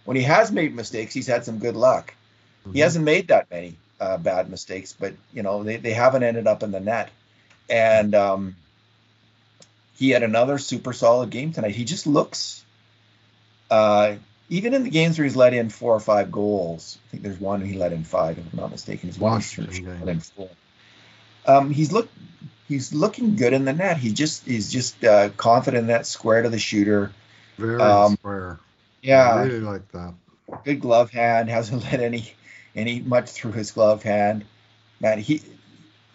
When 0.03 0.17
he 0.17 0.23
has 0.23 0.51
made 0.51 0.75
mistakes, 0.75 1.13
he's 1.13 1.27
had 1.27 1.45
some 1.45 1.57
good 1.57 1.75
luck. 1.75 2.13
He 2.73 2.79
hasn't 2.79 3.05
made 3.05 3.29
that 3.29 3.49
many 3.49 3.75
uh, 3.99 4.17
bad 4.17 4.49
mistakes, 4.49 4.93
but 4.97 5.13
you 5.33 5.43
know 5.43 5.63
they, 5.63 5.77
they 5.77 5.93
haven't 5.93 6.23
ended 6.23 6.47
up 6.47 6.63
in 6.63 6.71
the 6.71 6.79
net. 6.79 7.09
And 7.69 8.13
um, 8.13 8.55
he 9.95 10.09
had 10.09 10.23
another 10.23 10.57
super 10.57 10.93
solid 10.93 11.29
game 11.29 11.53
tonight. 11.53 11.75
He 11.75 11.85
just 11.85 12.05
looks, 12.05 12.63
uh, 13.71 14.15
even 14.49 14.73
in 14.73 14.83
the 14.83 14.89
games 14.89 15.17
where 15.17 15.25
he's 15.25 15.35
let 15.35 15.53
in 15.53 15.69
four 15.69 15.93
or 15.93 15.99
five 15.99 16.31
goals. 16.31 16.97
I 17.07 17.11
think 17.11 17.23
there's 17.23 17.39
one 17.39 17.61
he 17.61 17.77
let 17.77 17.93
in 17.93 18.03
five, 18.03 18.37
if 18.37 18.45
I'm 18.51 18.59
not 18.59 18.71
mistaken. 18.71 19.09
He's 19.09 19.19
one 19.19 19.41
let 20.03 20.09
in 20.09 20.19
four. 20.19 20.49
Um, 21.47 21.69
he's 21.69 21.91
look 21.91 22.09
he's 22.67 22.93
looking 22.93 23.35
good 23.35 23.53
in 23.53 23.65
the 23.65 23.73
net. 23.73 23.97
He 23.97 24.11
just 24.13 24.45
he's 24.45 24.71
just 24.71 25.03
uh, 25.03 25.29
confident 25.29 25.81
in 25.81 25.87
that 25.87 26.05
square 26.05 26.43
to 26.43 26.49
the 26.49 26.59
shooter. 26.59 27.11
Very 27.57 27.81
Um, 27.81 28.15
square. 28.15 28.59
Yeah, 29.01 29.31
I 29.31 29.43
really 29.43 29.59
like 29.59 29.91
that. 29.91 30.13
good 30.63 30.81
glove 30.81 31.11
hand. 31.11 31.49
Hasn't 31.57 31.83
let 31.83 31.99
any 31.99 32.33
any 32.75 32.99
much 32.99 33.31
through 33.31 33.53
his 33.53 33.71
glove 33.71 34.03
hand. 34.03 34.45
Man, 34.99 35.19
he 35.19 35.41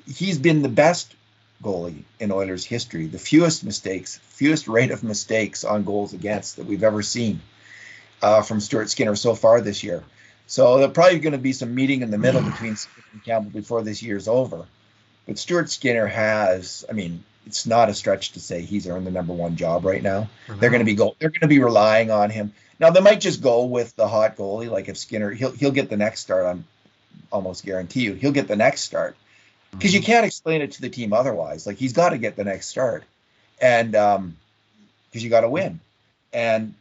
he's 0.07 0.39
been 0.39 0.63
the 0.63 0.69
best 0.69 1.15
goalie 1.63 2.03
in 2.19 2.33
Oilers 2.33 2.65
history. 2.65 3.07
The 3.07 3.19
fewest 3.19 3.65
mistakes, 3.65 4.19
fewest 4.25 4.67
rate 4.69 4.91
of 4.91 5.03
mistakes 5.03 5.65
on 5.65 5.85
goals 5.85 6.13
against 6.15 6.57
that 6.57 6.67
we've 6.67 6.83
ever 6.85 7.03
seen 7.03 7.41
uh, 8.23 8.43
from 8.43 8.61
Stuart 8.61 8.91
Skinner 8.91 9.15
so 9.15 9.35
far 9.35 9.61
this 9.61 9.83
year. 9.83 10.03
So 10.47 10.79
there's 10.79 10.93
probably 10.93 11.21
going 11.21 11.33
to 11.33 11.39
be 11.39 11.53
some 11.53 11.75
meeting 11.75 12.03
in 12.03 12.11
the 12.11 12.19
middle 12.19 12.41
between 12.51 12.77
Skinner 12.77 13.07
and 13.13 13.25
Campbell 13.25 13.51
before 13.51 13.83
this 13.83 14.03
year's 14.03 14.27
over. 14.27 14.67
But 15.31 15.39
Stuart 15.39 15.71
Skinner 15.71 16.09
has, 16.09 16.85
I 16.91 16.93
mean, 16.93 17.23
it's 17.47 17.65
not 17.65 17.89
a 17.89 17.95
stretch 17.95 18.33
to 18.33 18.41
say 18.41 18.63
he's 18.63 18.89
earned 18.89 19.07
the 19.07 19.13
number 19.13 19.33
one 19.33 19.55
job 19.55 19.85
right 19.85 20.03
now. 20.03 20.29
They're 20.49 20.71
going 20.71 20.81
to 20.81 20.85
be 20.85 20.97
go 20.97 21.15
they're 21.21 21.29
going 21.29 21.43
to 21.43 21.47
be 21.47 21.61
relying 21.61 22.11
on 22.11 22.31
him. 22.31 22.53
Now 22.81 22.91
they 22.91 23.01
might 23.01 23.21
just 23.21 23.41
go 23.41 23.67
with 23.67 23.95
the 23.95 24.09
hot 24.09 24.37
goalie. 24.37 24.69
Like 24.69 24.89
if 24.89 24.99
skinner 24.99 25.31
he'll 25.31 25.53
he'll 25.53 25.71
get 25.71 25.89
the 25.89 25.97
next 25.97 26.23
start 26.23 26.47
i'm 26.47 26.65
almost 27.31 27.65
guarantee 27.65 28.01
you. 28.01 28.15
He'll 28.15 28.33
get 28.33 28.49
the 28.49 28.57
next 28.57 28.81
start. 28.81 29.15
Because 29.71 29.95
you 29.95 30.03
can't 30.03 30.27
explain 30.27 30.63
it 30.63 30.73
to 30.73 30.81
the 30.81 30.91
team 30.91 31.13
otherwise. 31.13 31.65
Like 31.65 31.77
he's 31.77 31.93
got 31.93 32.09
to 32.09 32.19
get 32.19 32.35
the 32.35 32.43
next 32.43 32.67
start. 32.67 33.05
And 33.63 33.95
um 33.95 34.37
because 35.11 35.23
you 35.23 35.31
got 35.31 35.43
to 35.43 35.49
win. 35.49 35.79
And 36.33 36.75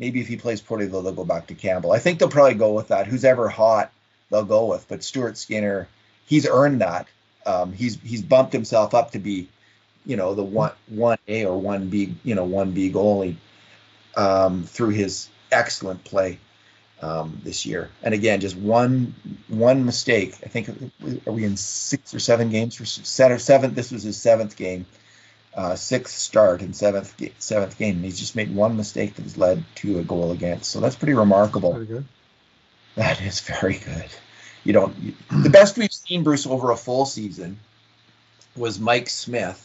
maybe 0.00 0.20
if 0.20 0.26
he 0.26 0.36
plays 0.36 0.60
poorly 0.60 0.86
they'll, 0.86 1.02
they'll 1.02 1.12
go 1.12 1.24
back 1.24 1.46
to 1.46 1.54
campbell. 1.54 1.92
I 1.92 2.00
think 2.00 2.18
they'll 2.18 2.28
probably 2.28 2.54
go 2.54 2.72
with 2.72 2.88
that. 2.88 3.06
Who's 3.06 3.24
ever 3.24 3.48
hot 3.48 3.92
they'll 4.30 4.42
go 4.42 4.66
with. 4.66 4.88
But 4.88 5.04
stuart 5.04 5.38
skinner 5.38 5.86
he's 6.26 6.44
earned 6.44 6.80
that 6.80 7.06
um 7.46 7.72
he's 7.72 8.00
he's 8.00 8.22
bumped 8.22 8.52
himself 8.52 8.94
up 8.94 9.12
to 9.12 9.18
be 9.18 9.48
you 10.04 10.16
know 10.16 10.34
the 10.34 10.42
one 10.42 10.72
one 10.88 11.18
A 11.28 11.44
or 11.44 11.60
one 11.60 11.88
B 11.88 12.14
you 12.24 12.34
know 12.34 12.44
one 12.44 12.72
B 12.72 12.90
goalie 12.92 13.36
um, 14.16 14.64
through 14.64 14.90
his 14.90 15.28
excellent 15.50 16.04
play 16.04 16.38
um, 17.00 17.40
this 17.44 17.64
year. 17.64 17.90
And 18.02 18.12
again, 18.12 18.40
just 18.40 18.56
one 18.56 19.14
one 19.48 19.84
mistake. 19.84 20.34
I 20.44 20.48
think 20.48 20.68
are 21.26 21.32
we 21.32 21.44
in 21.44 21.56
six 21.56 22.14
or 22.14 22.18
seven 22.18 22.50
games 22.50 22.74
for 22.74 22.84
set 22.84 23.30
or 23.30 23.38
seventh? 23.38 23.74
This 23.74 23.92
was 23.92 24.02
his 24.02 24.20
seventh 24.20 24.56
game, 24.56 24.86
uh, 25.54 25.76
sixth 25.76 26.18
start 26.18 26.60
and 26.60 26.74
seventh 26.74 27.14
seventh 27.38 27.78
game. 27.78 27.96
And 27.96 28.04
he's 28.04 28.18
just 28.18 28.34
made 28.34 28.54
one 28.54 28.76
mistake 28.76 29.14
that 29.14 29.22
has 29.22 29.38
led 29.38 29.64
to 29.76 30.00
a 30.00 30.02
goal 30.02 30.32
against. 30.32 30.70
So 30.70 30.80
that's 30.80 30.96
pretty 30.96 31.14
remarkable. 31.14 31.72
Very 31.74 31.86
good. 31.86 32.04
That 32.96 33.20
is 33.20 33.40
very 33.40 33.78
good. 33.78 34.10
You 34.64 34.72
don't. 34.72 35.14
The 35.42 35.50
best 35.50 35.76
we've 35.78 35.92
seen 35.92 36.24
Bruce 36.24 36.46
over 36.46 36.70
a 36.70 36.76
full 36.76 37.06
season 37.06 37.58
was 38.56 38.80
Mike 38.80 39.08
Smith 39.08 39.64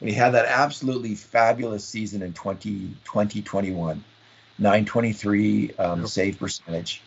when 0.00 0.10
he 0.10 0.14
had 0.16 0.30
that 0.30 0.46
absolutely 0.46 1.14
fabulous 1.14 1.84
season 1.84 2.22
in 2.22 2.32
20, 2.32 2.88
2021, 3.04 4.02
923 4.58 5.72
um, 5.78 6.00
Yep. 6.00 6.08
save 6.08 6.38
percentage, 6.40 7.00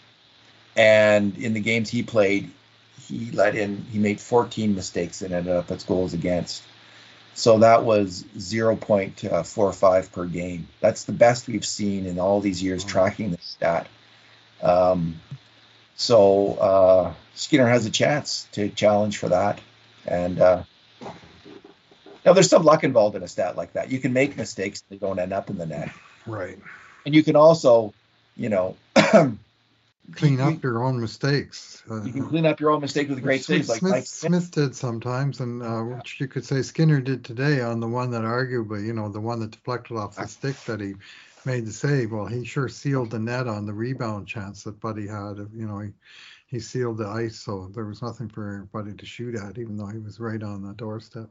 and 0.77 1.37
in 1.37 1.53
the 1.53 1.59
games 1.59 1.89
he 1.89 2.03
played, 2.03 2.51
he 3.07 3.31
let 3.31 3.55
in 3.55 3.85
he 3.91 3.99
made 3.99 4.21
14 4.21 4.73
mistakes 4.75 5.21
and 5.21 5.33
ended 5.33 5.53
up 5.53 5.69
as 5.71 5.83
goals 5.83 6.13
against. 6.13 6.63
So 7.33 7.59
that 7.59 7.83
was 7.83 8.23
0.45 8.37 10.11
per 10.13 10.25
game. 10.25 10.69
That's 10.79 11.03
the 11.03 11.11
best 11.11 11.47
we've 11.47 11.65
seen 11.65 12.05
in 12.05 12.17
all 12.17 12.39
these 12.39 12.63
years 12.63 12.85
tracking 12.85 13.31
this 13.31 13.43
stat. 13.43 13.87
Um, 14.63 15.19
so 15.95 16.53
uh, 16.55 17.13
Skinner 17.33 17.67
has 17.67 17.85
a 17.85 17.89
chance 17.91 18.47
to 18.53 18.69
challenge 18.69 19.17
for 19.17 19.29
that, 19.29 19.59
and 20.05 20.39
uh, 20.39 20.63
now 22.25 22.33
there's 22.33 22.49
some 22.49 22.63
luck 22.63 22.83
involved 22.83 23.15
in 23.15 23.23
a 23.23 23.27
stat 23.27 23.55
like 23.55 23.73
that. 23.73 23.91
You 23.91 23.99
can 23.99 24.13
make 24.13 24.37
mistakes; 24.37 24.83
they 24.89 24.97
don't 24.97 25.19
end 25.19 25.33
up 25.33 25.49
in 25.49 25.57
the 25.57 25.65
net, 25.65 25.89
Right. 26.25 26.57
and 27.05 27.13
you 27.15 27.23
can 27.23 27.35
also, 27.35 27.93
you 28.35 28.49
know, 28.49 28.75
Clean 30.13 30.37
you- 30.37 30.43
up 30.43 30.63
your 30.63 30.83
own 30.83 31.01
mistakes. 31.01 31.81
Uh, 31.89 32.03
You 32.03 32.11
can 32.11 32.27
clean 32.27 32.45
up 32.45 32.59
your 32.59 32.69
own 32.71 32.81
mistake 32.81 33.09
with 33.09 33.21
great 33.23 33.39
which 33.39 33.45
saves, 33.45 33.69
like 33.69 33.79
Smith, 33.79 33.91
Mike 33.91 34.05
Smith, 34.05 34.31
Smith. 34.43 34.51
did 34.51 34.75
sometimes, 34.75 35.39
and 35.39 35.63
uh, 35.63 35.81
which 35.81 36.19
you 36.19 36.27
could 36.27 36.45
say 36.45 36.61
Skinner 36.61 37.01
did 37.01 37.25
today 37.25 37.61
on 37.61 37.79
the 37.79 37.87
one 37.87 38.11
that 38.11 38.21
arguably, 38.21 38.85
you 38.85 38.93
know, 38.93 39.09
the 39.09 39.19
one 39.19 39.39
that 39.39 39.51
deflected 39.51 39.97
off 39.97 40.15
the 40.15 40.27
stick 40.27 40.55
that 40.65 40.79
he 40.79 40.93
made 41.45 41.65
the 41.65 41.71
save. 41.71 42.11
Well, 42.11 42.25
he 42.25 42.43
sure 42.43 42.69
sealed 42.69 43.11
the 43.11 43.19
net 43.19 43.47
on 43.47 43.65
the 43.65 43.73
rebound 43.73 44.27
chance 44.27 44.63
that 44.63 44.79
Buddy 44.79 45.07
had. 45.07 45.37
You 45.53 45.67
know, 45.67 45.79
he 45.79 45.91
he 46.47 46.59
sealed 46.59 46.97
the 46.97 47.07
ice, 47.07 47.39
so 47.39 47.69
there 47.73 47.85
was 47.85 48.01
nothing 48.01 48.29
for 48.29 48.67
Buddy 48.71 48.93
to 48.93 49.05
shoot 49.05 49.35
at, 49.35 49.57
even 49.57 49.77
though 49.77 49.87
he 49.87 49.99
was 49.99 50.19
right 50.19 50.41
on 50.41 50.61
the 50.61 50.73
doorstep. 50.73 51.29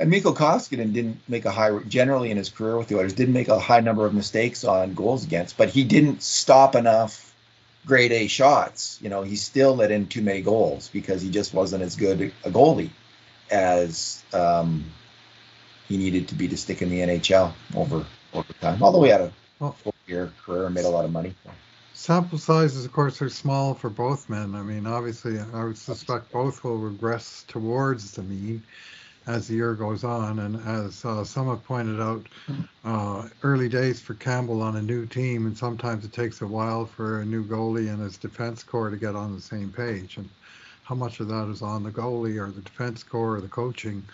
And 0.00 0.10
Mikko 0.10 0.34
Koskinen 0.34 0.92
didn't 0.92 1.20
make 1.28 1.44
a 1.44 1.52
high, 1.52 1.78
generally 1.86 2.32
in 2.32 2.36
his 2.36 2.48
career 2.48 2.76
with 2.76 2.88
the 2.88 2.96
Oilers, 2.98 3.12
didn't 3.12 3.34
make 3.34 3.48
a 3.48 3.60
high 3.60 3.80
number 3.80 4.04
of 4.04 4.12
mistakes 4.12 4.64
on 4.64 4.94
goals 4.94 5.24
against, 5.24 5.56
but 5.56 5.68
he 5.68 5.84
didn't 5.84 6.22
stop 6.22 6.74
enough 6.74 7.32
grade 7.86 8.10
A 8.10 8.26
shots. 8.26 8.98
You 9.00 9.08
know, 9.08 9.22
he 9.22 9.36
still 9.36 9.76
let 9.76 9.92
in 9.92 10.08
too 10.08 10.22
many 10.22 10.42
goals 10.42 10.88
because 10.88 11.22
he 11.22 11.30
just 11.30 11.54
wasn't 11.54 11.84
as 11.84 11.94
good 11.94 12.32
a 12.44 12.50
goalie 12.50 12.90
as 13.50 14.22
um, 14.32 14.84
he 15.86 15.96
needed 15.96 16.28
to 16.28 16.34
be 16.34 16.48
to 16.48 16.56
stick 16.56 16.82
in 16.82 16.90
the 16.90 16.98
NHL 16.98 17.52
over 17.76 18.04
over 18.34 18.52
time. 18.54 18.82
Although 18.82 19.02
he 19.04 19.10
had 19.10 19.20
a 19.22 19.32
Well- 19.60 19.72
full 19.72 19.94
year 20.06 20.32
career 20.44 20.66
and 20.66 20.74
made 20.74 20.84
a 20.84 20.88
lot 20.88 21.04
of 21.04 21.12
money. 21.12 21.34
Sample 21.94 22.38
sizes, 22.38 22.84
of 22.84 22.92
course, 22.92 23.22
are 23.22 23.30
small 23.30 23.72
for 23.74 23.88
both 23.88 24.28
men. 24.28 24.54
I 24.54 24.62
mean, 24.62 24.86
obviously, 24.86 25.38
I 25.38 25.64
would 25.64 25.78
suspect 25.78 26.32
both 26.32 26.64
will 26.64 26.76
regress 26.76 27.44
towards 27.46 28.12
the 28.12 28.22
mean 28.22 28.62
as 29.26 29.48
the 29.48 29.54
year 29.54 29.74
goes 29.74 30.04
on. 30.04 30.40
And 30.40 30.56
as 30.66 31.04
uh, 31.04 31.24
some 31.24 31.46
have 31.48 31.64
pointed 31.64 32.00
out, 32.00 32.26
uh, 32.84 33.28
early 33.42 33.68
days 33.68 34.00
for 34.00 34.14
Campbell 34.14 34.60
on 34.60 34.76
a 34.76 34.82
new 34.82 35.06
team, 35.06 35.46
and 35.46 35.56
sometimes 35.56 36.04
it 36.04 36.12
takes 36.12 36.42
a 36.42 36.46
while 36.46 36.84
for 36.84 37.20
a 37.20 37.24
new 37.24 37.44
goalie 37.44 37.88
and 37.88 38.02
his 38.02 38.18
defense 38.18 38.62
corps 38.62 38.90
to 38.90 38.96
get 38.96 39.14
on 39.14 39.34
the 39.34 39.40
same 39.40 39.70
page. 39.70 40.16
And 40.16 40.28
how 40.84 40.94
much 40.94 41.20
of 41.20 41.28
that 41.28 41.48
is 41.50 41.62
on 41.62 41.82
the 41.82 41.90
goalie 41.90 42.38
or 42.38 42.50
the 42.50 42.60
defense 42.60 43.02
corps 43.02 43.36
or 43.36 43.40
the 43.40 43.48
coaching, 43.48 44.04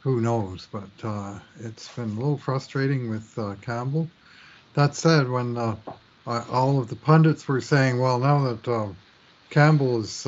who 0.00 0.20
knows? 0.20 0.68
But 0.70 0.90
uh, 1.02 1.38
it's 1.60 1.88
been 1.94 2.10
a 2.10 2.14
little 2.14 2.38
frustrating 2.38 3.08
with 3.08 3.38
uh, 3.38 3.54
Campbell. 3.62 4.08
That 4.74 4.94
said, 4.94 5.28
when 5.28 5.56
uh, 5.56 5.76
all 6.26 6.78
of 6.78 6.88
the 6.88 6.96
pundits 6.96 7.48
were 7.48 7.60
saying, 7.60 7.98
well, 7.98 8.18
now 8.18 8.52
that 8.52 8.68
uh, 8.68 8.88
Campbell 9.50 9.96
has 9.98 10.26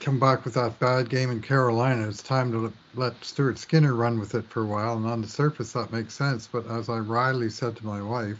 come 0.00 0.18
back 0.18 0.44
with 0.44 0.54
that 0.54 0.78
bad 0.78 1.08
game 1.08 1.30
in 1.30 1.42
Carolina. 1.42 2.08
It's 2.08 2.22
time 2.22 2.52
to 2.52 2.72
let 2.94 3.24
Stuart 3.24 3.58
Skinner 3.58 3.94
run 3.94 4.18
with 4.18 4.34
it 4.34 4.48
for 4.48 4.62
a 4.62 4.66
while. 4.66 4.96
And 4.96 5.06
on 5.06 5.20
the 5.20 5.28
surface, 5.28 5.72
that 5.72 5.92
makes 5.92 6.14
sense. 6.14 6.48
But 6.50 6.66
as 6.70 6.88
I 6.88 6.98
wryly 6.98 7.50
said 7.50 7.76
to 7.76 7.86
my 7.86 8.00
wife, 8.00 8.38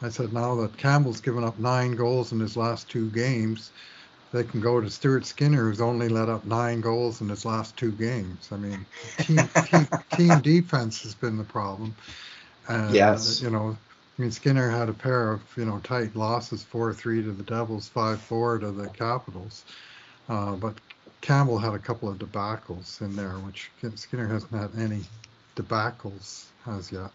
I 0.00 0.08
said, 0.08 0.32
now 0.32 0.56
that 0.56 0.76
Campbell's 0.76 1.20
given 1.20 1.44
up 1.44 1.58
nine 1.58 1.94
goals 1.94 2.32
in 2.32 2.40
his 2.40 2.56
last 2.56 2.88
two 2.88 3.10
games, 3.10 3.70
they 4.32 4.44
can 4.44 4.60
go 4.60 4.80
to 4.80 4.88
Stuart 4.88 5.26
Skinner, 5.26 5.68
who's 5.68 5.80
only 5.80 6.08
let 6.08 6.28
up 6.28 6.44
nine 6.46 6.80
goals 6.80 7.20
in 7.20 7.28
his 7.28 7.44
last 7.44 7.76
two 7.76 7.92
games. 7.92 8.48
I 8.50 8.56
mean, 8.56 8.86
team, 9.18 9.48
team, 9.66 9.88
team 10.16 10.40
defense 10.40 11.02
has 11.02 11.14
been 11.14 11.36
the 11.36 11.44
problem. 11.44 11.94
And, 12.68 12.94
yes. 12.94 13.42
You 13.42 13.50
know, 13.50 13.76
I 14.18 14.22
mean, 14.22 14.30
Skinner 14.30 14.70
had 14.70 14.88
a 14.88 14.94
pair 14.94 15.32
of, 15.32 15.42
you 15.56 15.66
know, 15.66 15.80
tight 15.80 16.16
losses 16.16 16.62
4 16.62 16.94
3 16.94 17.22
to 17.22 17.32
the 17.32 17.42
Devils, 17.42 17.88
5 17.88 18.20
4 18.20 18.58
to 18.60 18.72
the 18.72 18.88
Capitals. 18.88 19.64
Uh, 20.28 20.52
but 20.52 20.74
Campbell 21.20 21.58
had 21.58 21.74
a 21.74 21.78
couple 21.78 22.08
of 22.08 22.18
debacles 22.18 23.00
in 23.02 23.14
there, 23.14 23.32
which 23.32 23.70
Skinner 23.96 24.26
hasn't 24.26 24.52
had 24.52 24.70
any 24.78 25.02
debacles 25.56 26.46
as 26.66 26.90
yet. 26.90 27.10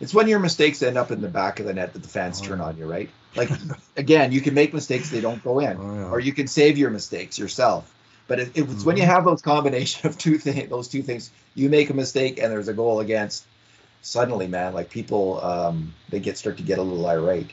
It's 0.00 0.14
when 0.14 0.28
your 0.28 0.38
mistakes 0.38 0.82
end 0.82 0.96
up 0.96 1.10
in 1.10 1.20
the 1.20 1.28
back 1.28 1.60
of 1.60 1.66
the 1.66 1.74
net 1.74 1.92
that 1.92 2.02
the 2.02 2.08
fans 2.08 2.40
oh, 2.40 2.44
turn 2.44 2.60
on 2.60 2.76
you, 2.76 2.86
right? 2.86 3.10
Like 3.34 3.50
again, 3.96 4.32
you 4.32 4.40
can 4.40 4.54
make 4.54 4.72
mistakes 4.72 5.10
they 5.10 5.20
don't 5.20 5.42
go 5.42 5.58
in, 5.58 5.76
oh, 5.76 5.94
yeah. 5.94 6.10
or 6.10 6.20
you 6.20 6.32
can 6.32 6.46
save 6.46 6.78
your 6.78 6.90
mistakes 6.90 7.38
yourself. 7.38 7.92
But 8.28 8.40
it, 8.40 8.48
it's 8.54 8.58
mm-hmm. 8.58 8.84
when 8.84 8.96
you 8.96 9.02
mm-hmm. 9.02 9.12
have 9.12 9.24
those 9.24 9.42
combination 9.42 10.06
of 10.08 10.16
two 10.16 10.38
things, 10.38 10.68
those 10.68 10.88
two 10.88 11.02
things, 11.02 11.30
you 11.54 11.68
make 11.68 11.90
a 11.90 11.94
mistake 11.94 12.38
and 12.40 12.52
there's 12.52 12.68
a 12.68 12.74
goal 12.74 13.00
against. 13.00 13.44
Suddenly, 14.00 14.46
man, 14.46 14.74
like 14.74 14.90
people, 14.90 15.44
um, 15.44 15.92
they 16.08 16.20
get 16.20 16.38
start 16.38 16.58
to 16.58 16.62
get 16.62 16.78
a 16.78 16.82
little 16.82 17.06
irate. 17.06 17.50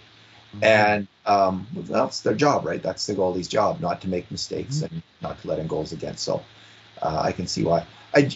Mm-hmm. 0.53 0.63
And 0.63 1.07
um, 1.25 1.67
that's 1.73 2.21
their 2.21 2.35
job, 2.35 2.65
right? 2.65 2.81
That's 2.81 3.07
the 3.07 3.15
goalie's 3.15 3.47
job, 3.47 3.79
not 3.79 4.01
to 4.01 4.07
make 4.07 4.29
mistakes 4.29 4.77
mm-hmm. 4.77 4.93
and 4.93 5.03
not 5.21 5.41
to 5.41 5.47
let 5.47 5.57
in 5.57 5.65
goals 5.65 5.91
against. 5.91 6.23
So 6.23 6.43
uh, 7.01 7.19
I 7.23 7.31
can 7.31 7.47
see 7.47 7.63
why. 7.63 7.87
I 8.13 8.29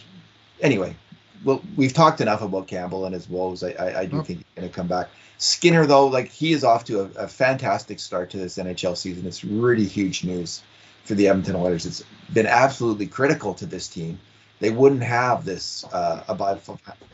anyway. 0.59 0.95
Well, 1.43 1.61
we've 1.75 1.93
talked 1.93 2.21
enough 2.21 2.41
about 2.41 2.67
Campbell 2.67 3.05
and 3.05 3.13
his 3.13 3.29
woes. 3.29 3.63
I, 3.63 3.71
I, 3.71 3.99
I 3.99 4.05
do 4.05 4.19
oh. 4.19 4.23
think 4.23 4.39
he's 4.39 4.55
going 4.55 4.67
to 4.67 4.73
come 4.73 4.87
back. 4.87 5.09
Skinner, 5.37 5.85
though, 5.85 6.07
like 6.07 6.29
he 6.29 6.51
is 6.51 6.63
off 6.63 6.83
to 6.85 7.01
a, 7.01 7.23
a, 7.23 7.27
fantastic 7.27 7.99
start 7.99 8.31
to 8.31 8.37
this 8.37 8.57
NHL 8.57 8.97
season. 8.97 9.25
It's 9.25 9.43
really 9.45 9.85
huge 9.85 10.25
news 10.25 10.61
for 11.05 11.15
the 11.15 11.29
Edmonton 11.29 11.55
Oilers. 11.55 11.85
It's 11.85 12.03
been 12.33 12.45
absolutely 12.45 13.07
critical 13.07 13.53
to 13.55 13.65
this 13.65 13.87
team. 13.87 14.19
They 14.59 14.69
wouldn't 14.69 15.03
have 15.03 15.45
this 15.45 15.85
uh, 15.85 16.25
above 16.27 16.61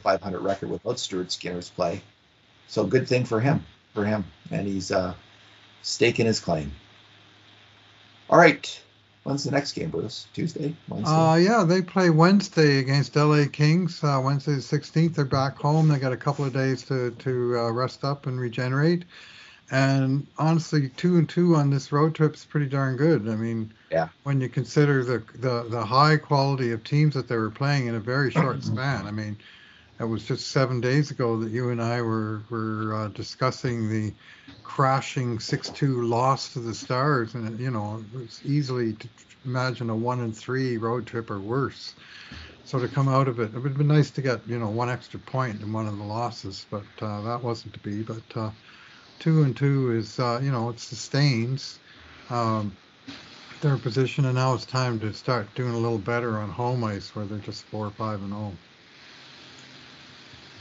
500 0.01 0.39
record 0.39 0.71
without 0.71 0.99
Stuart 0.99 1.31
Skinner's 1.31 1.69
play. 1.69 2.01
So 2.67 2.83
good 2.83 3.07
thing 3.07 3.25
for 3.25 3.39
him 3.39 3.63
for 3.93 4.05
him, 4.05 4.25
and 4.51 4.67
he's 4.67 4.91
uh, 4.91 5.13
staking 5.81 6.25
his 6.25 6.39
claim. 6.39 6.71
All 8.29 8.37
right. 8.37 8.81
When's 9.25 9.43
the 9.43 9.49
next 9.49 9.73
game, 9.73 9.89
Bruce? 9.89 10.27
Tuesday? 10.35 10.75
Wednesday? 10.87 11.11
Uh, 11.11 11.33
yeah, 11.33 11.63
they 11.63 11.81
play 11.81 12.11
Wednesday 12.11 12.77
against 12.77 13.15
LA 13.15 13.45
Kings. 13.51 14.03
Uh, 14.03 14.21
Wednesday 14.23 14.53
the 14.53 14.59
16th. 14.59 15.15
They're 15.15 15.25
back 15.25 15.57
home. 15.57 15.87
They 15.87 15.97
got 15.97 16.13
a 16.13 16.17
couple 16.17 16.45
of 16.45 16.53
days 16.53 16.83
to, 16.83 17.09
to 17.09 17.57
uh, 17.57 17.71
rest 17.71 18.03
up 18.03 18.27
and 18.27 18.39
regenerate. 18.39 19.05
And 19.71 20.27
honestly, 20.37 20.89
two 20.89 21.17
and 21.17 21.27
two 21.27 21.55
on 21.55 21.71
this 21.71 21.91
road 21.91 22.13
trip 22.13 22.35
is 22.35 22.45
pretty 22.45 22.67
darn 22.67 22.97
good. 22.97 23.27
I 23.27 23.35
mean, 23.35 23.73
yeah. 23.89 24.09
when 24.21 24.41
you 24.41 24.47
consider 24.47 25.03
the, 25.03 25.23
the, 25.33 25.63
the 25.69 25.83
high 25.83 26.17
quality 26.17 26.71
of 26.71 26.83
teams 26.83 27.15
that 27.15 27.27
they 27.27 27.35
were 27.35 27.49
playing 27.49 27.87
in 27.87 27.95
a 27.95 27.99
very 27.99 28.29
short 28.29 28.63
span. 28.63 29.07
I 29.07 29.11
mean, 29.11 29.37
it 29.99 30.05
was 30.05 30.25
just 30.25 30.51
seven 30.51 30.81
days 30.81 31.11
ago 31.11 31.39
that 31.39 31.51
you 31.51 31.69
and 31.69 31.81
I 31.81 32.01
were 32.01 32.45
were 32.49 32.93
uh, 32.95 33.07
discussing 33.09 33.89
the 33.89 34.13
crashing 34.63 35.39
six-two 35.39 36.03
loss 36.03 36.53
to 36.53 36.59
the 36.59 36.73
Stars, 36.73 37.35
and 37.35 37.59
you 37.59 37.71
know 37.71 38.05
it 38.13 38.17
was 38.17 38.41
easily 38.45 38.93
to 38.95 39.09
imagine 39.45 39.89
a 39.89 39.95
one 39.95 40.21
and 40.21 40.35
three 40.37 40.77
road 40.77 41.07
trip 41.07 41.29
or 41.31 41.41
worse. 41.41 41.95
So 42.63 42.79
to 42.79 42.87
come 42.89 43.07
out 43.07 43.27
of 43.27 43.39
it, 43.39 43.53
it 43.53 43.59
would 43.59 43.69
have 43.69 43.77
been 43.77 43.87
nice 43.87 44.11
to 44.11 44.21
get 44.21 44.47
you 44.47 44.59
know 44.59 44.69
one 44.69 44.89
extra 44.89 45.19
point 45.19 45.61
in 45.61 45.71
one 45.73 45.87
of 45.87 45.97
the 45.97 46.03
losses, 46.03 46.67
but 46.71 46.87
uh, 47.01 47.21
that 47.21 47.43
wasn't 47.43 47.73
to 47.75 47.79
be. 47.79 48.03
But 48.03 48.23
uh, 48.35 48.51
two 49.19 49.43
and 49.43 49.55
two 49.55 49.91
is 49.91 50.19
uh, 50.19 50.39
you 50.43 50.51
know 50.51 50.69
it 50.69 50.79
sustains. 50.79 51.79
Um, 52.29 52.77
their 53.61 53.77
position, 53.77 54.25
and 54.25 54.35
now 54.35 54.53
it's 54.53 54.65
time 54.65 54.99
to 54.99 55.13
start 55.13 55.55
doing 55.55 55.73
a 55.73 55.77
little 55.79 55.99
better 55.99 56.39
on 56.39 56.49
home 56.51 56.83
ice, 56.83 57.15
where 57.15 57.25
they're 57.25 57.39
just 57.39 57.63
four, 57.65 57.91
five, 57.91 58.21
and 58.21 58.31
zero. 58.31 58.59
Oh. 58.61 58.74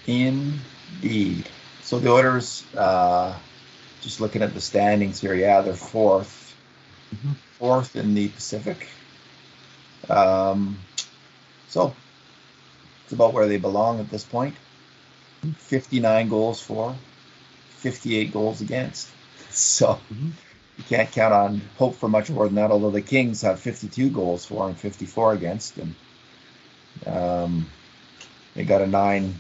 Indeed. 0.07 1.49
So 1.83 1.99
the 1.99 2.11
Oilers, 2.11 2.65
uh, 2.77 3.39
just 4.01 4.21
looking 4.21 4.43
at 4.43 4.55
the 4.55 4.61
standings 4.61 5.21
here, 5.21 5.35
yeah, 5.35 5.61
they're 5.61 5.75
4th 5.75 6.45
mm-hmm. 7.15 7.33
fourth 7.59 7.97
in 7.97 8.15
the 8.15 8.29
Pacific. 8.29 8.89
Um, 10.09 10.79
so 11.69 11.95
it's 13.05 13.13
about 13.13 13.33
where 13.33 13.49
they 13.49 13.59
belong 13.59 14.01
at 14.01 14.11
this 14.11 14.25
point. 14.25 14.55
59 15.59 16.29
goals 16.29 16.61
for, 16.61 16.97
58 17.77 18.33
goals 18.33 18.61
against. 18.61 19.09
So 19.51 20.01
mm-hmm. 20.13 20.31
you 20.79 20.85
can't 20.89 21.09
count 21.13 21.33
on 21.33 21.61
hope 21.77 21.95
for 21.95 22.09
much 22.09 22.29
more 22.29 22.47
than 22.47 22.57
that. 22.57 22.73
Although 22.73 22.91
the 22.91 23.03
Kings 23.03 23.43
have 23.43 23.61
52 23.61 24.11
goals 24.11 24.45
for 24.45 24.67
and 24.67 24.77
54 24.77 25.33
against, 25.35 25.77
and 25.79 25.95
um, 27.07 27.71
they 28.55 28.65
got 28.65 28.83
a 28.83 28.87
nine 28.89 29.39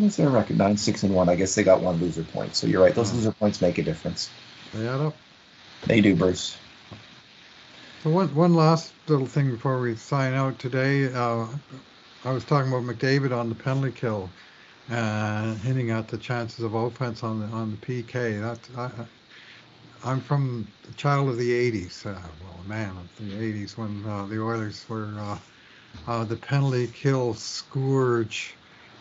What's 0.00 0.16
their 0.16 0.30
record? 0.30 0.56
Nine, 0.56 0.78
six, 0.78 1.02
and 1.02 1.14
one. 1.14 1.28
I 1.28 1.36
guess 1.36 1.54
they 1.54 1.62
got 1.62 1.82
one 1.82 2.00
loser 2.00 2.22
point. 2.22 2.56
So 2.56 2.66
you're 2.66 2.82
right. 2.82 2.94
Those 2.94 3.12
loser 3.12 3.32
points 3.32 3.60
make 3.60 3.76
a 3.76 3.82
difference. 3.82 4.30
They 4.72 4.88
add 4.88 4.98
up. 4.98 5.14
They 5.84 6.00
do, 6.00 6.16
Bruce. 6.16 6.56
So 8.02 8.08
one 8.08 8.34
one 8.34 8.54
last 8.54 8.94
little 9.08 9.26
thing 9.26 9.50
before 9.50 9.78
we 9.78 9.96
sign 9.96 10.32
out 10.32 10.58
today. 10.58 11.12
Uh, 11.12 11.46
I 12.24 12.32
was 12.32 12.44
talking 12.44 12.72
about 12.72 12.84
McDavid 12.84 13.30
on 13.30 13.50
the 13.50 13.54
penalty 13.54 13.92
kill, 13.92 14.30
and 14.88 15.58
hinting 15.58 15.90
at 15.90 16.08
the 16.08 16.16
chances 16.16 16.64
of 16.64 16.72
offense 16.72 17.22
on 17.22 17.40
the 17.40 17.46
on 17.54 17.70
the 17.70 17.76
PK. 17.76 18.40
That 18.40 19.04
I, 20.02 20.12
am 20.12 20.22
from 20.22 20.66
the 20.84 20.94
child 20.94 21.28
of 21.28 21.36
the 21.36 21.50
'80s. 21.50 22.06
Uh, 22.06 22.18
well, 22.42 22.64
man 22.66 22.96
of 22.96 23.08
the 23.18 23.34
'80s 23.34 23.76
when 23.76 24.02
uh, 24.06 24.24
the 24.24 24.40
Oilers 24.40 24.82
were 24.88 25.12
uh, 25.18 25.38
uh, 26.06 26.24
the 26.24 26.36
penalty 26.36 26.86
kill 26.86 27.34
scourge 27.34 28.54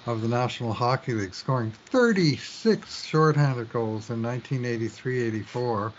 of 0.05 0.21
the 0.21 0.27
National 0.27 0.73
Hockey 0.73 1.13
League, 1.13 1.33
scoring 1.33 1.71
36 1.71 3.05
shorthanded 3.05 3.71
goals 3.71 4.09
in 4.09 4.21
1983-84 4.21 5.91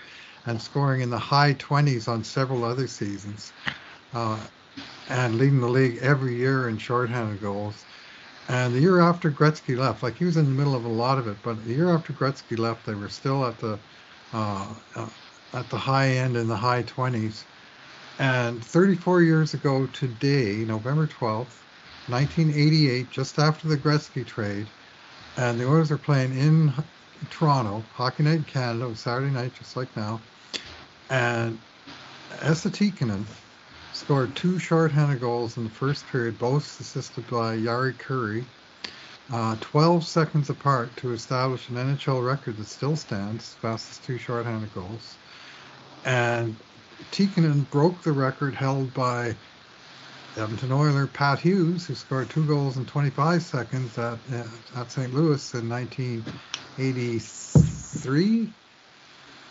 and 0.47 0.61
scoring 0.61 1.03
in 1.03 1.11
the 1.11 1.19
high 1.19 1.55
20s 1.55 2.09
on 2.09 2.25
several 2.25 2.65
other 2.65 2.87
seasons, 2.87 3.53
uh, 4.15 4.39
and 5.09 5.37
leading 5.37 5.61
the 5.61 5.69
league 5.69 5.99
every 6.01 6.35
year 6.35 6.69
in 6.69 6.79
shorthanded 6.79 7.41
goals. 7.41 7.85
And 8.49 8.75
the 8.75 8.81
year 8.81 9.01
after 9.01 9.31
Gretzky 9.31 9.77
left, 9.77 10.03
like 10.03 10.17
he 10.17 10.25
was 10.25 10.37
in 10.37 10.45
the 10.45 10.51
middle 10.51 10.75
of 10.75 10.85
a 10.85 10.89
lot 10.89 11.19
of 11.19 11.29
it, 11.29 11.37
but 11.45 11.63
the 11.65 11.73
year 11.73 11.91
after 11.91 12.13
Gretzky 12.13 12.59
left, 12.59 12.87
they 12.87 12.95
were 12.95 13.09
still 13.09 13.45
at 13.45 13.59
the 13.59 13.79
uh, 14.33 14.67
uh, 14.97 15.07
at 15.53 15.69
the 15.71 15.77
high 15.77 16.09
end 16.09 16.37
in 16.37 16.49
the 16.49 16.57
high 16.57 16.83
20s. 16.83 17.43
And 18.19 18.65
34 18.65 19.23
years 19.23 19.55
ago 19.55 19.87
today, 19.87 20.65
November 20.67 21.07
12th, 21.07 21.57
1988, 22.09 23.11
just 23.11 23.39
after 23.39 23.69
the 23.69 23.77
Gretzky 23.77 24.27
trade, 24.27 24.67
and 25.37 25.59
the 25.59 25.67
Oilers 25.67 25.91
are 25.91 25.99
playing 25.99 26.37
in 26.39 26.73
Toronto, 27.31 27.83
Hockey 27.95 28.23
Night 28.23 28.37
in 28.37 28.45
Canada, 28.45 28.95
Saturday 28.97 29.31
night, 29.31 29.53
just 29.59 29.77
like 29.77 29.95
now, 29.97 30.21
and 31.11 31.59
Esa 32.43 32.71
Tikkanen 32.71 33.25
scored 33.93 34.35
two 34.35 34.59
shorthanded 34.59 35.21
goals 35.21 35.57
in 35.57 35.65
the 35.65 35.71
first 35.71 36.07
period, 36.07 36.39
both 36.39 36.81
assisted 36.81 37.27
by 37.29 37.57
Jari 37.57 37.95
Kurri, 37.99 38.45
uh, 39.33 39.57
12 39.61 40.05
seconds 40.05 40.51
apart 40.51 40.97
to 40.97 41.13
establish 41.13 41.69
an 41.69 41.77
NHL 41.77 42.25
record 42.25 42.57
that 42.57 42.67
still 42.67 42.97
stands, 42.97 43.55
fastest 43.55 44.05
two 44.05 44.19
shorthanded 44.19 44.73
goals. 44.75 45.17
And 46.05 46.57
Tikkanen 47.13 47.69
broke 47.71 48.03
the 48.03 48.13
record 48.13 48.55
held 48.55 48.93
by 48.95 49.35
Edmonton 50.37 50.71
Oiler 50.71 51.09
Pat 51.09 51.41
Hughes, 51.41 51.87
who 51.87 51.97
scored 51.97 52.31
two 52.31 52.47
goals 52.47 52.77
in 52.77 52.87
25 52.87 53.43
seconds 53.43 53.99
at, 53.99 54.17
at 54.77 54.89
St. 54.91 55.13
Louis 55.13 55.55
in 55.55 55.69
1983. 55.69 58.53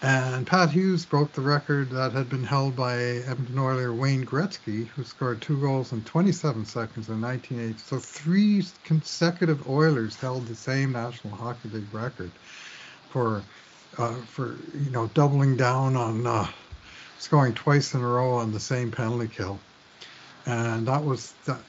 And 0.02 0.48
Pat 0.48 0.72
Hughes 0.72 1.06
broke 1.06 1.34
the 1.34 1.42
record 1.42 1.90
that 1.90 2.14
had 2.14 2.30
been 2.30 2.46
held 2.46 2.78
by 2.78 2.96
Edmonton 2.98 3.60
Oiler 3.60 3.94
Wayne 3.94 4.26
Gretzky, 4.26 4.88
who 4.88 5.04
scored 5.04 5.42
two 5.42 5.60
goals 5.60 5.92
in 5.92 6.06
27 6.06 6.64
seconds 6.64 7.10
in 7.10 7.20
1980. 7.20 7.78
So 7.80 8.00
three 8.00 8.66
consecutive 8.86 9.68
Oilers 9.68 10.16
held 10.16 10.48
the 10.48 10.56
same 10.56 10.94
National 10.94 11.36
Hockey 11.36 11.68
League 11.70 11.94
record 11.94 12.32
for 13.10 13.44
uh, 13.98 14.14
for 14.28 14.56
you 14.74 14.92
know 14.92 15.08
doubling 15.08 15.58
down 15.58 15.98
on 15.98 16.26
uh, 16.26 16.48
scoring 17.18 17.54
twice 17.54 17.94
in 17.94 18.00
a 18.00 18.08
row 18.08 18.36
on 18.36 18.54
the 18.54 18.62
same 18.62 18.92
penalty 18.92 19.28
kill. 19.28 19.60
And 20.50 20.88
that 20.88 21.06
was 21.06 21.34
that. 21.46 21.60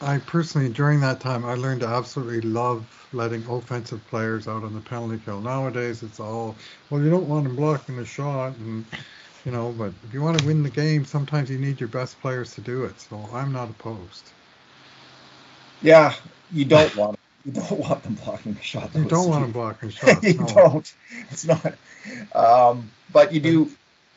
I 0.00 0.18
personally, 0.18 0.68
during 0.68 1.00
that 1.00 1.18
time, 1.18 1.44
I 1.44 1.54
learned 1.54 1.80
to 1.80 1.88
absolutely 1.88 2.40
love 2.40 2.86
letting 3.12 3.44
offensive 3.46 4.00
players 4.08 4.46
out 4.46 4.62
on 4.62 4.74
the 4.74 4.80
penalty 4.80 5.20
kill. 5.24 5.40
Nowadays, 5.40 6.04
it's 6.04 6.20
all, 6.20 6.54
well, 6.88 7.02
you 7.02 7.10
don't 7.10 7.28
want 7.28 7.44
them 7.44 7.56
blocking 7.56 7.96
the 7.96 8.04
shot, 8.04 8.56
and 8.58 8.84
you 9.44 9.50
know, 9.50 9.74
but 9.76 9.92
if 10.06 10.14
you 10.14 10.22
want 10.22 10.38
to 10.38 10.46
win 10.46 10.62
the 10.62 10.70
game, 10.70 11.04
sometimes 11.04 11.50
you 11.50 11.58
need 11.58 11.80
your 11.80 11.88
best 11.88 12.20
players 12.20 12.54
to 12.54 12.60
do 12.60 12.84
it. 12.84 13.00
So 13.00 13.28
I'm 13.32 13.52
not 13.52 13.70
opposed. 13.70 14.30
Yeah, 15.82 16.14
you 16.52 16.64
don't 16.64 16.94
want 16.94 17.18
you 17.44 17.52
don't 17.52 17.72
want 17.80 18.04
them 18.04 18.14
blocking 18.14 18.54
the 18.54 18.62
shot. 18.62 18.94
You 18.94 19.04
don't 19.04 19.28
want 19.28 19.42
them 19.42 19.52
blocking 19.52 19.90
shots. 19.90 20.22
you 20.22 20.34
no. 20.34 20.46
don't. 20.46 20.94
It's 21.30 21.44
not. 21.44 21.74
Um, 22.32 22.92
but 23.12 23.32
you 23.32 23.40
do. 23.40 23.70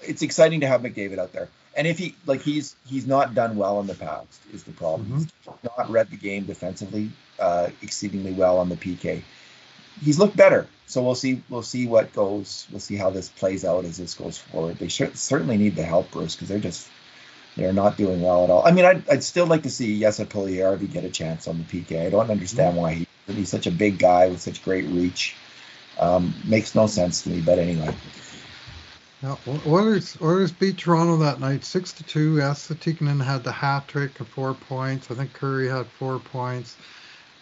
It's 0.03 0.21
exciting 0.21 0.59
to 0.59 0.67
have 0.67 0.81
McDavid 0.81 1.17
out 1.17 1.33
there. 1.33 1.49
And 1.76 1.88
if 1.88 1.97
he 1.97 2.15
like 2.26 2.41
he's 2.41 2.76
he's 2.86 3.07
not 3.07 3.34
done 3.34 3.55
well 3.55 3.80
in 3.80 3.88
the 3.88 3.95
past 3.95 4.39
is 4.53 4.63
the 4.63 4.72
problem. 4.72 5.09
Mhm. 5.09 5.30
He's 5.61 5.72
not 5.78 5.89
read 5.89 6.09
the 6.09 6.17
game 6.17 6.43
defensively 6.43 7.11
uh, 7.39 7.69
exceedingly 7.82 8.34
well 8.34 8.57
on 8.57 8.69
the 8.69 8.76
PK. 8.76 9.22
He's 10.01 10.19
looked 10.19 10.36
better, 10.36 10.67
so 10.88 11.01
we'll 11.03 11.15
see 11.15 11.41
we'll 11.49 11.63
see 11.63 11.88
what 11.88 12.13
goes. 12.13 12.67
We'll 12.72 12.80
see 12.80 12.95
how 12.95 13.09
this 13.09 13.30
plays 13.30 13.63
out 13.63 13.86
as 13.86 13.97
this 13.97 14.13
goes 14.15 14.38
forward. 14.38 14.78
They 14.80 14.88
should, 14.88 15.17
certainly 15.17 15.57
need 15.57 15.76
the 15.76 15.84
help, 15.84 16.11
Bruce, 16.11 16.36
because 16.36 16.49
they're 16.49 16.59
just 16.59 16.88
they're 17.55 17.74
not 17.74 17.97
doing 17.97 18.22
well 18.22 18.43
at 18.43 18.49
all. 18.49 18.65
I 18.65 18.72
mean, 18.72 18.86
I'd, 18.86 19.07
I'd 19.09 19.24
still 19.24 19.45
like 19.45 19.63
to 19.63 19.69
see 19.69 19.99
Jesse 19.99 20.26
Puljujarvi 20.26 20.91
get 20.91 21.03
a 21.03 21.09
chance 21.09 21.47
on 21.47 21.57
the 21.57 21.63
PK. 21.65 22.05
I 22.05 22.09
don't 22.09 22.32
understand 22.32 22.78
why 22.78 22.93
he 22.93 23.07
he's 23.28 23.49
such 23.49 23.67
a 23.67 23.72
big 23.72 23.99
guy 23.99 24.28
with 24.28 24.41
such 24.41 24.63
great 24.63 24.86
reach. 24.88 25.36
Um, 25.99 26.34
makes 26.45 26.74
no 26.74 26.88
sense 26.88 27.22
to 27.24 27.30
me, 27.30 27.41
but 27.41 27.59
anyway. 27.59 27.93
Yeah, 29.24 29.36
Oilers 29.67 30.17
Oilers 30.19 30.51
beat 30.51 30.78
Toronto 30.78 31.15
that 31.17 31.39
night 31.39 31.63
six 31.63 31.93
to 31.93 32.03
two. 32.03 32.41
Esa 32.41 32.74
Tikkanen 32.74 33.24
had 33.24 33.43
the 33.43 33.51
hat 33.51 33.88
trick 33.88 34.19
of 34.19 34.28
four 34.28 34.55
points. 34.55 35.11
I 35.11 35.13
think 35.13 35.38
Kurri 35.38 35.69
had 35.69 35.86
four 35.86 36.17
points. 36.17 36.76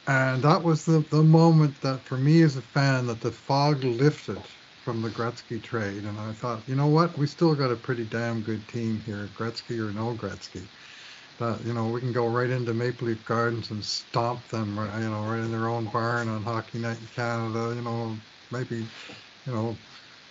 And 0.05 0.41
that 0.43 0.61
was 0.61 0.83
the, 0.83 1.05
the 1.09 1.23
moment 1.23 1.79
that 1.81 2.01
for 2.01 2.17
me 2.17 2.41
as 2.41 2.57
a 2.57 2.61
fan 2.61 3.07
that 3.07 3.21
the 3.21 3.31
fog 3.31 3.83
lifted 3.83 4.41
from 4.83 5.01
the 5.01 5.09
Gretzky 5.09 5.61
trade. 5.61 6.03
And 6.03 6.19
I 6.19 6.33
thought, 6.33 6.59
you 6.67 6.75
know 6.75 6.87
what, 6.87 7.17
we 7.17 7.27
still 7.27 7.55
got 7.55 7.71
a 7.71 7.75
pretty 7.75 8.03
damn 8.03 8.41
good 8.41 8.67
team 8.67 9.01
here, 9.05 9.29
Gretzky 9.37 9.79
or 9.79 9.93
no 9.93 10.13
Gretzky. 10.15 10.63
That 11.37 11.63
you 11.65 11.73
know, 11.73 11.87
we 11.87 12.01
can 12.01 12.11
go 12.11 12.27
right 12.27 12.49
into 12.49 12.73
Maple 12.73 13.07
Leaf 13.07 13.23
Gardens 13.25 13.71
and 13.71 13.85
stomp 13.85 14.45
them 14.49 14.75
you 15.01 15.09
know, 15.09 15.21
right 15.21 15.39
in 15.39 15.51
their 15.51 15.69
own 15.69 15.85
barn 15.85 16.27
on 16.27 16.43
Hockey 16.43 16.79
Night 16.79 16.97
in 16.99 17.07
Canada, 17.15 17.73
you 17.73 17.81
know, 17.81 18.17
maybe 18.51 18.85
you 19.45 19.53
know, 19.53 19.77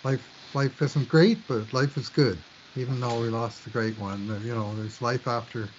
life 0.03 0.21
life 0.53 0.81
isn't 0.81 1.07
great, 1.07 1.47
but 1.47 1.73
life 1.73 1.97
is 1.97 2.09
good. 2.09 2.43
Even 2.75 2.99
though 2.99 3.19
we 3.19 3.29
lost 3.29 3.63
the 3.63 3.69
great 3.69 3.97
one, 3.97 4.27
you 4.45 4.55
know, 4.55 4.75
there's 4.75 5.01
life 5.01 5.27
after, 5.27 5.69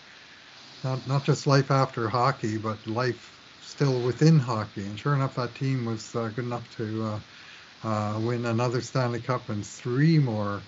not 0.83 1.07
not 1.07 1.25
just 1.25 1.47
life 1.47 1.71
after 1.71 2.09
hockey, 2.09 2.57
but 2.59 2.87
life 2.87 3.33
still 3.61 4.01
within 4.01 4.39
hockey. 4.39 4.85
And 4.85 4.99
sure 4.99 5.14
enough, 5.14 5.37
that 5.37 5.55
team 5.55 5.85
was 5.85 6.14
uh, 6.14 6.29
good 6.29 6.45
enough 6.45 6.68
to 6.71 7.05
uh, 7.05 7.89
uh, 7.89 8.21
win 8.21 8.47
another 8.47 8.81
Stanley 8.81 9.21
Cup 9.21 9.49
and 9.51 9.64
three 9.64 10.18
more 10.18 10.62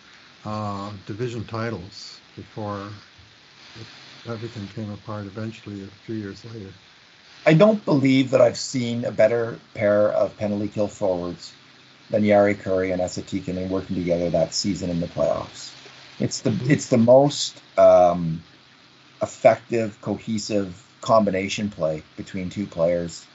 uh, 0.44 0.92
division 1.04 1.44
titles 1.44 2.20
before 2.36 2.92
everything 4.28 4.68
came 4.68 4.90
apart 4.90 5.26
eventually 5.26 5.82
a 5.82 6.04
few 6.04 6.14
years 6.14 6.44
later. 6.44 6.72
I 7.44 7.54
don't 7.54 7.84
believe 7.84 8.30
that 8.30 8.40
I've 8.40 8.58
seen 8.58 9.04
a 9.04 9.10
better 9.10 9.58
pair 9.74 10.12
of 10.12 10.36
penalty 10.36 10.68
kill 10.68 10.86
forwards 10.88 11.52
than 12.12 12.22
Jari 12.22 12.54
Kurri 12.54 12.92
and 12.92 13.00
Esa 13.00 13.22
Tikkanen 13.22 13.68
working 13.68 13.96
together 13.96 14.30
that 14.30 14.54
season 14.54 14.90
in 14.90 15.00
the 15.00 15.08
playoffs. 15.08 15.72
It's 16.20 16.42
the 16.42 16.56
it's 16.68 16.88
the 16.88 16.98
most 16.98 17.60
um, 17.76 18.40
effective, 19.20 19.98
cohesive 20.00 20.80
combination 21.00 21.70
play 21.70 22.02
between 22.16 22.50
two 22.50 22.66
players. 22.66 23.26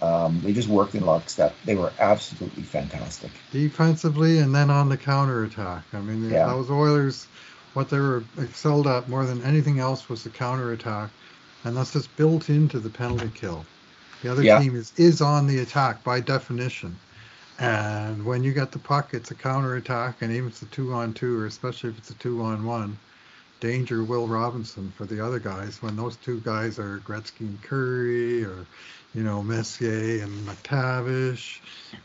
Um, 0.00 0.40
they 0.44 0.52
just 0.52 0.68
worked 0.68 0.94
in 0.94 1.04
lockstep. 1.04 1.56
They 1.64 1.74
were 1.74 1.92
absolutely 1.98 2.62
fantastic. 2.62 3.32
defensively 3.50 4.38
and 4.38 4.54
then 4.54 4.70
on 4.70 4.88
the 4.88 4.96
counterattack. 4.96 5.82
I 5.92 5.98
mean, 5.98 6.30
Yeah. 6.30 6.46
those 6.46 6.70
Oilers, 6.70 7.26
what 7.74 7.88
they 7.88 7.98
were 7.98 8.22
excelled 8.38 8.86
at 8.86 9.08
more 9.08 9.26
than 9.26 9.42
anything 9.42 9.80
else 9.80 10.08
was 10.08 10.22
the 10.22 10.30
counterattack, 10.30 11.10
and 11.64 11.76
that's 11.76 11.92
just 11.94 12.14
built 12.16 12.48
into 12.48 12.78
the 12.78 12.90
penalty 12.90 13.30
kill. 13.34 13.64
The 14.22 14.30
other 14.30 14.44
Yeah. 14.44 14.60
team 14.60 14.76
is 14.76 14.92
is 14.96 15.20
on 15.20 15.46
the 15.48 15.58
attack 15.58 16.04
by 16.04 16.20
definition, 16.20 16.94
and 17.58 18.24
when 18.24 18.44
you 18.44 18.52
get 18.52 18.72
the 18.72 18.78
puck, 18.78 19.14
it's 19.14 19.30
a 19.30 19.34
counterattack, 19.34 20.22
and 20.22 20.32
even 20.32 20.48
if 20.48 20.54
it's 20.54 20.62
a 20.62 20.66
two 20.66 20.92
on 20.92 21.12
two, 21.14 21.40
or 21.40 21.46
especially 21.46 21.90
if 21.90 21.98
it's 21.98 22.10
a 22.10 22.14
two 22.14 22.42
on 22.42 22.64
one. 22.64 22.98
Danger 23.60 24.04
Will 24.04 24.28
Robinson 24.28 24.92
for 24.96 25.04
the 25.04 25.20
other 25.20 25.40
guys 25.40 25.82
when 25.82 25.96
those 25.96 26.14
two 26.14 26.38
guys 26.42 26.78
are 26.78 26.98
Gretzky 26.98 27.40
and 27.40 27.60
Kurri 27.60 28.46
or 28.46 28.64
you 29.14 29.24
know 29.24 29.42
Messier 29.42 30.22
and 30.22 30.46
MacTavish 30.46 31.58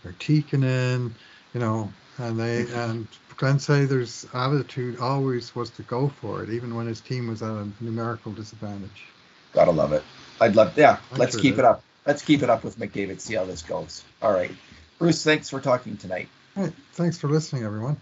or 0.04 0.14
Tikkanen 0.14 1.12
you 1.54 1.60
know, 1.60 1.92
and 2.18 2.40
they 2.40 2.66
and 2.74 3.08
Glenn 3.38 3.60
Sather's 3.60 4.26
attitude 4.34 5.00
always 5.00 5.56
was 5.56 5.70
to 5.72 5.84
go 5.84 6.10
for 6.10 6.44
it, 6.44 6.50
even 6.50 6.76
when 6.76 6.88
his 6.88 7.00
team 7.00 7.28
was 7.28 7.42
at 7.42 7.52
a 7.52 7.68
numerical 7.80 8.32
disadvantage. 8.32 9.06
Gotta 9.54 9.72
love 9.72 9.94
it. 9.94 10.04
I'd 10.42 10.56
love. 10.56 10.78
Yeah, 10.78 10.98
I 11.12 11.18
let's 11.18 11.34
sure 11.34 11.42
keep 11.42 11.56
did. 11.56 11.60
it 11.60 11.66
up. 11.66 11.84
Let's 12.06 12.22
keep 12.22 12.44
it 12.44 12.50
up 12.50 12.64
with 12.64 12.78
McDavid. 12.78 13.20
See 13.20 13.36
how 13.36 13.46
this 13.46 13.62
goes. 13.62 14.04
All 14.22 14.34
right, 14.34 14.52
Bruce. 15.00 15.24
Thanks 15.24 15.50
for 15.50 15.60
talking 15.60 15.98
tonight. 15.98 16.30
Right, 16.56 16.74
thanks 16.94 17.18
for 17.18 17.28
listening, 17.28 17.64
everyone. 17.64 17.98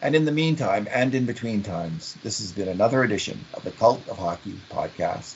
And 0.00 0.14
in 0.14 0.24
the 0.24 0.32
meantime, 0.32 0.86
and 0.90 1.14
in 1.14 1.24
between 1.24 1.62
times, 1.62 2.14
this 2.22 2.38
has 2.40 2.52
been 2.52 2.68
another 2.68 3.02
edition 3.02 3.44
of 3.54 3.64
the 3.64 3.70
Cult 3.70 4.06
of 4.08 4.18
Hockey 4.18 4.54
podcast. 4.70 5.34